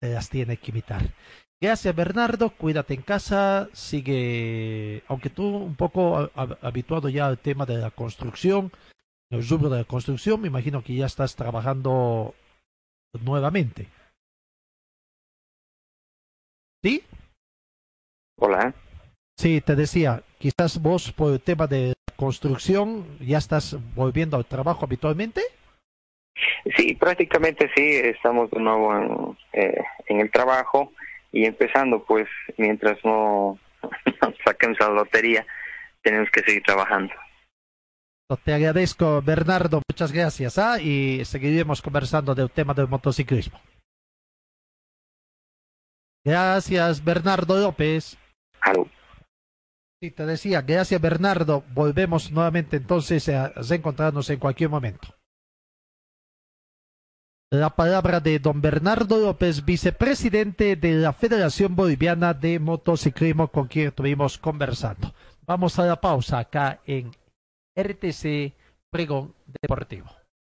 las 0.00 0.30
tiene 0.30 0.56
que 0.56 0.70
imitar. 0.70 1.12
Gracias 1.60 1.94
Bernardo, 1.94 2.50
cuídate 2.50 2.94
en 2.94 3.02
casa, 3.02 3.68
sigue, 3.72 5.02
aunque 5.08 5.28
tú 5.28 5.44
un 5.44 5.74
poco 5.74 6.30
habituado 6.62 7.08
ya 7.08 7.26
al 7.26 7.38
tema 7.38 7.66
de 7.66 7.76
la 7.76 7.90
construcción, 7.90 8.72
el 9.30 9.46
rubro 9.46 9.68
de 9.68 9.78
la 9.78 9.84
construcción, 9.84 10.40
me 10.40 10.48
imagino 10.48 10.82
que 10.82 10.94
ya 10.94 11.06
estás 11.06 11.36
trabajando 11.36 12.34
nuevamente. 13.20 13.88
¿Sí? 16.82 17.02
Hola. 18.36 18.74
Sí, 19.36 19.60
te 19.60 19.76
decía, 19.76 20.22
quizás 20.38 20.80
vos 20.80 21.12
por 21.12 21.32
el 21.32 21.40
tema 21.40 21.66
de 21.66 21.94
construcción 22.16 23.18
ya 23.20 23.38
estás 23.38 23.76
volviendo 23.94 24.36
al 24.36 24.46
trabajo 24.46 24.84
habitualmente. 24.84 25.42
Sí, 26.76 26.94
prácticamente 26.94 27.70
sí, 27.74 27.96
estamos 27.96 28.50
de 28.50 28.60
nuevo 28.60 28.96
en, 28.96 29.38
eh, 29.60 29.82
en 30.06 30.20
el 30.20 30.30
trabajo 30.30 30.92
y 31.32 31.44
empezando 31.44 32.04
pues 32.04 32.28
mientras 32.56 32.98
no 33.04 33.58
saquemos 34.44 34.78
la 34.80 34.88
lotería 34.88 35.46
tenemos 36.02 36.30
que 36.30 36.42
seguir 36.42 36.62
trabajando. 36.62 37.12
Te 38.44 38.54
agradezco 38.54 39.20
Bernardo, 39.22 39.82
muchas 39.90 40.12
gracias 40.12 40.56
¿ah? 40.56 40.80
y 40.80 41.24
seguiremos 41.24 41.82
conversando 41.82 42.34
del 42.34 42.50
tema 42.50 42.74
del 42.74 42.88
motociclismo. 42.88 43.60
Gracias 46.24 47.02
Bernardo 47.02 47.58
López. 47.58 48.18
Sí, 50.02 50.10
te 50.10 50.24
decía, 50.24 50.62
gracias 50.62 51.00
Bernardo. 51.00 51.62
Volvemos 51.74 52.30
nuevamente 52.30 52.78
entonces 52.78 53.28
a 53.28 53.48
reencontrarnos 53.48 54.30
en 54.30 54.38
cualquier 54.38 54.70
momento. 54.70 55.14
La 57.52 57.70
palabra 57.70 58.20
de 58.20 58.38
don 58.38 58.60
Bernardo 58.60 59.18
López, 59.18 59.64
vicepresidente 59.64 60.76
de 60.76 60.92
la 60.92 61.12
Federación 61.12 61.74
Boliviana 61.74 62.32
de 62.32 62.60
Motociclismo, 62.60 63.48
con 63.48 63.66
quien 63.66 63.88
estuvimos 63.88 64.38
conversando. 64.38 65.12
Vamos 65.46 65.76
a 65.78 65.84
la 65.84 66.00
pausa 66.00 66.38
acá 66.38 66.80
en 66.86 67.10
RTC 67.76 68.54
Pregón 68.88 69.34
Deportivo. 69.60 70.19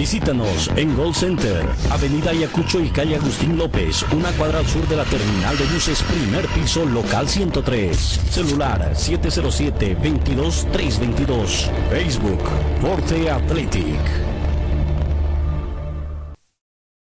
Visítanos 0.00 0.70
en 0.76 0.96
Gold 0.96 1.14
Center, 1.14 1.62
Avenida 1.90 2.30
Ayacucho 2.30 2.80
y 2.80 2.88
calle 2.88 3.16
Agustín 3.16 3.58
López, 3.58 4.02
una 4.16 4.32
cuadra 4.32 4.60
al 4.60 4.66
sur 4.66 4.88
de 4.88 4.96
la 4.96 5.04
terminal 5.04 5.58
de 5.58 5.66
buses, 5.66 6.02
primer 6.04 6.46
piso, 6.48 6.86
local 6.86 7.28
103. 7.28 7.98
Celular 8.30 8.94
707-22322. 8.94 11.70
Facebook, 11.90 12.40
Forte 12.80 13.30
Athletic. 13.30 14.00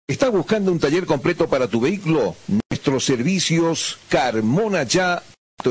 ¿Está 0.08 0.28
buscando 0.28 0.72
un 0.72 0.80
taller 0.80 1.06
completo 1.06 1.48
para 1.48 1.68
tu 1.68 1.80
vehículo? 1.80 2.34
Nuestros 2.48 3.04
servicios 3.04 4.00
Carmona 4.08 4.82
Ya 4.82 5.22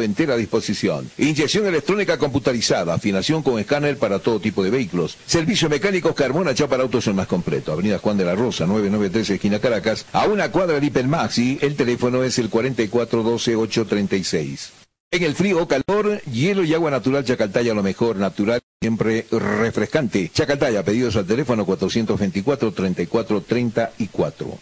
entera 0.02 0.38
disposición. 0.38 1.12
Inyección 1.18 1.66
electrónica 1.66 2.18
computarizada, 2.18 2.94
afinación 2.94 3.44
con 3.44 3.60
escáner 3.60 3.98
para 3.98 4.20
todo 4.20 4.40
tipo 4.40 4.64
de 4.64 4.70
vehículos. 4.70 5.18
Servicio 5.26 5.68
mecánico 5.70 6.16
Carmona 6.16 6.54
ya 6.54 6.68
para 6.68 6.84
autos 6.84 7.08
el 7.08 7.16
más 7.16 7.28
completo. 7.28 7.74
Avenida 7.74 8.00
Juan 8.00 8.18
de 8.18 8.24
la 8.26 8.36
Rosa, 8.36 8.66
993 8.66 9.32
esquina 9.32 9.60
Caracas, 9.60 10.06
a 10.14 10.28
una 10.28 10.50
cuadra 10.52 10.80
de 10.80 10.86
Hipermaxi. 10.86 11.60
El 11.62 11.76
teléfono 11.76 12.24
es 12.24 12.40
el 12.40 12.50
4412-836. 12.50 14.70
En 15.12 15.24
el 15.24 15.34
frío 15.34 15.64
o 15.64 15.68
calor, 15.68 16.22
hielo 16.32 16.64
y 16.64 16.76
agua 16.76 16.92
natural 16.92 17.26
Chacaltaya, 17.26 17.74
lo 17.74 17.82
mejor, 17.82 18.18
natural, 18.18 18.60
siempre 18.80 19.26
refrescante. 19.32 20.30
Chacaltaya, 20.32 20.84
pedidos 20.84 21.16
al 21.16 21.26
teléfono 21.26 21.66
424-3434. 21.66 24.60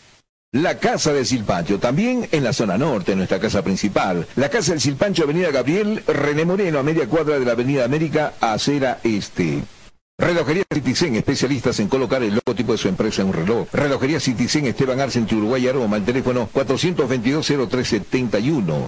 La 0.54 0.80
Casa 0.80 1.12
del 1.12 1.26
Silpancho, 1.26 1.78
también 1.78 2.30
en 2.32 2.42
la 2.42 2.54
zona 2.54 2.78
norte, 2.78 3.18
nuestra 3.18 3.38
casa 3.38 3.62
principal. 3.64 4.26
La 4.38 4.48
Casa 4.48 4.72
del 4.72 4.80
Silpancho, 4.80 5.24
Avenida 5.24 5.52
Gabriel, 5.52 6.02
René 6.08 6.46
Moreno, 6.46 6.80
a 6.80 6.84
media 6.84 7.06
cuadra 7.06 7.38
de 7.38 7.44
la 7.44 7.52
Avenida 7.52 7.84
América, 7.84 8.32
acera 8.40 9.00
este. 9.04 9.62
Relojería 10.18 10.64
Citizen, 10.74 11.18
especialistas 11.18 11.82
en 11.82 11.90
colocar 11.90 12.24
el 12.24 12.36
logotipo 12.36 12.72
de 12.72 12.78
su 12.78 12.88
empresa 12.88 13.24
en 13.24 13.28
un 13.28 13.34
reloj. 13.34 13.68
Relojería 13.74 14.22
Citizen, 14.22 14.68
Esteban 14.68 15.02
Arce, 15.02 15.20
Uruguay, 15.20 15.68
Aroma, 15.68 15.98
el 15.98 16.06
teléfono 16.06 16.48
422-0371. 16.54 18.88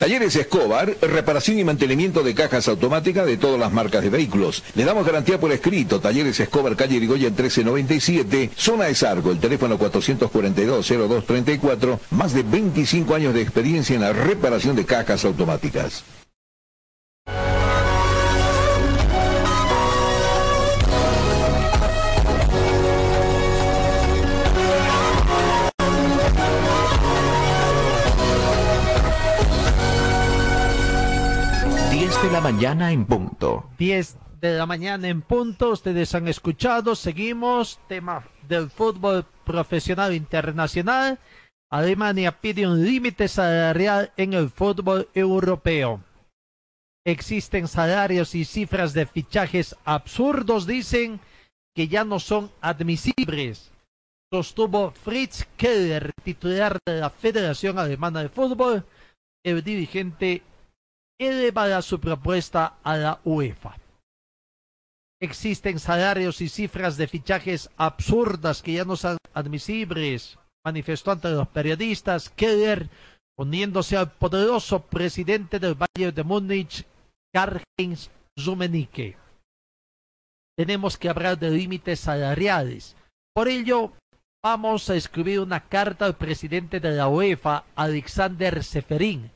Talleres 0.00 0.34
Escobar, 0.34 0.96
reparación 1.02 1.58
y 1.58 1.64
mantenimiento 1.64 2.22
de 2.22 2.34
cajas 2.34 2.68
automáticas 2.68 3.26
de 3.26 3.36
todas 3.36 3.60
las 3.60 3.70
marcas 3.70 4.02
de 4.02 4.08
vehículos. 4.08 4.64
Le 4.74 4.86
damos 4.86 5.04
garantía 5.04 5.38
por 5.38 5.52
escrito. 5.52 6.00
Talleres 6.00 6.40
Escobar, 6.40 6.74
calle 6.74 6.96
Irigoyen 6.96 7.34
1397, 7.34 8.48
zona 8.56 8.86
de 8.86 8.94
Sargo, 8.94 9.30
el 9.30 9.40
teléfono 9.40 9.78
442-0234, 9.78 11.98
más 12.12 12.32
de 12.32 12.44
25 12.44 13.14
años 13.14 13.34
de 13.34 13.42
experiencia 13.42 13.94
en 13.94 14.00
la 14.00 14.14
reparación 14.14 14.74
de 14.74 14.86
cajas 14.86 15.26
automáticas. 15.26 16.02
Mañana 32.52 32.90
en 32.90 33.06
punto. 33.06 33.70
10 33.78 34.16
de 34.40 34.58
la 34.58 34.66
mañana 34.66 35.08
en 35.08 35.22
punto, 35.22 35.70
ustedes 35.70 36.14
han 36.16 36.26
escuchado, 36.26 36.96
seguimos, 36.96 37.78
tema 37.86 38.26
del 38.48 38.70
fútbol 38.70 39.24
profesional 39.44 40.14
internacional. 40.14 41.20
Alemania 41.70 42.40
pide 42.40 42.66
un 42.66 42.84
límite 42.84 43.28
salarial 43.28 44.12
en 44.16 44.32
el 44.32 44.50
fútbol 44.50 45.08
europeo. 45.14 46.02
Existen 47.06 47.68
salarios 47.68 48.34
y 48.34 48.44
cifras 48.44 48.94
de 48.94 49.06
fichajes 49.06 49.76
absurdos, 49.84 50.66
dicen, 50.66 51.20
que 51.74 51.86
ya 51.86 52.04
no 52.04 52.18
son 52.18 52.50
admisibles. 52.60 53.70
Sostuvo 54.32 54.90
Fritz 54.90 55.46
Keller, 55.56 56.12
titular 56.24 56.78
de 56.84 57.00
la 57.00 57.10
Federación 57.10 57.78
Alemana 57.78 58.22
de 58.22 58.28
Fútbol, 58.28 58.84
el 59.44 59.62
dirigente 59.62 60.42
elevará 61.20 61.82
su 61.82 62.00
propuesta 62.00 62.78
a 62.82 62.96
la 62.96 63.20
UEFA. 63.24 63.76
Existen 65.22 65.78
salarios 65.78 66.40
y 66.40 66.48
cifras 66.48 66.96
de 66.96 67.06
fichajes 67.06 67.70
absurdas 67.76 68.62
que 68.62 68.72
ya 68.72 68.84
no 68.84 68.96
son 68.96 69.18
admisibles, 69.34 70.38
manifestó 70.64 71.10
ante 71.10 71.28
los 71.30 71.46
periodistas 71.48 72.30
Keller, 72.30 72.88
uniéndose 73.38 73.98
al 73.98 74.10
poderoso 74.12 74.80
presidente 74.80 75.58
del 75.58 75.74
Valle 75.74 76.12
de 76.12 76.22
Múnich, 76.24 76.86
Karl-Heinz. 77.34 78.10
Tenemos 80.56 80.96
que 80.96 81.08
hablar 81.10 81.38
de 81.38 81.50
límites 81.50 82.00
salariales. 82.00 82.96
Por 83.34 83.48
ello, 83.48 83.92
vamos 84.42 84.88
a 84.88 84.96
escribir 84.96 85.40
una 85.40 85.60
carta 85.68 86.06
al 86.06 86.16
presidente 86.16 86.80
de 86.80 86.92
la 86.92 87.08
UEFA, 87.08 87.64
Alexander 87.76 88.64
Seferin, 88.64 89.30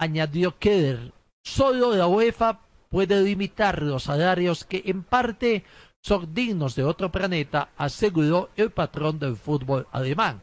añadió 0.00 0.56
Keller, 0.58 1.12
Solo 1.46 1.94
la 1.94 2.08
UEFA 2.08 2.58
puede 2.90 3.22
limitar 3.22 3.80
los 3.80 4.02
salarios 4.02 4.64
que 4.64 4.82
en 4.86 5.04
parte 5.04 5.64
son 6.04 6.34
dignos 6.34 6.74
de 6.74 6.82
otro 6.82 7.12
planeta, 7.12 7.70
aseguró 7.76 8.50
el 8.56 8.72
patrón 8.72 9.20
del 9.20 9.36
fútbol 9.36 9.86
alemán. 9.92 10.42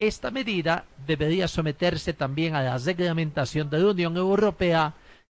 Esta 0.00 0.30
medida 0.30 0.86
debería 1.06 1.48
someterse 1.48 2.14
también 2.14 2.54
a 2.54 2.62
la 2.62 2.78
reglamentación 2.78 3.68
de 3.68 3.78
la 3.80 3.90
Unión 3.90 4.16
Europea 4.16 4.94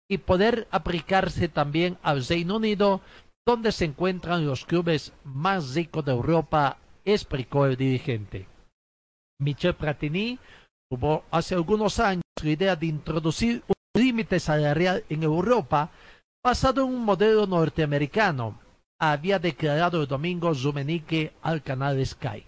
y 0.10 0.18
poder 0.18 0.68
aplicarse 0.72 1.48
también 1.48 2.00
al 2.02 2.26
Reino 2.26 2.56
Unido, 2.56 3.02
donde 3.46 3.72
se 3.72 3.86
encuentran 3.86 4.48
los 4.48 4.66
clubes 4.66 5.14
más 5.24 5.76
ricos 5.76 6.04
de 6.06 6.12
Europa, 6.12 6.80
explicó 7.06 7.68
el 7.68 7.78
dirigente. 7.78 8.48
Michel 9.40 9.76
Platini 9.76 10.40
tuvo 10.90 11.24
hace 11.30 11.54
algunos 11.54 12.00
años 12.00 12.24
la 12.42 12.50
idea 12.50 12.76
de 12.76 12.88
introducir 12.88 13.64
límite 13.98 14.40
salarial 14.40 15.04
en 15.10 15.24
Europa 15.24 15.92
basado 16.44 16.86
en 16.86 16.94
un 16.94 17.04
modelo 17.04 17.46
norteamericano, 17.46 18.60
había 19.00 19.38
declarado 19.40 20.02
el 20.02 20.08
domingo 20.08 20.54
Zumenique 20.56 21.34
al 21.42 21.62
canal 21.62 22.04
Sky. 22.06 22.44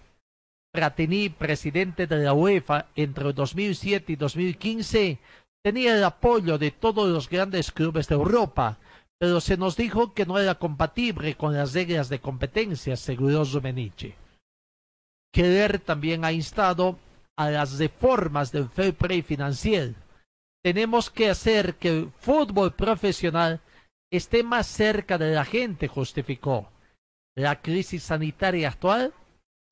Pratini, 0.72 1.28
presidente 1.28 2.06
de 2.06 2.18
la 2.18 2.32
UEFA 2.32 2.86
entre 2.94 3.32
2007 3.32 4.12
y 4.12 4.16
2015, 4.16 5.18
tenía 5.62 5.96
el 5.96 6.04
apoyo 6.04 6.58
de 6.58 6.70
todos 6.70 7.08
los 7.08 7.28
grandes 7.28 7.70
clubes 7.70 8.08
de 8.08 8.14
Europa, 8.14 8.78
pero 9.18 9.40
se 9.40 9.56
nos 9.56 9.76
dijo 9.76 10.14
que 10.14 10.24
no 10.24 10.38
era 10.38 10.54
compatible 10.54 11.34
con 11.36 11.52
las 11.52 11.74
reglas 11.74 12.08
de 12.08 12.20
competencia, 12.20 12.94
aseguró 12.94 13.44
Zumeniche. 13.44 14.14
Keller 15.32 15.78
también 15.78 16.24
ha 16.24 16.32
instado 16.32 16.98
a 17.36 17.50
las 17.50 17.78
reformas 17.78 18.50
del 18.50 18.68
fair 18.68 18.94
play 18.94 19.22
financiero 19.22 19.94
tenemos 20.62 21.10
que 21.10 21.30
hacer 21.30 21.76
que 21.76 21.88
el 21.88 22.12
fútbol 22.18 22.72
profesional 22.72 23.60
esté 24.12 24.42
más 24.42 24.66
cerca 24.66 25.18
de 25.18 25.32
la 25.34 25.44
gente, 25.44 25.88
justificó. 25.88 26.68
La 27.36 27.60
crisis 27.60 28.02
sanitaria 28.02 28.68
actual 28.68 29.14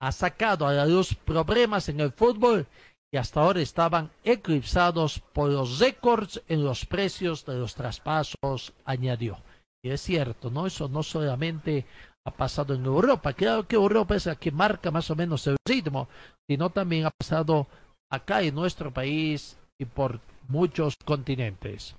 ha 0.01 0.13
sacado 0.13 0.67
a 0.67 0.73
la 0.73 0.87
luz 0.87 1.15
problemas 1.15 1.89
en 1.89 2.01
el 2.01 2.13
fútbol 2.13 2.67
y 3.13 3.17
hasta 3.17 3.41
ahora 3.41 3.61
estaban 3.61 4.11
eclipsados 4.23 5.21
por 5.33 5.51
los 5.51 5.79
récords 5.79 6.43
en 6.49 6.65
los 6.65 6.85
precios 6.87 7.45
de 7.45 7.55
los 7.55 7.75
traspasos, 7.75 8.73
añadió. 8.85 9.39
Y 9.83 9.91
es 9.91 10.01
cierto, 10.01 10.51
¿no? 10.51 10.67
Eso 10.67 10.89
no 10.89 11.03
solamente 11.03 11.87
ha 12.27 12.31
pasado 12.31 12.75
en 12.75 12.85
Europa, 12.85 13.33
claro 13.33 13.67
que 13.67 13.77
Europa 13.77 14.15
es 14.15 14.27
la 14.27 14.37
que 14.37 14.51
marca 14.51 14.91
más 14.91 15.11
o 15.11 15.17
menos 15.17 15.47
el 15.47 15.57
ritmo, 15.67 16.09
sino 16.49 16.69
también 16.71 17.07
ha 17.07 17.11
pasado 17.11 17.67
acá 18.11 18.43
en 18.43 18.55
nuestro 18.55 18.93
país 18.93 19.57
y 19.79 19.87
por 19.87 20.21
muchos 20.49 20.97
continentes. 21.05 21.95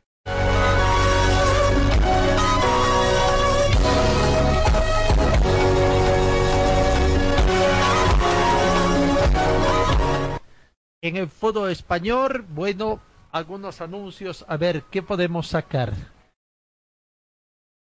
En 11.02 11.16
el 11.16 11.30
fútbol 11.30 11.72
español, 11.72 12.45
bueno, 12.50 13.00
algunos 13.32 13.80
anuncios, 13.80 14.43
a 14.47 14.58
ver, 14.58 14.84
¿qué 14.91 15.02
podemos 15.02 15.47
sacar? 15.47 15.93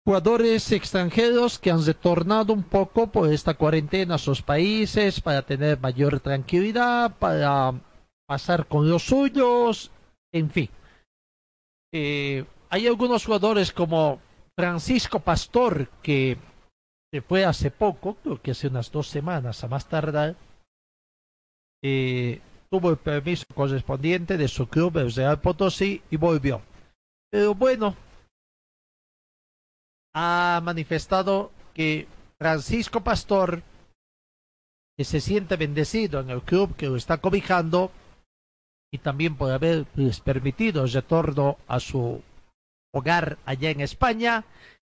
Jugadores 0.04 0.70
extranjeros 0.70 1.58
que 1.58 1.70
han 1.70 1.84
retornado 1.84 2.52
un 2.52 2.62
poco 2.62 3.06
por 3.08 3.32
esta 3.32 3.54
cuarentena 3.54 4.16
a 4.16 4.18
sus 4.18 4.42
países 4.42 5.20
para 5.20 5.42
tener 5.42 5.80
mayor 5.80 6.20
tranquilidad, 6.20 7.16
para 7.18 7.72
pasar 8.26 8.66
con 8.66 8.90
los 8.90 9.04
suyos 9.04 9.90
en 10.38 10.50
fin. 10.50 10.68
Eh, 11.92 12.44
hay 12.68 12.86
algunos 12.86 13.24
jugadores 13.24 13.72
como 13.72 14.20
Francisco 14.56 15.20
Pastor, 15.20 15.88
que 16.02 16.36
se 17.12 17.22
fue 17.22 17.44
hace 17.44 17.70
poco, 17.70 18.16
creo 18.16 18.40
que 18.40 18.50
hace 18.50 18.68
unas 18.68 18.90
dos 18.90 19.08
semanas 19.08 19.62
a 19.62 19.68
más 19.68 19.88
tardar, 19.88 20.36
eh, 21.82 22.40
tuvo 22.70 22.90
el 22.90 22.96
permiso 22.96 23.44
correspondiente 23.54 24.36
de 24.36 24.48
su 24.48 24.68
club, 24.68 24.98
el 24.98 25.12
Real 25.12 25.40
Potosí, 25.40 26.02
y 26.10 26.16
volvió. 26.16 26.62
Pero 27.30 27.54
bueno, 27.54 27.94
ha 30.14 30.60
manifestado 30.62 31.52
que 31.74 32.08
Francisco 32.38 33.02
Pastor, 33.02 33.62
que 34.96 35.04
se 35.04 35.20
siente 35.20 35.56
bendecido 35.56 36.20
en 36.20 36.30
el 36.30 36.42
club 36.42 36.74
que 36.76 36.88
lo 36.88 36.96
está 36.96 37.18
cobijando, 37.18 37.90
y 38.92 38.98
también 38.98 39.36
por 39.36 39.50
haberles 39.50 40.20
permitido 40.20 40.84
el 40.84 40.92
retorno 40.92 41.58
a 41.66 41.80
su 41.80 42.22
hogar 42.94 43.38
allá 43.44 43.70
en 43.70 43.80
España 43.80 44.44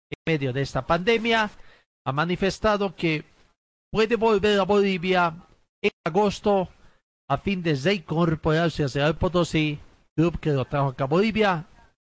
en 0.10 0.34
medio 0.34 0.54
de 0.54 0.62
esta 0.62 0.86
pandemia, 0.86 1.52
ha 2.06 2.12
manifestado 2.12 2.96
que 2.96 3.24
puede 3.92 4.16
volver 4.16 4.60
a 4.60 4.64
Bolivia 4.64 5.36
en 5.82 5.92
agosto 6.06 6.70
a 7.30 7.38
fin 7.38 7.62
de 7.62 7.76
reincorporarse 7.76 8.84
a 8.84 8.88
Real 8.88 9.16
Potosí, 9.18 9.78
club 10.16 10.40
que 10.40 10.52
lo 10.52 10.66
trajo 10.66 10.90
acá 10.90 11.04
a 11.04 11.08
Bolivia, 11.08 11.66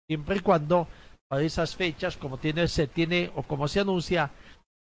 siempre 0.10 0.38
y 0.38 0.40
cuando 0.42 0.88
para 1.30 1.44
esas 1.44 1.76
fechas, 1.76 2.18
como 2.18 2.38
tiene, 2.38 2.68
se 2.68 2.88
tiene 2.88 3.32
o 3.36 3.44
como 3.44 3.68
se 3.68 3.80
anuncia, 3.80 4.32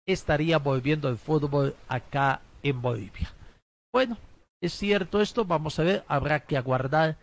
estaría 0.07 0.59
volviendo 0.59 1.09
el 1.09 1.19
fútbol 1.19 1.75
acá 1.89 2.41
en 2.63 2.81
Bolivia. 2.81 3.33
Bueno, 3.93 4.17
es 4.61 4.73
cierto 4.73 5.21
esto, 5.21 5.45
vamos 5.45 5.79
a 5.79 5.85
ver, 5.85 6.05
habrá 6.09 6.41
que 6.41 6.57
aguardar 6.57 7.17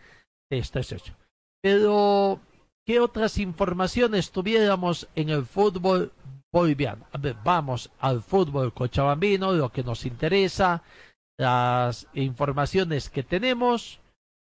esto 0.50 0.78
es 0.78 0.92
hecho. 0.92 1.14
Pero, 1.62 2.40
¿qué 2.86 3.00
otras 3.00 3.38
informaciones 3.38 4.30
tuviéramos 4.30 5.08
en 5.14 5.30
el 5.30 5.44
fútbol 5.44 6.12
boliviano? 6.52 7.06
A 7.12 7.18
vamos 7.44 7.90
al 7.98 8.22
fútbol 8.22 8.72
cochabambino, 8.72 9.52
lo 9.52 9.70
que 9.70 9.82
nos 9.82 10.06
interesa, 10.06 10.82
las 11.38 12.06
informaciones 12.14 13.10
que 13.10 13.22
tenemos. 13.22 14.00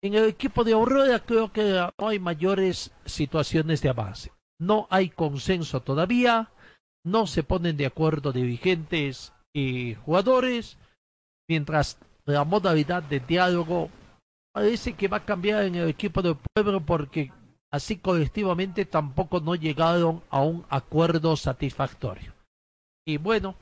En 0.03 0.14
el 0.14 0.24
equipo 0.24 0.64
de 0.64 0.72
Aurora 0.72 1.20
creo 1.20 1.53
que 1.53 1.89
no 1.99 2.09
hay 2.09 2.18
mayores 2.18 2.93
situaciones 3.05 3.81
de 3.83 3.89
avance. 3.89 4.33
No 4.59 4.87
hay 4.91 5.11
consenso 5.11 5.83
todavía, 5.83 6.51
no 7.05 7.27
se 7.27 7.43
ponen 7.43 7.77
de 7.77 7.87
acuerdo 7.87 8.33
dirigentes 8.33 9.33
y 9.55 9.95
jugadores, 9.95 10.79
mientras 11.49 11.99
la 12.27 12.45
modalidad 12.45 13.03
de 13.03 13.20
diálogo 13.20 13.91
parece 14.53 14.95
que 14.95 15.09
va 15.09 15.18
a 15.18 15.24
cambiar 15.24 15.64
en 15.64 15.77
el 15.77 15.89
equipo 15.89 16.22
del 16.22 16.37
pueblo 16.37 16.81
porque 16.81 17.33
así 17.70 17.97
colectivamente 17.97 18.85
tampoco 18.85 19.41
no 19.41 19.55
llegaron 19.55 20.22
a 20.31 20.43
un 20.43 20.64
acuerdo 20.68 21.37
satisfactorio. 21.37 22.33
Y 23.07 23.18
bueno, 23.18 23.55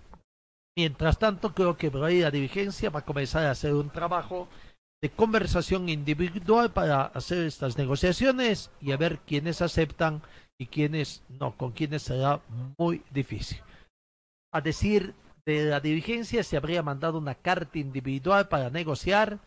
mientras 0.76 1.18
tanto 1.18 1.54
creo 1.54 1.76
que 1.76 1.90
la 1.90 2.30
dirigencia 2.30 2.90
va 2.90 3.00
a 3.00 3.04
comenzar 3.04 3.46
a 3.46 3.50
hacer 3.50 3.74
un 3.74 3.90
trabajo 3.90 4.48
de 5.02 5.10
conversación 5.10 5.88
individual 5.90 6.72
para 6.72 7.02
hacer 7.02 7.44
estas 7.44 7.76
negociaciones 7.76 8.70
y 8.80 8.92
a 8.92 8.96
ver 8.96 9.18
quiénes 9.18 9.60
aceptan 9.60 10.22
y 10.58 10.66
quiénes 10.66 11.22
no, 11.28 11.56
con 11.56 11.72
quiénes 11.72 12.02
será 12.02 12.40
muy 12.78 13.02
difícil. 13.10 13.60
A 14.52 14.60
decir 14.60 15.14
de 15.46 15.64
la 15.64 15.80
dirigencia 15.80 16.42
se 16.42 16.56
habría 16.56 16.82
mandado 16.82 17.18
una 17.18 17.34
carta 17.34 17.78
individual 17.78 18.48
para 18.48 18.70
negociar, 18.70 19.38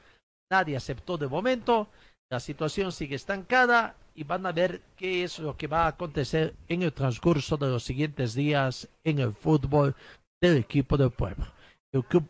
nadie 0.52 0.78
aceptó 0.78 1.18
de 1.18 1.28
momento, 1.28 1.88
la 2.30 2.40
situación 2.40 2.92
sigue 2.92 3.16
estancada 3.16 3.96
y 4.14 4.24
van 4.24 4.46
a 4.46 4.52
ver 4.52 4.82
qué 4.96 5.24
es 5.24 5.40
lo 5.40 5.56
que 5.56 5.68
va 5.68 5.86
a 5.86 5.90
acontecer 5.90 6.56
en 6.68 6.82
el 6.82 6.94
transcurso 6.94 7.58
de 7.58 7.68
los 7.68 7.84
siguientes 7.84 8.34
días 8.34 8.90
en 9.04 9.20
el 9.20 9.34
fútbol 9.34 9.96
del 10.42 10.58
equipo 10.58 10.98
del 10.98 11.12
pueblo. 11.12 11.46
El 11.92 12.04
club 12.04 12.28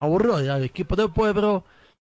Aurora, 0.00 0.56
el 0.56 0.64
equipo 0.64 0.96
del 0.96 1.10
pueblo, 1.10 1.64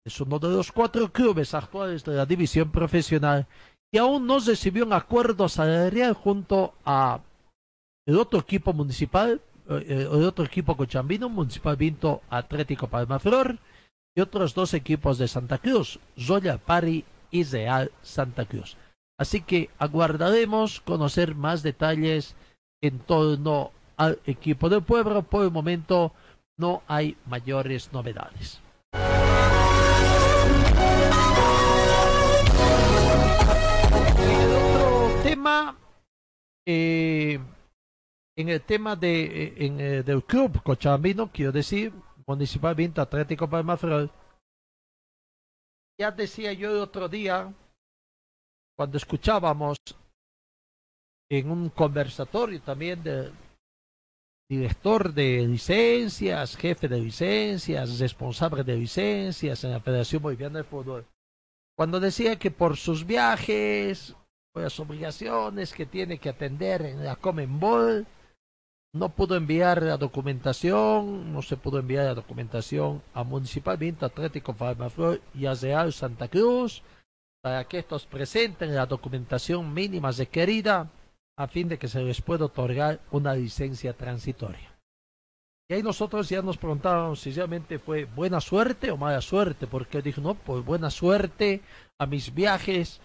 es 0.05 0.19
uno 0.21 0.39
de 0.39 0.49
los 0.49 0.71
cuatro 0.71 1.11
clubes 1.11 1.53
actuales 1.53 2.03
de 2.03 2.13
la 2.13 2.25
división 2.25 2.71
profesional 2.71 3.47
y 3.91 3.97
aún 3.97 4.25
no 4.25 4.39
recibió 4.39 4.86
un 4.86 4.93
acuerdo 4.93 5.49
salarial 5.49 6.13
junto 6.13 6.73
a 6.86 7.19
el 8.07 8.17
otro 8.17 8.39
equipo 8.39 8.73
municipal, 8.73 9.41
eh, 9.70 10.07
el 10.12 10.24
otro 10.24 10.45
equipo 10.45 10.76
cochambino, 10.76 11.30
Municipal 11.30 11.76
Vinto 11.76 12.22
Atlético 12.30 12.88
Palmaflor, 12.88 13.57
y 14.16 14.22
otros 14.22 14.53
dos 14.53 14.74
equipos 14.74 15.18
de 15.18 15.28
Santa 15.28 15.57
Cruz, 15.57 15.99
Zoya 16.20 16.57
Pari 16.57 17.05
y 17.30 17.43
Real 17.43 17.91
Santa 18.01 18.45
Cruz. 18.45 18.78
Así 19.18 19.41
que 19.41 19.70
aguardaremos 19.78 20.82
conocer 20.82 21.36
más 21.36 21.64
detalles 21.64 22.36
en 22.82 22.99
torno 22.99 23.72
al 23.95 24.20
equipo 24.26 24.68
del 24.70 24.82
pueblo. 24.82 25.22
Por 25.22 25.45
el 25.45 25.51
momento 25.51 26.14
no 26.57 26.82
hay 26.88 27.16
mayores 27.28 27.93
novedades. 27.93 28.62
otro 34.74 35.22
tema, 35.24 35.76
eh, 36.66 37.39
en 38.41 38.49
el 38.49 38.61
tema 38.61 38.95
de, 38.95 39.23
eh, 39.23 39.53
en, 39.57 39.79
eh, 39.79 40.03
del 40.03 40.23
club 40.23 40.61
cochabambino, 40.63 41.31
quiero 41.31 41.51
decir, 41.51 41.93
Municipal 42.27 42.75
Vinto 42.75 43.01
Atlético 43.01 43.49
Palmaflor, 43.49 44.09
ya 45.99 46.11
decía 46.11 46.53
yo 46.53 46.71
el 46.71 46.77
otro 46.77 47.07
día, 47.07 47.53
cuando 48.77 48.97
escuchábamos 48.97 49.77
en 51.29 51.51
un 51.51 51.69
conversatorio 51.69 52.61
también 52.61 53.03
de 53.03 53.31
director 54.49 55.13
de 55.13 55.47
licencias, 55.47 56.57
jefe 56.57 56.87
de 56.87 56.99
licencias, 56.99 57.99
responsable 57.99 58.63
de 58.63 58.75
licencias 58.75 59.63
en 59.63 59.71
la 59.71 59.79
Federación 59.79 60.21
Boliviana 60.21 60.57
de 60.59 60.63
Fútbol, 60.65 61.05
cuando 61.77 61.99
decía 61.99 62.37
que 62.37 62.51
por 62.51 62.75
sus 62.75 63.05
viajes, 63.05 64.15
por 64.51 64.63
las 64.63 64.77
obligaciones 64.79 65.73
que 65.73 65.85
tiene 65.85 66.17
que 66.17 66.29
atender 66.29 66.81
en 66.81 67.05
la 67.05 67.15
Comenbol, 67.15 68.05
no 68.93 69.09
pudo 69.09 69.35
enviar 69.35 69.81
la 69.83 69.97
documentación, 69.97 71.31
no 71.31 71.41
se 71.41 71.55
pudo 71.55 71.79
enviar 71.79 72.05
la 72.05 72.13
documentación 72.13 73.01
a 73.13 73.23
Municipal 73.23 73.77
Vinto 73.77 74.05
Atlético 74.05 74.53
Farmaflor 74.53 75.21
y 75.33 75.45
a 75.45 75.53
Real 75.53 75.93
Santa 75.93 76.27
Cruz 76.27 76.83
para 77.41 77.63
que 77.65 77.79
estos 77.79 78.05
presenten 78.05 78.75
la 78.75 78.85
documentación 78.85 79.73
mínima 79.73 80.11
requerida 80.11 80.89
a 81.37 81.47
fin 81.47 81.69
de 81.69 81.79
que 81.79 81.87
se 81.87 82.03
les 82.03 82.21
pueda 82.21 82.45
otorgar 82.45 82.99
una 83.11 83.33
licencia 83.33 83.93
transitoria. 83.93 84.77
Y 85.69 85.73
ahí 85.73 85.83
nosotros 85.83 86.27
ya 86.27 86.41
nos 86.41 86.57
preguntábamos 86.57 87.21
si 87.21 87.31
realmente 87.31 87.79
fue 87.79 88.03
buena 88.03 88.41
suerte 88.41 88.91
o 88.91 88.97
mala 88.97 89.21
suerte, 89.21 89.67
porque 89.67 90.01
dijo, 90.01 90.19
no, 90.19 90.35
por 90.35 90.61
buena 90.63 90.91
suerte 90.91 91.61
a 91.97 92.05
mis 92.05 92.33
viajes, 92.33 92.99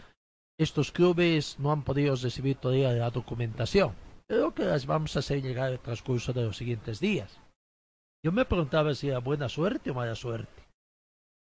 estos 0.58 0.90
clubes 0.90 1.60
no 1.60 1.70
han 1.70 1.84
podido 1.84 2.16
recibir 2.16 2.56
todavía 2.56 2.90
la 2.90 3.10
documentación 3.10 3.94
Creo 4.28 4.52
que 4.54 4.64
las 4.64 4.86
vamos 4.86 5.14
a 5.14 5.20
hacer 5.20 5.40
llegar 5.40 5.72
el 5.72 5.78
transcurso 5.78 6.32
de 6.32 6.44
los 6.44 6.56
siguientes 6.56 6.98
días. 6.98 7.38
Yo 8.24 8.32
me 8.32 8.44
preguntaba 8.44 8.94
si 8.94 9.08
era 9.08 9.18
buena 9.18 9.48
suerte 9.48 9.90
o 9.90 9.94
mala 9.94 10.16
suerte. 10.16 10.64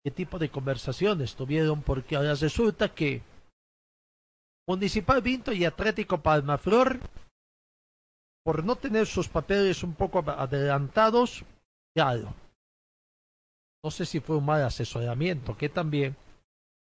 ¿Qué 0.04 0.10
tipo 0.10 0.38
de 0.38 0.50
conversaciones 0.50 1.34
tuvieron? 1.34 1.82
Porque 1.82 2.16
ahora 2.16 2.34
resulta 2.34 2.94
que 2.94 3.22
Municipal 4.68 5.20
Vinto 5.20 5.52
y 5.52 5.64
Atlético 5.64 6.22
Palmaflor, 6.22 7.00
por 8.44 8.64
no 8.64 8.76
tener 8.76 9.06
sus 9.06 9.28
papeles 9.28 9.82
un 9.82 9.94
poco 9.94 10.20
adelantados, 10.30 11.44
claro. 11.94 12.32
No 13.82 13.90
sé 13.90 14.06
si 14.06 14.20
fue 14.20 14.36
un 14.36 14.46
mal 14.46 14.62
asesoramiento, 14.62 15.56
que 15.56 15.68
también 15.68 16.16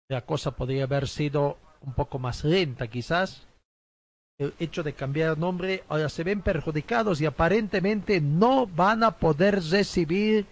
la 0.08 0.24
cosa 0.24 0.52
podría 0.52 0.84
haber 0.84 1.08
sido 1.08 1.58
un 1.80 1.94
poco 1.94 2.18
más 2.18 2.44
lenta 2.44 2.86
quizás 2.88 3.46
el 4.38 4.54
hecho 4.58 4.82
de 4.82 4.94
cambiar 4.94 5.38
nombre, 5.38 5.84
ahora 5.88 6.08
se 6.08 6.24
ven 6.24 6.42
perjudicados 6.42 7.20
y 7.20 7.26
aparentemente 7.26 8.20
no 8.20 8.66
van 8.66 9.04
a 9.04 9.12
poder 9.12 9.62
recibir, 9.62 10.46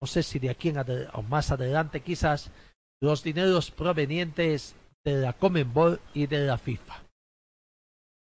no 0.00 0.06
sé 0.06 0.22
si 0.22 0.38
de 0.38 0.50
aquí 0.50 0.68
en 0.68 0.78
o 1.12 1.22
más 1.22 1.50
adelante 1.50 2.00
quizás, 2.00 2.50
los 3.00 3.22
dineros 3.22 3.70
provenientes 3.70 4.74
de 5.04 5.16
la 5.16 5.32
Comenbol 5.32 6.00
y 6.14 6.26
de 6.26 6.46
la 6.46 6.58
FIFA. 6.58 7.02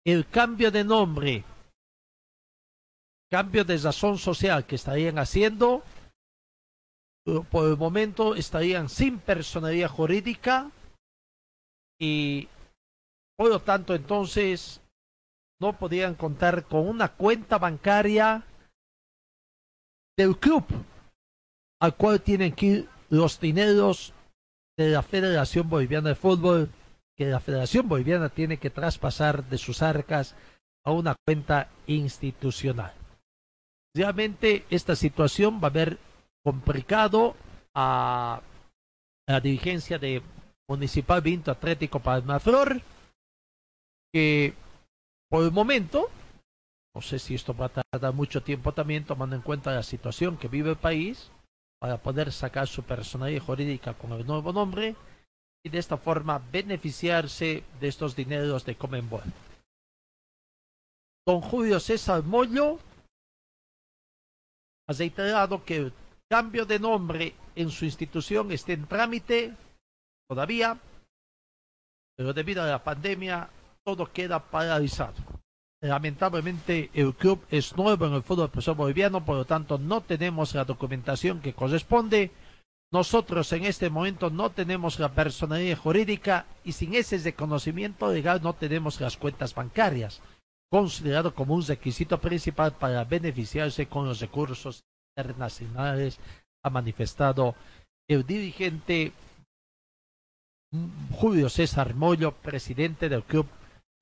El 0.07 0.29
cambio 0.29 0.71
de 0.71 0.85
nombre, 0.85 1.45
cambio 3.31 3.65
de 3.65 3.79
razón 3.79 4.19
social 4.19 4.67
que 4.67 4.75
estarían 4.75 5.19
haciendo, 5.19 5.83
por 7.51 7.71
el 7.71 7.79
momento 7.79 8.35
estarían 8.35 8.91
sin 8.91 9.19
personalidad 9.19 9.89
jurídica 9.89 10.71
y 11.99 12.49
por 13.37 13.49
lo 13.49 13.61
tanto, 13.61 13.95
entonces, 13.95 14.81
no 15.61 15.73
podían 15.79 16.15
contar 16.15 16.65
con 16.65 16.89
una 16.89 17.09
cuenta 17.09 17.59
bancaria 17.59 18.45
del 20.17 20.39
club 20.39 20.65
al 21.81 21.97
cual 21.97 22.21
tienen 22.21 22.53
que 22.55 22.67
ir 22.67 22.89
los 23.11 23.41
dineros 23.41 24.13
de 24.77 24.91
la 24.91 25.03
Federación 25.03 25.69
Boliviana 25.69 26.11
de 26.11 26.15
Fútbol 26.15 26.71
que 27.17 27.27
la 27.27 27.41
Federación 27.41 27.89
Boliviana 27.89 28.29
tiene 28.29 28.59
que 28.59 28.71
traspasar 28.71 29.45
de 29.45 29.59
sus 29.59 29.83
arcas 29.83 30.35
a 30.85 30.91
una 30.91 31.15
cuenta 31.25 31.69
institucional. 31.87 32.93
Realmente 33.95 34.65
esta 34.71 34.97
situación 34.97 35.61
va 35.63 35.69
a 35.69 35.71
haber 35.71 35.99
complicado 36.43 37.37
a 37.75 38.43
la 39.27 39.41
dirigencia 39.41 39.99
de 39.99 40.23
Municipal 40.69 41.21
Vinto 41.21 41.51
Atlético 41.51 42.01
Palmaflor 42.01 42.83
que 44.15 44.55
por 45.29 45.43
el 45.43 45.51
momento, 45.51 46.09
no 46.95 47.03
sé 47.03 47.19
si 47.19 47.35
esto 47.35 47.53
va 47.53 47.67
a 47.67 47.83
tardar 47.83 48.15
mucho 48.15 48.45
tiempo 48.45 48.73
también, 48.73 49.05
tomando 49.05 49.35
en 49.35 49.43
cuenta 49.43 49.75
la 49.75 49.83
situación 49.83 50.37
que 50.37 50.47
vive 50.47 50.71
el 50.71 50.77
país, 50.77 51.33
para 51.81 51.99
poder 51.99 52.31
sacar 52.31 52.69
su 52.69 52.85
personalidad 52.85 53.43
jurídica 53.43 53.95
con 53.95 54.13
el 54.13 54.25
nuevo 54.25 54.53
nombre 54.53 54.95
y 55.65 55.69
de 55.69 55.79
esta 55.79 55.97
forma 55.97 56.39
beneficiarse 56.39 57.65
de 57.81 57.89
estos 57.89 58.15
dineros 58.15 58.65
de 58.65 58.77
Comenbol. 58.77 59.25
Don 61.27 61.41
Julio 61.41 61.81
César 61.81 62.23
Mollo 62.23 62.79
ha 64.87 64.93
reiterado 64.93 65.65
que 65.65 65.77
el 65.77 65.93
cambio 66.31 66.65
de 66.67 66.79
nombre 66.79 67.35
en 67.57 67.69
su 67.69 67.85
institución 67.85 68.53
está 68.53 68.75
en 68.75 68.87
trámite 68.87 69.57
todavía, 70.29 70.79
pero 72.17 72.33
debido 72.33 72.63
a 72.63 72.67
la 72.67 72.85
pandemia 72.85 73.51
todo 73.85 74.11
queda 74.11 74.39
paralizado. 74.41 75.15
lamentablemente 75.83 76.91
el 76.95 77.13
club 77.15 77.45
es 77.51 77.77
nuevo 77.77 78.07
en 78.07 78.15
el 78.15 78.23
fútbol 78.23 78.49
profesional 78.49 78.79
boliviano, 78.79 79.23
por 79.23 79.37
lo 79.37 79.45
tanto 79.45 79.77
no 79.77 80.01
tenemos 80.01 80.55
la 80.55 80.65
documentación 80.65 81.41
que 81.41 81.53
corresponde. 81.53 82.31
Nosotros 82.91 83.53
en 83.53 83.65
este 83.65 83.91
momento 83.91 84.31
no 84.31 84.51
tenemos 84.51 84.99
la 84.99 85.13
personalidad 85.13 85.77
jurídica 85.77 86.47
y 86.65 86.73
sin 86.73 86.95
ese 86.95 87.19
reconocimiento 87.19 88.11
legal 88.11 88.41
no 88.43 88.55
tenemos 88.55 88.99
las 89.01 89.19
cuentas 89.19 89.55
bancarias, 89.55 90.23
considerado 90.71 91.35
como 91.35 91.55
un 91.55 91.67
requisito 91.67 92.19
principal 92.19 92.73
para 92.73 93.05
beneficiarse 93.05 93.87
con 93.87 94.07
los 94.07 94.21
recursos 94.21 94.85
internacionales, 95.19 96.19
ha 96.63 96.71
manifestado 96.71 97.55
el 98.09 98.25
dirigente 98.25 99.13
Julio 101.13 101.51
César 101.51 101.95
Mollo, 101.95 102.33
presidente 102.33 103.11
del 103.11 103.23
Club 103.23 103.47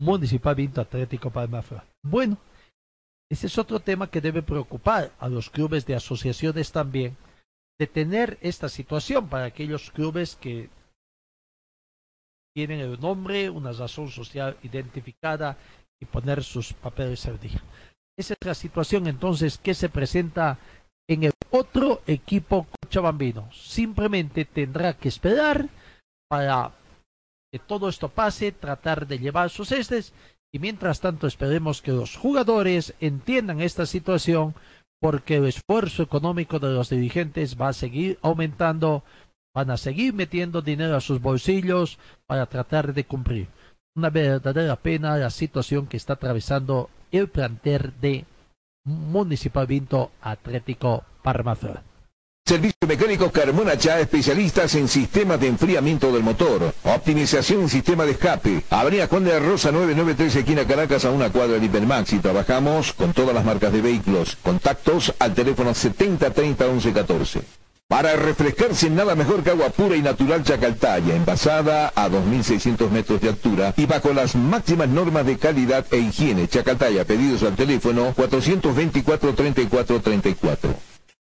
Municipal 0.03 0.57
Vinto 0.57 0.81
Atlético 0.81 1.31
Palmafra. 1.31 1.87
Bueno, 2.03 2.37
ese 3.31 3.47
es 3.47 3.57
otro 3.57 3.79
tema 3.79 4.11
que 4.11 4.21
debe 4.21 4.43
preocupar 4.43 5.13
a 5.21 5.29
los 5.29 5.49
clubes 5.49 5.87
de 5.87 5.95
asociaciones 5.95 6.73
también, 6.73 7.17
de 7.79 7.87
tener 7.87 8.37
esta 8.41 8.69
situación 8.69 9.29
para 9.29 9.45
aquellos 9.45 9.93
clubes 9.93 10.35
que 10.35 10.69
tienen 12.55 12.81
el 12.81 13.01
nombre, 13.01 13.49
una 13.49 13.73
razón 13.73 14.11
social 14.11 14.59
identificada 14.65 15.57
y 16.01 16.07
poner 16.07 16.43
sus 16.43 16.73
papeles 16.73 17.25
al 17.27 17.39
día. 17.39 17.63
Esa 18.19 18.35
es 18.35 18.47
la 18.47 18.55
situación 18.55 19.07
entonces 19.07 19.57
que 19.57 19.73
se 19.73 19.89
presenta 19.89 20.59
en 21.09 21.23
el 21.23 21.33
otro 21.51 22.03
equipo 22.09 22.67
cochabambino. 22.81 23.51
Simplemente 23.53 24.45
tendrá 24.45 24.95
que 24.95 25.09
esperar 25.09 25.69
para 26.29 26.73
que 27.53 27.59
todo 27.59 27.91
esto 27.91 28.09
pase, 28.09 28.51
tratar 28.51 29.07
de 29.07 29.19
llevar 29.19 29.51
sus 29.51 29.73
estes 29.73 30.15
y 30.55 30.59
mientras 30.59 31.01
tanto 31.01 31.27
esperemos 31.27 31.83
que 31.83 31.93
los 31.93 32.17
jugadores 32.17 32.95
entiendan 32.99 33.61
esta 33.61 33.85
situación 33.85 34.55
porque 35.01 35.37
el 35.37 35.47
esfuerzo 35.47 36.03
económico 36.03 36.59
de 36.59 36.73
los 36.73 36.89
dirigentes 36.89 37.61
va 37.61 37.69
a 37.69 37.73
seguir 37.75 38.19
aumentando, 38.23 39.05
van 39.55 39.71
a 39.71 39.77
seguir 39.77 40.15
metiendo 40.15 40.63
dinero 40.63 40.97
a 40.97 41.01
sus 41.01 41.21
bolsillos 41.21 41.99
para 42.27 42.47
tratar 42.47 42.95
de 42.95 43.05
cumplir. 43.05 43.49
Una 43.95 44.09
verdadera 44.09 44.77
pena 44.77 45.19
la 45.19 45.31
situación 45.31 45.87
que 45.87 45.99
está 45.99 46.15
atravesando 46.15 46.89
el 47.11 47.29
planter 47.29 47.93
de 47.95 48.25
Municipal 48.85 49.67
Vinto 49.67 50.11
Atlético 50.23 51.05
Parmafra. 51.23 51.83
Servicio 52.53 52.85
Mecánico 52.87 53.31
Carmona 53.31 53.79
Chá, 53.79 54.01
especialistas 54.01 54.75
en 54.75 54.87
sistemas 54.87 55.41
de 55.41 55.47
enfriamiento 55.47 56.13
del 56.13 56.23
motor, 56.23 56.75
optimización 56.83 57.63
en 57.63 57.71
sistema 57.71 58.05
de 58.05 58.13
escape. 58.13 58.63
Avenida 58.69 59.07
Juan 59.07 59.25
de 59.25 59.41
Rosa 59.41 59.73
993, 59.73 60.37
esquina 60.37 60.67
Caracas, 60.67 61.07
a 61.07 61.13
una 61.13 61.31
cuadra 61.31 61.59
de 61.59 61.65
Hipermax. 61.65 62.13
Y 62.13 62.19
trabajamos 62.19 62.93
con 62.93 63.15
todas 63.15 63.35
las 63.35 63.47
marcas 63.47 63.73
de 63.73 63.81
vehículos. 63.81 64.37
Contactos 64.43 65.15
al 65.19 65.33
teléfono 65.33 65.73
7030 65.73 66.67
1114. 66.67 67.41
Para 67.89 68.17
refrescarse 68.17 68.91
nada 68.91 69.15
mejor 69.15 69.43
que 69.43 69.49
agua 69.49 69.71
pura 69.71 69.97
y 69.97 70.03
natural 70.03 70.45
Chacaltaya, 70.45 71.15
envasada 71.15 71.91
a 71.95 72.11
2.600 72.11 72.91
metros 72.91 73.23
de 73.23 73.31
altura 73.31 73.73
y 73.79 73.87
bajo 73.87 74.13
las 74.13 74.37
máximas 74.37 74.91
normas 74.91 75.25
de 75.25 75.39
calidad 75.39 75.87
e 75.91 75.97
higiene. 75.97 76.49
Chacaltaya, 76.49 77.07
pedidos 77.07 77.45
al 77.45 77.57
teléfono 77.57 78.15
424-3434. 78.15 80.92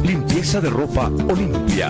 Limpieza 0.04 0.60
de 0.60 0.70
ropa 0.70 1.10
Olimpia. 1.30 1.90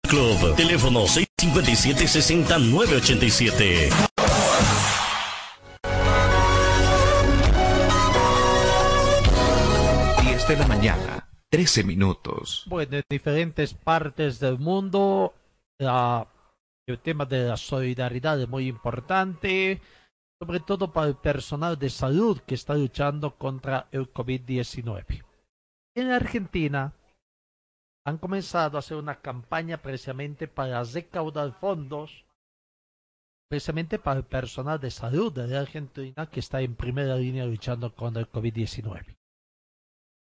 Club. 0.11 0.55
Teléfono 0.57 1.07
657-6987. 1.07 3.89
10 10.21 10.47
de 10.47 10.55
la 10.57 10.67
mañana, 10.67 11.27
13 11.49 11.83
minutos. 11.83 12.63
Bueno, 12.67 12.97
en 12.97 13.03
diferentes 13.09 13.73
partes 13.73 14.39
del 14.39 14.59
mundo 14.59 15.33
la- 15.79 16.27
el 16.87 16.99
tema 16.99 17.25
de 17.25 17.47
la 17.47 17.57
solidaridad 17.57 18.39
es 18.41 18.47
muy 18.47 18.67
importante, 18.67 19.81
sobre 20.39 20.59
todo 20.59 20.91
para 20.91 21.07
el 21.07 21.15
personal 21.15 21.77
de 21.77 21.89
salud 21.89 22.39
que 22.45 22.55
está 22.55 22.73
luchando 22.75 23.35
contra 23.37 23.87
el 23.91 24.11
COVID-19. 24.11 25.23
En 25.95 26.11
Argentina 26.11 26.93
han 28.05 28.17
comenzado 28.17 28.77
a 28.77 28.79
hacer 28.79 28.97
una 28.97 29.21
campaña 29.21 29.81
precisamente 29.81 30.47
para 30.47 30.83
recaudar 30.83 31.53
fondos 31.59 32.25
precisamente 33.49 33.99
para 33.99 34.19
el 34.19 34.25
personal 34.25 34.79
de 34.79 34.89
salud 34.89 35.33
de 35.33 35.57
Argentina 35.57 36.25
que 36.27 36.39
está 36.39 36.61
en 36.61 36.75
primera 36.75 37.17
línea 37.17 37.45
luchando 37.45 37.93
contra 37.93 38.21
el 38.21 38.31
COVID-19. 38.31 39.17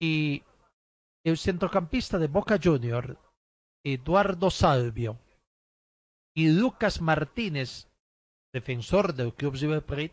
Y 0.02 0.44
el 1.26 1.38
centrocampista 1.38 2.20
de 2.20 2.28
Boca 2.28 2.60
Junior, 2.62 3.18
Eduardo 3.86 4.50
Salvio, 4.50 5.18
y 6.36 6.50
Lucas 6.50 7.00
Martínez, 7.00 7.88
defensor 8.54 9.14
del 9.14 9.34
Club 9.34 9.54
River 9.54 9.84
de 9.86 10.12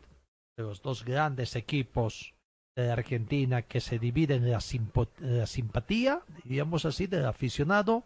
los 0.58 0.80
dos 0.80 1.04
grandes 1.04 1.56
equipos 1.56 2.32
de 2.76 2.90
Argentina 2.90 3.62
que 3.62 3.80
se 3.80 3.98
dividen 3.98 4.50
la, 4.50 4.60
la 5.18 5.46
simpatía, 5.46 6.22
digamos 6.44 6.84
así, 6.84 7.06
del 7.06 7.26
aficionado, 7.26 8.04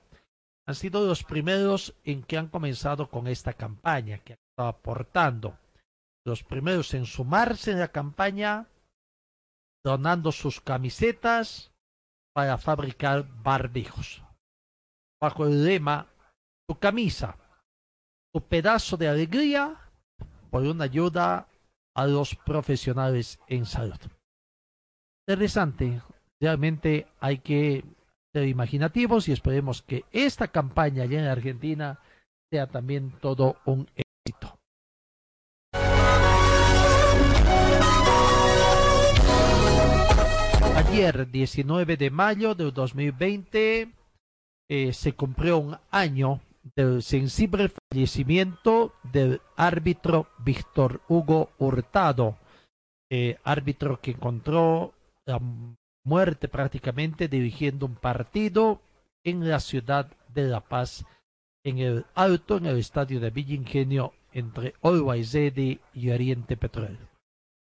han 0.67 0.75
sido 0.75 1.07
los 1.07 1.25
primeros 1.25 1.95
en 2.05 2.23
que 2.23 2.39
han 2.39 2.49
comenzado 2.49 3.11
con 3.11 3.27
esta 3.27 3.53
campaña, 3.53 4.19
que 4.19 4.35
han 4.35 4.39
estado 4.51 4.69
aportando. 4.69 5.59
Los 6.25 6.43
primeros 6.43 6.95
en 6.95 7.05
sumarse 7.05 7.73
en 7.73 7.81
la 7.81 7.89
campaña, 7.89 8.67
donando 9.85 10.33
sus 10.33 10.61
camisetas 10.61 11.71
para 12.33 12.57
fabricar 12.57 13.27
barbijos. 13.43 14.23
Bajo 15.21 15.47
el 15.47 15.65
lema, 15.65 16.09
tu 16.67 16.79
camisa, 16.79 17.37
tu 18.33 18.41
pedazo 18.41 18.97
de 18.97 19.09
alegría, 19.09 19.79
por 20.51 20.63
una 20.63 20.85
ayuda 20.85 21.47
a 21.95 22.07
los 22.07 22.35
profesionales 22.35 23.39
en 23.49 23.67
salud. 23.67 23.99
Interesante, 25.27 26.03
realmente 26.39 27.07
hay 27.19 27.39
que 27.39 27.83
ser 28.35 28.47
imaginativos 28.47 29.27
y 29.27 29.33
esperemos 29.33 29.81
que 29.81 30.05
esta 30.13 30.49
campaña 30.49 31.05
allá 31.05 31.19
en 31.19 31.27
Argentina 31.27 31.99
sea 32.53 32.67
también 32.67 33.11
todo 33.23 33.57
un 33.65 33.89
éxito. 33.97 34.59
Ayer, 40.77 41.31
19 41.31 41.97
de 41.97 42.11
mayo 42.11 42.55
del 42.55 42.75
2020, 42.75 43.93
eh, 44.69 44.93
se 44.93 45.15
cumplió 45.15 45.57
un 45.57 45.79
año 45.91 46.41
del 46.77 47.03
sensible 47.03 47.71
fallecimiento 47.71 48.93
del 49.11 49.41
árbitro 49.57 50.27
Víctor 50.39 51.01
Hugo 51.09 51.51
Hurtado, 51.59 52.37
eh, 53.11 53.39
árbitro 53.43 54.01
que 54.03 54.11
encontró 54.11 54.93
la 55.27 55.41
muerte 56.05 56.49
prácticamente 56.49 57.29
dirigiendo 57.29 57.87
un 57.87 57.97
partido 57.97 58.81
en 59.25 59.49
la 59.49 59.61
ciudad 59.61 60.11
de 60.29 60.45
La 60.45 60.61
Paz, 60.61 61.07
en 61.65 61.79
el 61.79 62.07
alto, 62.15 62.59
en 62.59 62.67
el 62.67 62.79
estadio 62.79 63.21
de 63.21 63.31
Villa 63.31 63.55
Ingenio, 63.55 64.13
entre 64.33 64.75
Always 64.83 65.35
y 65.35 66.11
Oriente 66.11 66.57
Petróleo. 66.57 67.09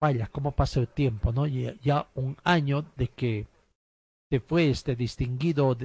Vaya, 0.02 0.28
cómo 0.28 0.52
pasa 0.52 0.80
el 0.80 0.88
tiempo, 0.88 1.32
¿no? 1.32 1.46
Ya, 1.46 2.08
un 2.16 2.38
año 2.44 2.86
de 2.96 3.08
que 3.08 3.48
se 4.30 4.40
fue 4.40 4.70
este 4.70 4.96
distinguido 4.96 5.78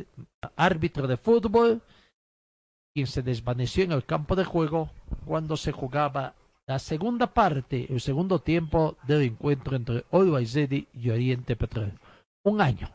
árbitro 0.57 1.07
de 1.07 1.17
fútbol, 1.17 1.83
quien 2.95 3.07
se 3.07 3.23
desvaneció 3.23 3.85
en 3.85 3.93
el 3.93 4.05
campo 4.05 4.35
de 4.35 4.45
juego 4.45 4.91
cuando 5.27 5.57
se 5.57 5.71
jugaba 5.71 6.35
la 6.69 6.79
segunda 6.79 7.33
parte, 7.33 7.87
el 7.91 8.01
segundo 8.01 8.41
tiempo 8.41 8.99
del 9.07 9.23
encuentro 9.23 9.75
entre 9.75 10.05
Always 10.13 10.55
y 10.93 11.11
Oriente 11.11 11.57
Petróleo 11.57 11.99
un 12.45 12.61
año, 12.61 12.91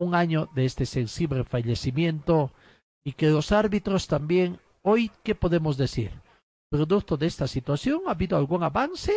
un 0.00 0.14
año 0.14 0.48
de 0.54 0.64
este 0.64 0.86
sensible 0.86 1.44
fallecimiento 1.44 2.52
y 3.04 3.12
que 3.12 3.30
los 3.30 3.52
árbitros 3.52 4.06
también, 4.06 4.58
hoy, 4.82 5.10
¿qué 5.22 5.34
podemos 5.34 5.76
decir? 5.76 6.10
Producto 6.70 7.16
de 7.16 7.26
esta 7.26 7.46
situación, 7.46 8.02
¿ha 8.06 8.12
habido 8.12 8.36
algún 8.36 8.62
avance? 8.62 9.12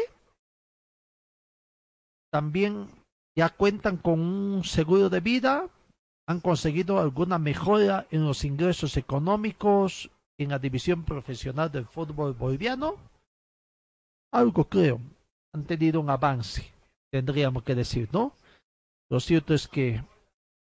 También 2.31 2.89
ya 3.37 3.49
cuentan 3.49 3.97
con 3.97 4.19
un 4.19 4.63
seguro 4.63 5.09
de 5.09 5.19
vida, 5.19 5.69
han 6.27 6.41
conseguido 6.41 6.99
alguna 6.99 7.37
mejora 7.37 8.07
en 8.11 8.25
los 8.25 8.43
ingresos 8.43 8.97
económicos 8.97 10.09
en 10.37 10.49
la 10.49 10.59
división 10.59 11.05
profesional 11.05 11.71
del 11.71 11.85
fútbol 11.85 12.33
boliviano. 12.33 12.97
Algo 14.31 14.65
creo, 14.65 14.99
han 15.53 15.63
tenido 15.65 16.01
un 16.01 16.09
avance, 16.09 16.71
tendríamos 17.11 17.63
que 17.63 17.75
decir, 17.75 18.09
¿no? 18.11 18.33
Lo 19.09 19.19
cierto 19.19 19.53
es 19.53 19.67
que 19.67 20.03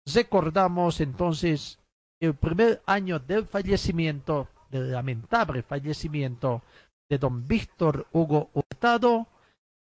recordamos 0.05 0.99
entonces 0.99 1.79
el 2.21 2.35
primer 2.35 2.81
año 2.85 3.19
del 3.19 3.45
fallecimiento, 3.45 4.47
del 4.69 4.91
lamentable 4.91 5.63
fallecimiento 5.63 6.61
de 7.09 7.17
don 7.17 7.47
Víctor 7.47 8.07
Hugo 8.11 8.49
Hurtado 8.53 9.27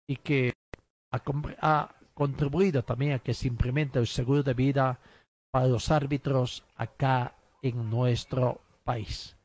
y 0.07 0.17
que 0.17 0.53
ha, 1.11 1.93
contribuido 2.13 2.83
también 2.83 3.13
a 3.13 3.19
que 3.19 3.33
se 3.33 3.47
implemente 3.47 3.99
el 3.99 4.07
seguro 4.07 4.41
de 4.41 4.55
vida 4.55 4.99
para 5.51 5.67
los 5.67 5.91
árbitros 5.91 6.63
acá 6.75 7.35
en 7.61 7.89
nuestro 7.89 8.59
país. 8.83 9.37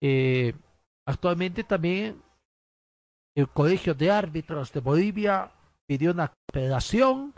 Eh, 0.00 0.54
actualmente 1.06 1.62
también 1.62 2.22
el 3.36 3.48
Colegio 3.50 3.94
de 3.94 4.10
Árbitros 4.10 4.72
de 4.72 4.80
Bolivia 4.80 5.52
pidió 5.86 6.10
una 6.10 6.28
cooperación 6.28 7.34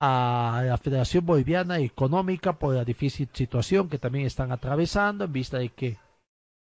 a 0.00 0.62
la 0.64 0.78
Federación 0.78 1.26
Boliviana 1.26 1.78
Económica 1.80 2.56
por 2.58 2.74
la 2.74 2.84
difícil 2.84 3.28
situación 3.32 3.88
que 3.88 3.98
también 3.98 4.26
están 4.26 4.52
atravesando 4.52 5.24
en 5.24 5.32
vista 5.32 5.58
de 5.58 5.70
que 5.70 5.98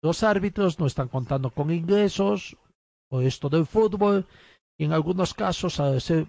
los 0.00 0.22
árbitros 0.22 0.78
no 0.78 0.86
están 0.86 1.08
contando 1.08 1.50
con 1.50 1.72
ingresos 1.72 2.56
por 3.08 3.24
esto 3.24 3.48
del 3.48 3.66
fútbol. 3.66 4.26
Y 4.78 4.84
en 4.84 4.92
algunos 4.92 5.34
casos 5.34 5.80
a 5.80 5.98
ser 5.98 6.26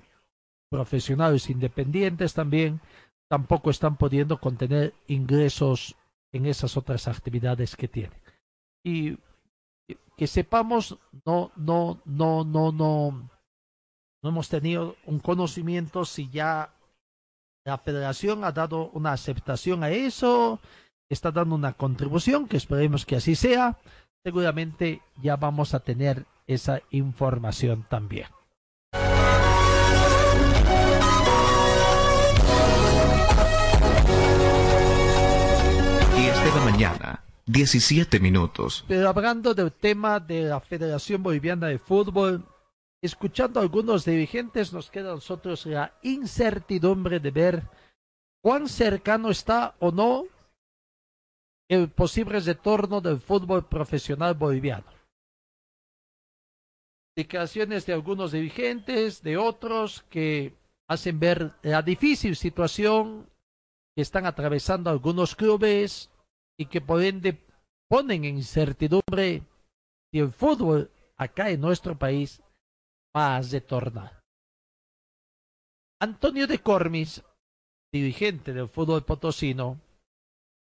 profesionales 0.71 1.49
independientes 1.49 2.33
también 2.33 2.81
tampoco 3.29 3.69
están 3.69 3.97
pudiendo 3.97 4.39
contener 4.39 4.95
ingresos 5.07 5.95
en 6.33 6.47
esas 6.47 6.77
otras 6.77 7.07
actividades 7.07 7.75
que 7.75 7.87
tienen. 7.87 8.19
Y 8.83 9.17
que 10.15 10.27
sepamos 10.27 10.97
no 11.25 11.51
no 11.55 12.01
no 12.05 12.43
no 12.43 12.71
no 12.71 13.29
no 14.23 14.29
hemos 14.29 14.49
tenido 14.49 14.95
un 15.05 15.19
conocimiento 15.19 16.05
si 16.05 16.29
ya 16.29 16.73
la 17.67 17.77
federación 17.77 18.45
ha 18.45 18.53
dado 18.53 18.89
una 18.93 19.11
aceptación 19.11 19.83
a 19.83 19.89
eso, 19.89 20.61
está 21.09 21.31
dando 21.31 21.55
una 21.55 21.73
contribución, 21.73 22.47
que 22.47 22.55
esperemos 22.55 23.05
que 23.05 23.17
así 23.17 23.35
sea. 23.35 23.77
Seguramente 24.23 25.01
ya 25.21 25.35
vamos 25.35 25.73
a 25.73 25.81
tener 25.81 26.25
esa 26.47 26.81
información 26.91 27.85
también. 27.89 28.27
Y 36.15 36.29
la 36.29 36.61
mañana, 36.63 37.23
17 37.47 38.19
minutos. 38.19 38.83
Pero 38.89 39.07
hablando 39.07 39.53
del 39.53 39.71
tema 39.71 40.19
de 40.19 40.43
la 40.43 40.59
Federación 40.59 41.23
Boliviana 41.23 41.67
de 41.67 41.79
Fútbol, 41.79 42.45
escuchando 43.01 43.59
a 43.59 43.63
algunos 43.63 44.03
dirigentes, 44.03 44.73
nos 44.73 44.91
queda 44.91 45.11
a 45.11 45.15
nosotros 45.15 45.65
la 45.65 45.97
incertidumbre 46.03 47.21
de 47.21 47.31
ver 47.31 47.63
cuán 48.43 48.67
cercano 48.67 49.29
está 49.29 49.75
o 49.79 49.91
no 49.91 50.25
el 51.69 51.89
posible 51.89 52.41
retorno 52.41 52.99
del 52.99 53.19
fútbol 53.19 53.65
profesional 53.65 54.33
boliviano. 54.33 54.85
Declaraciones 57.15 57.85
de 57.85 57.93
algunos 57.93 58.33
dirigentes, 58.33 59.23
de 59.23 59.37
otros 59.37 60.03
que 60.09 60.53
hacen 60.89 61.19
ver 61.19 61.53
la 61.61 61.81
difícil 61.81 62.35
situación 62.35 63.29
que 63.95 64.01
están 64.01 64.25
atravesando 64.25 64.89
algunos 64.89 65.35
clubes 65.35 66.09
y 66.59 66.65
que 66.65 66.81
por 66.81 67.01
ende 67.03 67.39
ponen 67.89 68.25
en 68.25 68.37
incertidumbre 68.37 69.43
si 70.11 70.19
el 70.19 70.31
fútbol 70.31 70.91
acá 71.17 71.49
en 71.49 71.61
nuestro 71.61 71.97
país 71.97 72.41
más 73.13 73.51
de 73.51 73.61
tornar. 73.61 74.21
Antonio 75.99 76.45
de 76.47 76.59
Cormis, 76.59 77.23
dirigente 77.91 78.53
del 78.53 78.69
fútbol 78.69 79.03
potosino, 79.03 79.79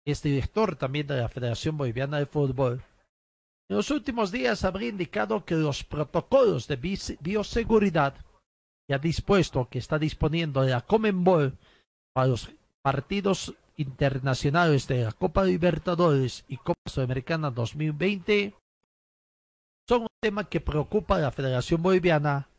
es 0.06 0.22
director 0.24 0.76
también 0.76 1.08
de 1.08 1.18
la 1.18 1.30
Federación 1.30 1.78
Boliviana 1.78 2.20
de 2.20 2.26
Fútbol, 2.26 2.84
en 3.70 3.78
los 3.78 3.92
últimos 3.92 4.32
días 4.32 4.64
habría 4.64 4.90
indicado 4.90 5.46
que 5.46 5.54
los 5.54 5.84
protocolos 5.84 6.68
de 6.68 6.76
bioseguridad 7.22 8.16
que 8.88 8.96
ha 8.96 8.98
dispuesto, 8.98 9.70
que 9.70 9.78
está 9.78 10.00
disponiendo 10.00 10.64
de 10.64 10.72
la 10.72 10.82
Comenbol 10.82 11.56
para 12.14 12.28
los 12.28 12.50
partidos 12.82 13.54
internacionales 13.80 14.88
de 14.88 15.06
la 15.06 15.12
Copa 15.14 15.46
Libertadores 15.46 16.44
y 16.50 16.58
Copa 16.58 16.82
Sudamericana 16.86 17.50
2020 17.50 18.54
son 19.88 20.02
un 20.02 20.08
tema 20.22 20.50
que 20.50 20.60
preocupa 20.60 21.16
a 21.16 21.20
la 21.20 21.32
Federación 21.32 21.82
Boliviana, 21.82 22.50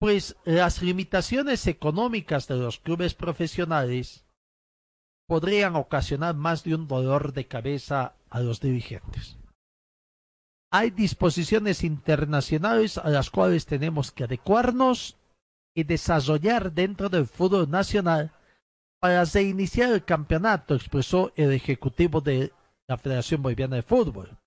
pues 0.00 0.36
las 0.44 0.82
limitaciones 0.82 1.66
económicas 1.68 2.48
de 2.48 2.56
los 2.56 2.80
clubes 2.80 3.14
profesionales 3.14 4.26
podrían 5.28 5.76
ocasionar 5.76 6.34
más 6.34 6.64
de 6.64 6.74
un 6.74 6.88
dolor 6.88 7.32
de 7.32 7.46
cabeza 7.46 8.14
a 8.28 8.40
los 8.40 8.60
dirigentes. 8.60 9.38
Hay 10.72 10.90
disposiciones 10.90 11.84
internacionales 11.84 12.98
a 12.98 13.08
las 13.08 13.30
cuales 13.30 13.66
tenemos 13.66 14.10
que 14.10 14.24
adecuarnos 14.24 15.16
y 15.76 15.84
desarrollar 15.84 16.72
dentro 16.72 17.08
del 17.08 17.26
fútbol 17.26 17.70
nacional 17.70 18.32
para 19.00 19.24
reiniciar 19.24 19.92
el 19.92 20.04
campeonato, 20.04 20.74
expresó 20.74 21.32
el 21.34 21.52
ejecutivo 21.52 22.20
de 22.20 22.52
la 22.86 22.98
Federación 22.98 23.42
Boliviana 23.42 23.76
de 23.76 23.82
Fútbol. 23.82 24.38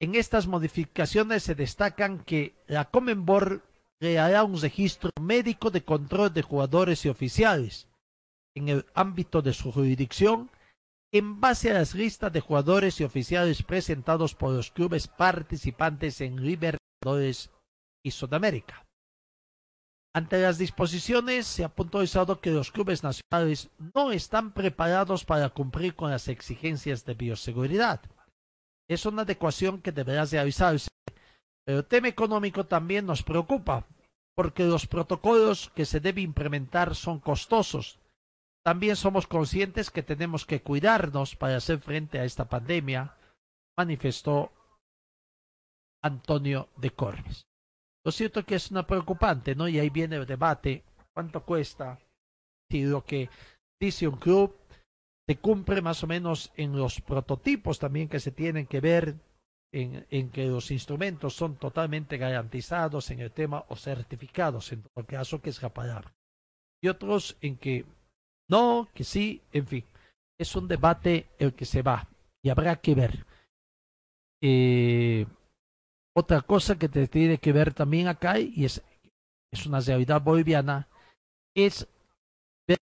En 0.00 0.16
estas 0.16 0.48
modificaciones 0.48 1.44
se 1.44 1.54
destacan 1.54 2.24
que 2.24 2.56
la 2.66 2.86
Comenbol 2.90 3.62
creará 4.00 4.42
un 4.42 4.60
registro 4.60 5.10
médico 5.20 5.70
de 5.70 5.84
control 5.84 6.34
de 6.34 6.42
jugadores 6.42 7.04
y 7.04 7.08
oficiales 7.08 7.86
en 8.56 8.68
el 8.68 8.86
ámbito 8.94 9.42
de 9.42 9.52
su 9.52 9.70
jurisdicción 9.70 10.50
en 11.12 11.40
base 11.40 11.70
a 11.70 11.74
las 11.74 11.94
listas 11.94 12.32
de 12.32 12.40
jugadores 12.40 13.00
y 13.00 13.04
oficiales 13.04 13.62
presentados 13.62 14.34
por 14.34 14.52
los 14.52 14.70
clubes 14.70 15.06
participantes 15.06 16.20
en 16.20 16.42
Libertadores 16.42 17.50
y 18.02 18.10
Sudamérica. 18.10 18.84
Ante 20.14 20.40
las 20.42 20.58
disposiciones, 20.58 21.46
se 21.46 21.64
ha 21.64 21.68
puntualizado 21.68 22.40
que 22.40 22.50
los 22.50 22.70
clubes 22.70 23.02
nacionales 23.02 23.70
no 23.94 24.12
están 24.12 24.52
preparados 24.52 25.24
para 25.24 25.48
cumplir 25.48 25.94
con 25.94 26.10
las 26.10 26.28
exigencias 26.28 27.04
de 27.06 27.14
bioseguridad. 27.14 28.00
Es 28.88 29.06
una 29.06 29.22
adecuación 29.22 29.80
que 29.80 29.92
deberá 29.92 30.24
realizarse, 30.26 30.88
pero 31.64 31.78
el 31.78 31.86
tema 31.86 32.08
económico 32.08 32.66
también 32.66 33.06
nos 33.06 33.22
preocupa, 33.22 33.86
porque 34.34 34.64
los 34.64 34.86
protocolos 34.86 35.70
que 35.74 35.86
se 35.86 36.00
deben 36.00 36.24
implementar 36.24 36.94
son 36.94 37.18
costosos 37.18 37.98
también 38.62 38.94
somos 38.94 39.26
conscientes 39.26 39.90
que 39.90 40.02
tenemos 40.02 40.46
que 40.46 40.62
cuidarnos 40.62 41.34
para 41.34 41.56
hacer 41.56 41.80
frente 41.80 42.20
a 42.20 42.24
esta 42.24 42.48
pandemia, 42.48 43.16
manifestó 43.76 44.52
Antonio 46.02 46.68
de 46.76 46.90
Cormes. 46.90 47.44
Lo 48.04 48.12
cierto 48.12 48.44
que 48.44 48.56
es 48.56 48.70
una 48.70 48.86
preocupante, 48.86 49.54
¿no? 49.54 49.68
Y 49.68 49.78
ahí 49.78 49.90
viene 49.90 50.16
el 50.16 50.26
debate, 50.26 50.82
¿cuánto 51.14 51.44
cuesta? 51.44 51.98
Si 52.70 52.84
lo 52.84 53.04
que 53.04 53.28
dice 53.80 54.08
un 54.08 54.16
club 54.16 54.56
se 55.28 55.36
cumple 55.36 55.82
más 55.82 56.02
o 56.02 56.06
menos 56.06 56.52
en 56.56 56.76
los 56.76 57.00
prototipos 57.00 57.78
también 57.78 58.08
que 58.08 58.18
se 58.18 58.32
tienen 58.32 58.66
que 58.66 58.80
ver 58.80 59.14
en, 59.72 60.06
en, 60.10 60.30
que 60.30 60.46
los 60.46 60.70
instrumentos 60.70 61.34
son 61.34 61.56
totalmente 61.56 62.18
garantizados 62.18 63.10
en 63.10 63.20
el 63.20 63.30
tema 63.30 63.64
o 63.68 63.76
certificados, 63.76 64.72
en 64.72 64.82
todo 64.82 65.06
caso 65.06 65.40
que 65.40 65.50
es 65.50 65.62
la 65.62 65.72
palabra. 65.72 66.12
Y 66.82 66.88
otros 66.88 67.36
en 67.40 67.56
que 67.56 67.86
no, 68.48 68.88
que 68.92 69.04
sí, 69.04 69.40
en 69.52 69.66
fin. 69.66 69.84
Es 70.38 70.56
un 70.56 70.68
debate 70.68 71.28
el 71.38 71.54
que 71.54 71.64
se 71.64 71.82
va 71.82 72.08
y 72.42 72.50
habrá 72.50 72.76
que 72.76 72.94
ver. 72.94 73.24
Eh, 74.42 75.26
otra 76.14 76.42
cosa 76.42 76.78
que 76.78 76.88
te 76.88 77.06
tiene 77.08 77.38
que 77.38 77.52
ver 77.52 77.72
también 77.72 78.08
acá 78.08 78.38
y 78.38 78.64
es, 78.64 78.82
es 79.52 79.66
una 79.66 79.80
realidad 79.80 80.20
boliviana 80.20 80.88
es 81.54 81.86
ver 82.66 82.78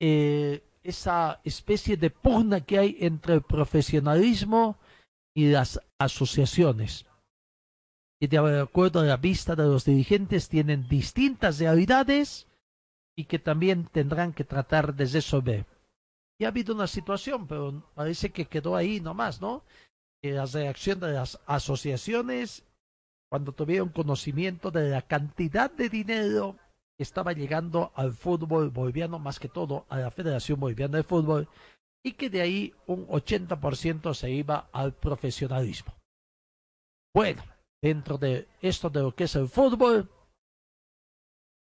eh, 0.00 0.62
esa 0.82 1.40
especie 1.44 1.96
de 1.96 2.10
pugna 2.10 2.60
que 2.60 2.78
hay 2.78 2.96
entre 3.00 3.34
el 3.34 3.42
profesionalismo 3.42 4.78
y 5.34 5.50
las 5.50 5.80
asociaciones. 5.98 7.06
Y 8.20 8.26
de 8.26 8.60
acuerdo 8.60 9.00
a 9.00 9.04
la 9.04 9.16
vista 9.16 9.54
de 9.54 9.64
los 9.64 9.84
dirigentes 9.84 10.48
tienen 10.48 10.88
distintas 10.88 11.58
realidades 11.58 12.46
y 13.16 13.24
que 13.24 13.38
también 13.38 13.84
tendrán 13.86 14.32
que 14.32 14.44
tratar 14.44 14.94
de 14.94 15.06
resolver. 15.06 15.66
Y 16.40 16.44
ha 16.44 16.48
habido 16.48 16.74
una 16.74 16.86
situación, 16.86 17.46
pero 17.46 17.82
parece 17.94 18.30
que 18.30 18.46
quedó 18.46 18.76
ahí 18.76 19.00
nomás, 19.00 19.40
¿no? 19.40 19.64
La 20.22 20.46
reacción 20.46 21.00
de 21.00 21.12
las 21.12 21.40
asociaciones 21.46 22.64
cuando 23.30 23.52
tuvieron 23.52 23.90
conocimiento 23.90 24.70
de 24.70 24.90
la 24.90 25.02
cantidad 25.02 25.70
de 25.70 25.88
dinero 25.88 26.56
que 26.96 27.02
estaba 27.02 27.32
llegando 27.32 27.92
al 27.94 28.12
fútbol 28.12 28.70
boliviano, 28.70 29.18
más 29.18 29.38
que 29.38 29.48
todo 29.48 29.86
a 29.88 29.98
la 29.98 30.10
Federación 30.10 30.58
Boliviana 30.58 30.96
de 30.96 31.04
Fútbol, 31.04 31.48
y 32.02 32.12
que 32.12 32.30
de 32.30 32.40
ahí 32.40 32.74
un 32.86 33.06
80% 33.06 34.14
se 34.14 34.30
iba 34.30 34.68
al 34.72 34.94
profesionalismo. 34.94 35.94
Bueno, 37.14 37.42
dentro 37.80 38.18
de 38.18 38.48
esto 38.60 38.90
de 38.90 39.02
lo 39.02 39.14
que 39.14 39.24
es 39.24 39.36
el 39.36 39.48
fútbol, 39.48 40.10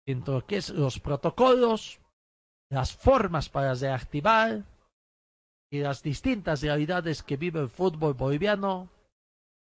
entre 0.07 0.34
lo 0.34 0.45
que 0.45 0.57
es 0.57 0.69
los 0.69 0.99
protocolos, 0.99 1.99
las 2.71 2.95
formas 2.95 3.49
para 3.49 3.73
reactivar 3.75 4.63
y 5.72 5.80
las 5.80 6.02
distintas 6.02 6.61
realidades 6.61 7.23
que 7.23 7.38
vive 7.38 7.60
el 7.60 7.69
fútbol 7.69 8.14
boliviano, 8.14 8.89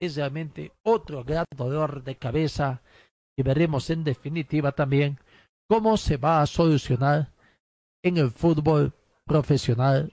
es 0.00 0.16
realmente 0.16 0.72
otro 0.82 1.24
gran 1.24 1.44
dolor 1.56 2.02
de 2.02 2.16
cabeza 2.16 2.82
y 3.36 3.42
veremos 3.42 3.90
en 3.90 4.04
definitiva 4.04 4.72
también 4.72 5.18
cómo 5.68 5.96
se 5.96 6.16
va 6.16 6.42
a 6.42 6.46
solucionar 6.46 7.32
en 8.02 8.18
el 8.18 8.30
fútbol 8.30 8.92
profesional 9.24 10.12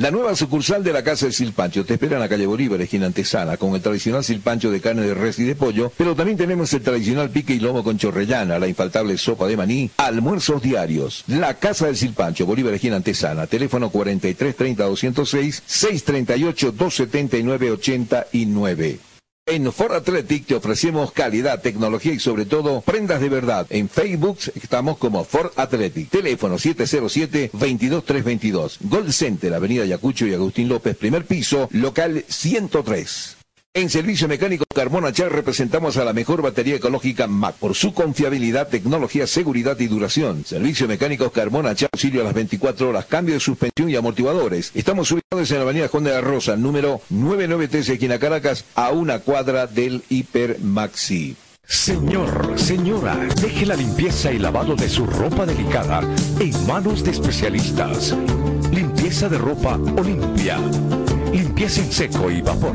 La 0.00 0.10
nueva 0.10 0.34
sucursal 0.34 0.82
de 0.82 0.94
la 0.94 1.04
Casa 1.04 1.26
del 1.26 1.34
Silpancho 1.34 1.84
te 1.84 1.92
espera 1.92 2.16
en 2.16 2.20
la 2.20 2.28
calle 2.30 2.46
Bolívar, 2.46 2.80
esquina 2.80 3.04
antesana, 3.04 3.58
con 3.58 3.74
el 3.74 3.82
tradicional 3.82 4.24
silpancho 4.24 4.70
de 4.70 4.80
carne 4.80 5.02
de 5.02 5.12
res 5.12 5.38
y 5.38 5.44
de 5.44 5.54
pollo, 5.54 5.92
pero 5.94 6.14
también 6.14 6.38
tenemos 6.38 6.72
el 6.72 6.80
tradicional 6.80 7.28
pique 7.28 7.52
y 7.52 7.60
lomo 7.60 7.84
con 7.84 7.98
chorrellana, 7.98 8.58
la 8.58 8.66
infaltable 8.66 9.18
sopa 9.18 9.46
de 9.46 9.58
maní, 9.58 9.90
almuerzos 9.98 10.62
diarios. 10.62 11.24
La 11.26 11.52
Casa 11.52 11.84
del 11.84 11.98
Silpancho, 11.98 12.46
Bolívar, 12.46 12.72
esquina 12.72 12.96
antesana, 12.96 13.46
teléfono 13.46 13.90
43 13.90 14.56
30 14.56 14.84
206 14.84 15.62
638 15.66 16.72
279 16.72 17.70
89. 17.72 19.09
En 19.50 19.70
Ford 19.72 19.94
Athletic 19.94 20.46
te 20.46 20.54
ofrecemos 20.54 21.10
calidad, 21.10 21.60
tecnología 21.60 22.12
y 22.12 22.20
sobre 22.20 22.44
todo 22.44 22.82
prendas 22.82 23.20
de 23.20 23.28
verdad. 23.28 23.66
En 23.70 23.88
Facebook 23.88 24.38
estamos 24.54 24.96
como 24.96 25.24
Ford 25.24 25.50
Athletic. 25.56 26.08
Teléfono 26.08 26.56
707-22322. 26.56 28.76
Gold 28.82 29.10
Center, 29.10 29.52
Avenida 29.52 29.84
Yacucho 29.84 30.24
y 30.26 30.34
Agustín 30.34 30.68
López, 30.68 30.96
primer 30.96 31.26
piso, 31.26 31.68
local 31.72 32.24
103. 32.28 33.39
En 33.72 33.88
Servicio 33.88 34.26
Mecánico 34.26 34.64
Carmona 34.74 35.12
Char 35.12 35.30
representamos 35.30 35.96
a 35.96 36.04
la 36.04 36.12
mejor 36.12 36.42
batería 36.42 36.74
ecológica 36.74 37.28
MAC 37.28 37.54
por 37.54 37.76
su 37.76 37.94
confiabilidad, 37.94 38.66
tecnología, 38.66 39.28
seguridad 39.28 39.78
y 39.78 39.86
duración. 39.86 40.44
Servicio 40.44 40.88
Mecánico 40.88 41.30
Carmona 41.30 41.76
Char, 41.76 41.88
auxilio 41.92 42.22
a 42.22 42.24
las 42.24 42.34
24 42.34 42.88
horas, 42.88 43.06
cambio 43.06 43.34
de 43.34 43.40
suspensión 43.40 43.88
y 43.88 43.94
amortiguadores. 43.94 44.72
Estamos 44.74 45.12
ubicados 45.12 45.48
en 45.52 45.58
la 45.58 45.62
avenida 45.62 45.86
Juan 45.86 46.02
de 46.02 46.10
la 46.10 46.20
Rosa, 46.20 46.56
número 46.56 47.00
993, 47.10 47.90
esquina 47.90 48.18
Caracas, 48.18 48.64
a 48.74 48.90
una 48.90 49.20
cuadra 49.20 49.68
del 49.68 50.02
Hiper 50.08 50.58
Maxi. 50.58 51.36
Señor, 51.64 52.54
señora, 52.56 53.16
deje 53.40 53.66
la 53.66 53.76
limpieza 53.76 54.32
y 54.32 54.40
lavado 54.40 54.74
de 54.74 54.88
su 54.88 55.06
ropa 55.06 55.46
delicada 55.46 56.00
en 56.40 56.66
manos 56.66 57.04
de 57.04 57.12
especialistas. 57.12 58.16
Limpieza 58.72 59.28
de 59.28 59.38
ropa 59.38 59.78
Olimpia. 59.96 60.58
Limpieza 61.32 61.82
en 61.82 61.92
seco 61.92 62.28
y 62.32 62.42
vapor. 62.42 62.74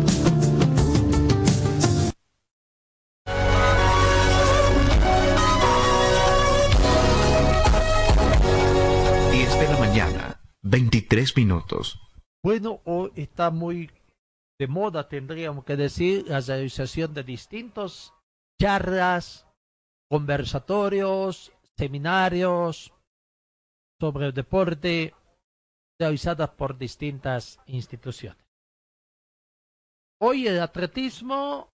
23 10.71 11.35
minutos. 11.35 11.99
Bueno, 12.41 12.79
hoy 12.85 13.11
está 13.17 13.51
muy 13.51 13.91
de 14.57 14.67
moda, 14.67 15.09
tendríamos 15.09 15.65
que 15.65 15.75
decir, 15.75 16.25
la 16.29 16.39
realización 16.39 17.13
de 17.13 17.23
distintos 17.23 18.13
charlas, 18.59 19.45
conversatorios, 20.09 21.51
seminarios 21.77 22.93
sobre 23.99 24.27
el 24.27 24.33
deporte 24.33 25.13
realizadas 25.99 26.49
por 26.51 26.77
distintas 26.77 27.59
instituciones. 27.65 28.41
Hoy 30.21 30.47
el 30.47 30.61
atletismo 30.61 31.69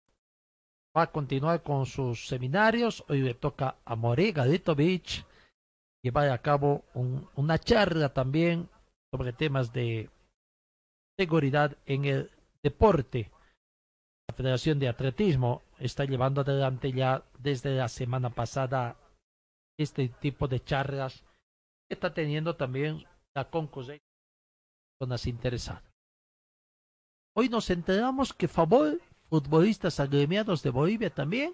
va 0.96 1.02
a 1.02 1.12
continuar 1.12 1.64
con 1.64 1.86
sus 1.86 2.28
seminarios. 2.28 3.04
Hoy 3.10 3.24
le 3.24 3.34
toca 3.34 3.76
a 3.84 3.96
Morega 3.98 4.46
Beach 4.74 5.26
llevar 6.02 6.30
a 6.30 6.38
cabo 6.38 6.86
una 7.36 7.60
charla 7.60 8.14
también 8.14 8.70
sobre 9.16 9.32
temas 9.32 9.72
de 9.72 10.10
seguridad 11.18 11.78
en 11.86 12.04
el 12.04 12.32
deporte. 12.62 13.32
La 14.28 14.36
Federación 14.36 14.78
de 14.78 14.90
Atletismo 14.90 15.62
está 15.80 16.04
llevando 16.04 16.42
adelante 16.42 16.92
ya 16.92 17.24
desde 17.40 17.76
la 17.76 17.88
semana 17.88 18.30
pasada 18.30 18.98
este 19.80 20.10
tipo 20.10 20.50
de 20.50 20.62
charlas 20.62 21.24
que 21.88 21.94
está 21.94 22.14
teniendo 22.14 22.58
también 22.58 23.06
la 23.34 23.50
concurrencia 23.50 24.04
de 24.04 24.98
personas 25.00 25.28
interesadas. 25.28 25.84
Hoy 27.38 27.48
nos 27.48 27.70
enteramos 27.70 28.34
que 28.34 28.50
Favor, 28.50 29.00
futbolistas 29.30 30.02
agremiados 30.02 30.62
de 30.62 30.72
Bolivia 30.72 31.10
también, 31.10 31.54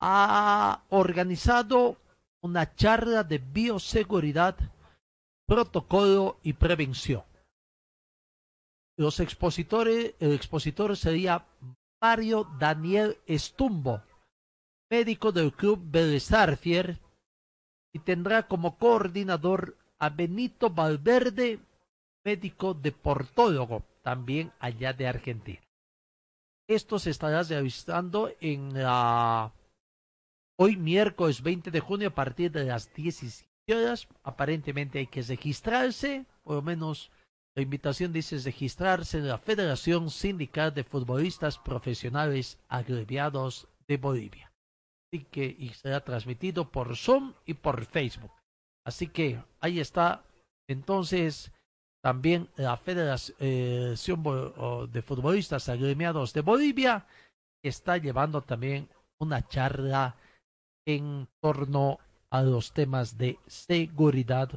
ha 0.00 0.84
organizado 0.88 1.98
una 2.42 2.74
charla 2.74 3.24
de 3.24 3.38
bioseguridad, 3.38 4.56
protocolo 5.46 6.38
y 6.42 6.54
prevención. 6.54 7.24
Los 8.96 9.20
expositores, 9.20 10.14
el 10.20 10.32
expositor 10.32 10.96
sería 10.96 11.46
Mario 12.00 12.44
Daniel 12.58 13.18
Estumbo, 13.26 14.02
médico 14.90 15.32
del 15.32 15.52
club 15.52 15.80
Belezarfier, 15.82 17.00
y 17.92 17.98
tendrá 18.00 18.46
como 18.46 18.78
coordinador 18.78 19.76
a 19.98 20.10
Benito 20.10 20.70
Valverde, 20.70 21.60
médico 22.24 22.74
deportólogo, 22.74 23.84
también 24.02 24.52
allá 24.58 24.92
de 24.92 25.06
Argentina. 25.06 25.60
Esto 26.68 26.98
se 26.98 27.10
estará 27.10 27.42
realizando 27.42 28.30
en 28.40 28.74
la 28.74 29.52
hoy 30.58 30.76
miércoles 30.76 31.42
20 31.42 31.70
de 31.70 31.80
junio 31.80 32.08
a 32.08 32.14
partir 32.14 32.50
de 32.50 32.64
las 32.64 32.92
17 32.94 33.53
horas. 33.72 34.08
Aparentemente 34.22 34.98
hay 34.98 35.06
que 35.06 35.22
registrarse, 35.22 36.26
por 36.42 36.56
lo 36.56 36.62
menos 36.62 37.10
la 37.56 37.62
invitación 37.62 38.12
dice 38.12 38.38
registrarse 38.38 39.18
en 39.18 39.28
la 39.28 39.38
Federación 39.38 40.10
Sindical 40.10 40.74
de 40.74 40.82
Futbolistas 40.82 41.58
Profesionales 41.58 42.58
Agreviados 42.68 43.68
de 43.86 43.96
Bolivia. 43.96 44.52
Así 45.12 45.24
que 45.24 45.44
y 45.58 45.68
será 45.70 46.00
transmitido 46.00 46.70
por 46.70 46.96
Zoom 46.96 47.34
y 47.46 47.54
por 47.54 47.84
Facebook. 47.86 48.32
Así 48.84 49.06
que 49.06 49.40
ahí 49.60 49.78
está 49.78 50.24
entonces 50.68 51.52
también 52.02 52.48
la 52.56 52.76
Federación 52.76 53.38
de 53.38 55.02
Futbolistas 55.02 55.68
Agremiados 55.68 56.32
de 56.32 56.40
Bolivia 56.40 57.06
está 57.62 57.96
llevando 57.96 58.42
también 58.42 58.88
una 59.20 59.46
charla 59.46 60.16
en 60.86 61.28
torno 61.40 61.98
a 62.34 62.42
los 62.42 62.72
temas 62.72 63.16
de 63.16 63.38
seguridad. 63.46 64.50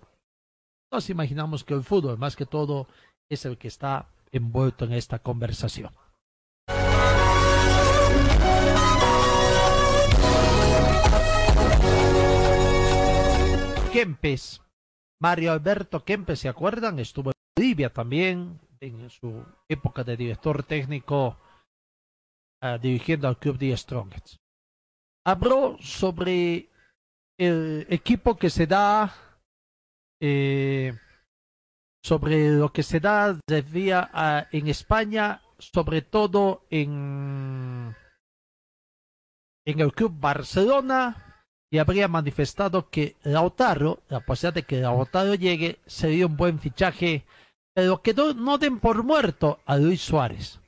Nos 0.92 1.12
imaginamos 1.12 1.64
que 1.64 1.76
el 1.76 1.84
fútbol, 1.84 2.18
más 2.18 2.36
que 2.36 2.48
todo, 2.48 2.88
es 3.30 3.46
el 3.46 3.60
que 3.60 3.68
está 3.68 4.10
envuelto 4.32 4.86
en 4.86 4.94
esta 4.94 5.20
conversación. 5.20 5.94
Kempes, 13.94 14.62
Mario 15.22 15.52
Alberto 15.52 16.04
Kempes, 16.04 16.40
¿se 16.40 16.50
acuerdan? 16.50 16.98
Estuvo 16.98 17.30
en 17.30 17.34
Bolivia 17.56 17.94
también, 17.94 18.60
en 18.80 19.08
su 19.12 19.46
época 19.70 20.04
de 20.04 20.18
director 20.18 20.64
técnico, 20.64 21.38
uh, 22.64 22.80
dirigiendo 22.82 23.28
al 23.28 23.38
club 23.38 23.60
de 23.60 23.78
Strongets 23.78 24.40
habló 25.28 25.76
sobre 25.82 26.70
el 27.38 27.86
equipo 27.90 28.38
que 28.38 28.50
se 28.50 28.68
da, 28.68 29.14
eh, 30.22 30.98
sobre 32.04 32.52
lo 32.52 32.72
que 32.72 32.84
se 32.84 33.00
da 33.00 33.38
desde 33.48 34.08
en 34.52 34.68
España, 34.68 35.42
sobre 35.60 36.02
todo 36.02 36.66
en, 36.70 37.96
en 39.66 39.80
el 39.80 39.94
Club 39.94 40.14
Barcelona, 40.20 41.46
y 41.70 41.80
habría 41.80 42.08
manifestado 42.08 42.90
que 42.90 43.18
Lautaro, 43.24 44.00
la 44.08 44.22
posibilidad 44.22 44.54
de 44.54 44.64
que 44.64 44.80
Lautaro 44.80 45.36
llegue, 45.36 45.80
sería 45.86 46.28
un 46.28 46.38
buen 46.38 46.60
fichaje, 46.60 47.26
pero 47.74 48.02
que 48.02 48.14
no 48.14 48.58
den 48.58 48.80
por 48.80 49.04
muerto 49.04 49.60
a 49.66 49.78
Luis 49.78 50.02
Suárez. 50.02 50.60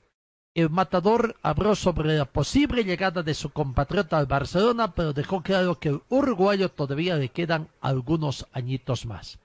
El 0.55 0.69
matador 0.69 1.35
habló 1.43 1.75
sobre 1.75 2.17
la 2.17 2.25
posible 2.25 2.83
llegada 2.83 3.21
de 3.21 3.33
su 3.33 3.51
compatriota 3.51 4.17
al 4.17 4.25
Barcelona, 4.25 4.93
pero 4.93 5.13
dejó 5.13 5.41
claro 5.41 5.79
que 5.79 5.89
el 5.89 6.01
uruguayo 6.09 6.69
todavía 6.69 7.15
le 7.15 7.29
quedan 7.29 7.69
algunos 7.81 8.47
añitos 8.51 9.05
más. 9.05 9.39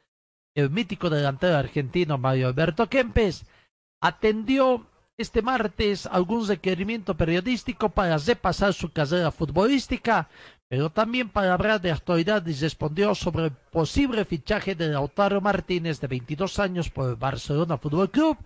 El 0.55 0.71
mítico 0.71 1.11
delantero 1.11 1.57
argentino 1.57 2.17
Mario 2.17 2.49
Alberto 2.49 2.89
Kempes 2.89 3.45
atendió 4.01 4.87
este 5.17 5.43
martes 5.43 6.07
algún 6.07 6.47
requerimiento 6.47 7.17
periodístico 7.17 7.89
para 7.89 8.19
repasar 8.19 8.73
su 8.73 8.91
carrera 8.91 9.31
futbolística, 9.31 10.29
pero 10.69 10.91
también 10.91 11.29
para 11.29 11.55
hablar 11.55 11.81
de 11.81 11.93
actualidad 11.93 12.45
y 12.47 12.55
respondió 12.55 13.15
sobre 13.15 13.45
el 13.45 13.51
posible 13.53 14.25
fichaje 14.25 14.75
de 14.75 14.89
Lautaro 14.89 15.41
Martínez 15.41 16.01
de 16.01 16.09
22 16.09 16.59
años 16.59 16.91
por 16.91 17.11
el 17.11 17.17
Barcelona 17.17 17.79
Fútbol 17.79 18.11
Club 18.11 18.39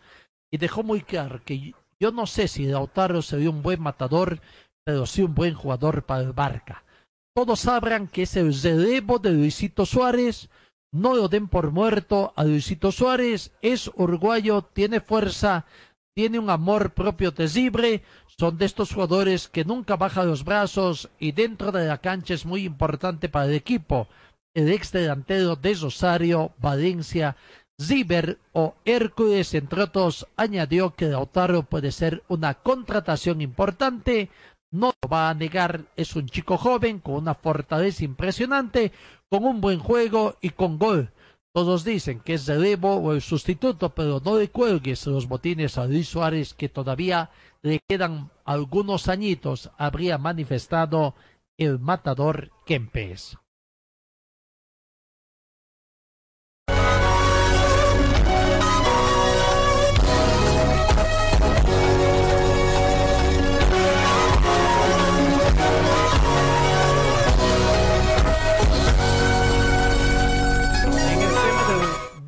y 0.51 0.59
dejó 0.59 0.83
muy 0.83 1.03
claro 1.03 1.41
que 1.45 1.73
yo 2.01 2.13
no 2.13 2.27
sé 2.27 2.49
si 2.49 2.65
Lautaro 2.67 3.23
sería 3.23 3.51
un 3.51 3.63
buen 3.63 3.81
matador, 3.81 4.41
pero 4.85 5.07
sí 5.07 5.23
un 5.23 5.35
buen 5.35 5.55
jugador 5.55 6.05
para 6.05 6.23
el 6.23 6.33
Barca. 6.33 6.85
Todos 7.35 7.61
sabrán 7.61 8.09
que 8.09 8.23
es 8.23 8.37
el 8.37 8.53
relevo 8.63 9.19
de 9.19 9.31
Luisito 9.31 9.87
Suárez. 9.87 10.49
No 10.93 11.15
lo 11.15 11.29
den 11.29 11.49
por 11.49 11.71
muerto 11.71 12.33
a 12.37 12.45
Luisito 12.45 12.91
Suárez. 12.91 13.53
Es 13.63 13.91
uruguayo, 13.95 14.63
tiene 14.63 15.01
fuerza, 15.01 15.67
tiene 16.17 16.39
un 16.39 16.51
amor 16.51 16.95
propio 16.95 17.33
terrible. 17.35 18.03
Son 18.39 18.57
de 18.57 18.67
estos 18.67 18.93
jugadores 18.93 19.49
que 19.49 19.65
nunca 19.65 19.97
bajan 19.97 20.29
los 20.29 20.45
brazos 20.45 21.11
y 21.19 21.33
dentro 21.33 21.71
de 21.71 21.87
la 21.87 21.99
cancha 21.99 22.35
es 22.35 22.47
muy 22.47 22.65
importante 22.65 23.29
para 23.29 23.47
el 23.47 23.55
equipo. 23.55 24.09
El 24.55 24.73
ex 24.73 24.91
delantero 24.91 25.55
de 25.57 25.75
Rosario, 25.75 26.53
Valencia, 26.59 27.37
Ziber 27.81 28.39
o 28.53 28.75
Hércules, 28.85 29.55
entre 29.55 29.83
otros, 29.83 30.27
añadió 30.37 30.95
que 30.95 31.07
Lautaro 31.07 31.63
puede 31.63 31.93
ser 31.93 32.25
una 32.29 32.55
contratación 32.55 33.41
importante. 33.41 34.31
No 34.71 34.93
lo 35.03 35.09
va 35.09 35.31
a 35.31 35.35
negar, 35.35 35.87
es 35.97 36.17
un 36.17 36.27
chico 36.27 36.59
joven 36.59 36.99
con 36.99 37.15
una 37.15 37.35
fortaleza 37.35 38.05
impresionante, 38.05 38.93
con 39.31 39.45
un 39.45 39.61
buen 39.61 39.79
juego 39.79 40.37
y 40.41 40.51
con 40.51 40.79
gol. 40.79 41.13
Todos 41.55 41.85
dicen 41.85 42.21
que 42.21 42.35
es 42.35 42.49
el 42.49 42.65
Evo 42.65 42.97
o 42.97 43.13
el 43.13 43.23
sustituto, 43.23 43.95
pero 43.95 44.21
no 44.25 44.37
le 44.39 44.51
cuelgues 44.51 45.07
los 45.07 45.27
botines 45.27 45.79
a 45.79 45.87
Luis 45.87 46.09
Suárez, 46.09 46.55
que 46.55 46.69
todavía 46.69 47.31
le 47.63 47.81
quedan 47.89 48.31
algunos 48.45 49.09
añitos, 49.09 49.71
habría 49.79 50.19
manifestado 50.19 51.15
el 51.57 51.79
matador 51.79 52.51
Kempes. 52.67 53.39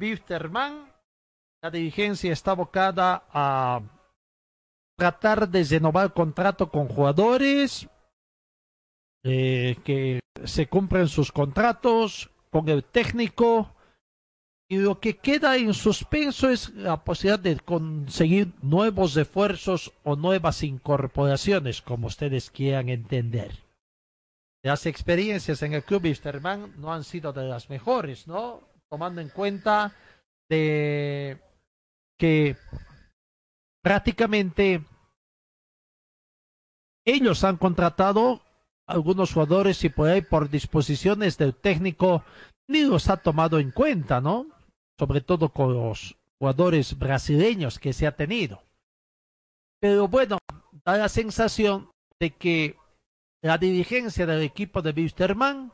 Bisterman, 0.00 0.90
la 1.62 1.70
dirigencia 1.70 2.32
está 2.32 2.52
abocada 2.52 3.24
a 3.30 3.82
tratar 4.96 5.48
de 5.48 5.62
renovar 5.62 6.12
contrato 6.14 6.70
con 6.70 6.88
jugadores 6.88 7.86
eh, 9.22 9.76
que 9.84 10.20
se 10.44 10.66
cumplen 10.66 11.06
sus 11.06 11.30
contratos 11.30 12.30
con 12.50 12.68
el 12.70 12.82
técnico 12.82 13.74
y 14.68 14.78
lo 14.78 15.00
que 15.00 15.18
queda 15.18 15.56
en 15.56 15.74
suspenso 15.74 16.48
es 16.48 16.70
la 16.70 17.04
posibilidad 17.04 17.38
de 17.38 17.58
conseguir 17.58 18.52
nuevos 18.62 19.14
refuerzos 19.14 19.92
o 20.04 20.16
nuevas 20.16 20.62
incorporaciones, 20.62 21.82
como 21.82 22.06
ustedes 22.06 22.50
quieran 22.50 22.88
entender. 22.88 23.52
Las 24.62 24.86
experiencias 24.86 25.62
en 25.62 25.74
el 25.74 25.82
club 25.82 26.02
Bisterman 26.02 26.74
no 26.80 26.92
han 26.92 27.04
sido 27.04 27.32
de 27.32 27.44
las 27.44 27.68
mejores, 27.68 28.26
¿no? 28.26 28.69
Tomando 28.90 29.20
en 29.20 29.28
cuenta 29.28 29.94
de 30.48 31.38
que 32.18 32.56
prácticamente 33.82 34.84
ellos 37.06 37.44
han 37.44 37.56
contratado 37.56 38.42
algunos 38.86 39.32
jugadores 39.32 39.82
y 39.84 39.88
por 39.88 40.08
ahí 40.08 40.22
por 40.22 40.50
disposiciones 40.50 41.38
del 41.38 41.54
técnico 41.54 42.24
ni 42.68 42.82
los 42.82 43.08
ha 43.08 43.16
tomado 43.16 43.58
en 43.58 43.70
cuenta, 43.70 44.20
¿no? 44.20 44.46
Sobre 44.98 45.20
todo 45.20 45.50
con 45.50 45.72
los 45.72 46.16
jugadores 46.38 46.98
brasileños 46.98 47.78
que 47.78 47.92
se 47.92 48.06
ha 48.06 48.16
tenido. 48.16 48.62
Pero 49.80 50.08
bueno, 50.08 50.38
da 50.84 50.96
la 50.96 51.08
sensación 51.08 51.90
de 52.18 52.30
que 52.32 52.76
la 53.42 53.56
dirigencia 53.56 54.26
del 54.26 54.42
equipo 54.42 54.82
de 54.82 54.90
Wisterman 54.90 55.72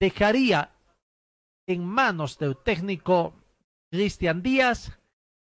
dejaría 0.00 0.72
en 1.72 1.84
manos 1.84 2.38
del 2.38 2.56
técnico 2.56 3.32
Cristian 3.92 4.42
Díaz 4.42 4.98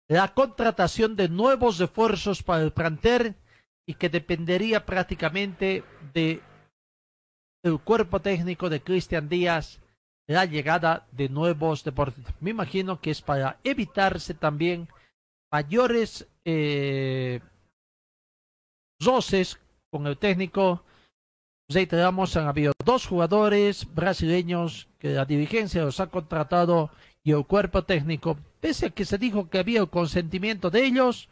la 0.10 0.34
contratación 0.34 1.16
de 1.16 1.30
nuevos 1.30 1.78
refuerzos 1.78 2.42
para 2.42 2.64
el 2.64 2.72
plantel 2.72 3.36
y 3.86 3.94
que 3.94 4.10
dependería 4.10 4.86
prácticamente 4.86 5.84
de 6.14 6.42
el 7.64 7.80
cuerpo 7.80 8.22
técnico 8.22 8.70
de 8.70 8.82
Cristian 8.82 9.30
Díaz 9.30 9.80
la 10.28 10.46
llegada 10.46 11.08
de 11.12 11.30
nuevos 11.30 11.84
deportistas. 11.84 12.34
Me 12.42 12.50
imagino 12.50 13.00
que 13.00 13.12
es 13.12 13.22
para 13.22 13.60
evitarse 13.64 14.34
también 14.34 14.88
mayores 15.52 16.28
eh, 16.46 17.42
roces 19.00 19.60
con 19.92 20.08
el 20.08 20.18
técnico. 20.18 20.84
Reiteramos, 21.70 22.38
han 22.38 22.48
habido 22.48 22.72
dos 22.86 23.06
jugadores 23.06 23.86
brasileños 23.94 24.88
que 25.00 25.10
la 25.10 25.26
dirigencia 25.26 25.84
los 25.84 26.00
ha 26.00 26.08
contratado 26.08 26.92
y 27.24 27.34
el 27.34 27.46
cuerpo 27.46 27.84
técnico, 27.84 28.38
pese 28.62 28.86
a 28.86 28.90
que 28.90 29.04
se 29.04 29.18
dijo 29.18 29.50
que 29.50 29.60
había 29.60 29.82
el 29.82 29.90
consentimiento 29.90 30.70
de 30.70 30.86
ellos, 30.86 31.28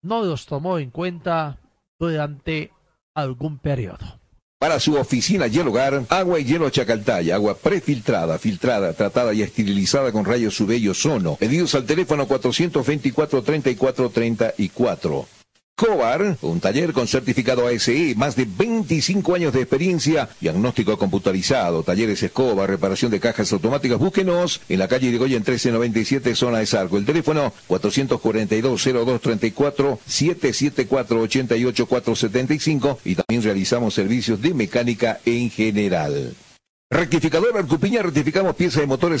no 0.00 0.22
los 0.22 0.46
tomó 0.46 0.78
en 0.78 0.90
cuenta 0.90 1.58
durante 1.98 2.70
algún 3.14 3.58
periodo. 3.58 4.20
Para 4.60 4.78
su 4.78 4.94
oficina 4.94 5.48
y 5.48 5.58
el 5.58 5.66
hogar, 5.66 6.04
agua 6.08 6.38
y 6.38 6.44
hielo 6.44 6.70
Chacaltaya, 6.70 7.34
agua 7.34 7.56
prefiltrada, 7.56 8.38
filtrada, 8.38 8.92
tratada 8.92 9.34
y 9.34 9.42
esterilizada 9.42 10.12
con 10.12 10.24
rayos 10.24 10.60
UV 10.60 10.78
y 10.78 10.86
ozono. 10.88 11.34
Pedidos 11.34 11.74
al 11.74 11.84
teléfono 11.84 12.28
424-3434. 12.28 15.26
Cobar, 15.76 16.36
un 16.42 16.60
taller 16.60 16.92
con 16.92 17.08
certificado 17.08 17.66
ASE, 17.66 18.14
más 18.16 18.36
de 18.36 18.44
25 18.44 19.34
años 19.34 19.52
de 19.52 19.62
experiencia, 19.62 20.28
diagnóstico 20.40 20.96
computarizado, 20.96 21.82
talleres 21.82 22.22
Escobar, 22.22 22.70
reparación 22.70 23.10
de 23.10 23.18
cajas 23.18 23.52
automáticas. 23.52 23.98
Búsquenos 23.98 24.60
en 24.68 24.78
la 24.78 24.86
calle 24.86 25.08
Irigoyen 25.08 25.40
1397, 25.40 26.36
zona 26.36 26.58
de 26.58 26.66
Sarco. 26.66 26.96
El 26.96 27.04
teléfono 27.04 27.52
442-0234, 27.68 29.98
774-88475 30.08 32.98
y 33.04 33.16
también 33.16 33.42
realizamos 33.42 33.94
servicios 33.94 34.40
de 34.40 34.54
mecánica 34.54 35.18
en 35.24 35.50
general. 35.50 36.36
Rectificador 36.94 37.56
Arcupiña, 37.56 38.02
rectificamos 38.02 38.54
piezas 38.54 38.82
de 38.82 38.86
motores 38.86 39.20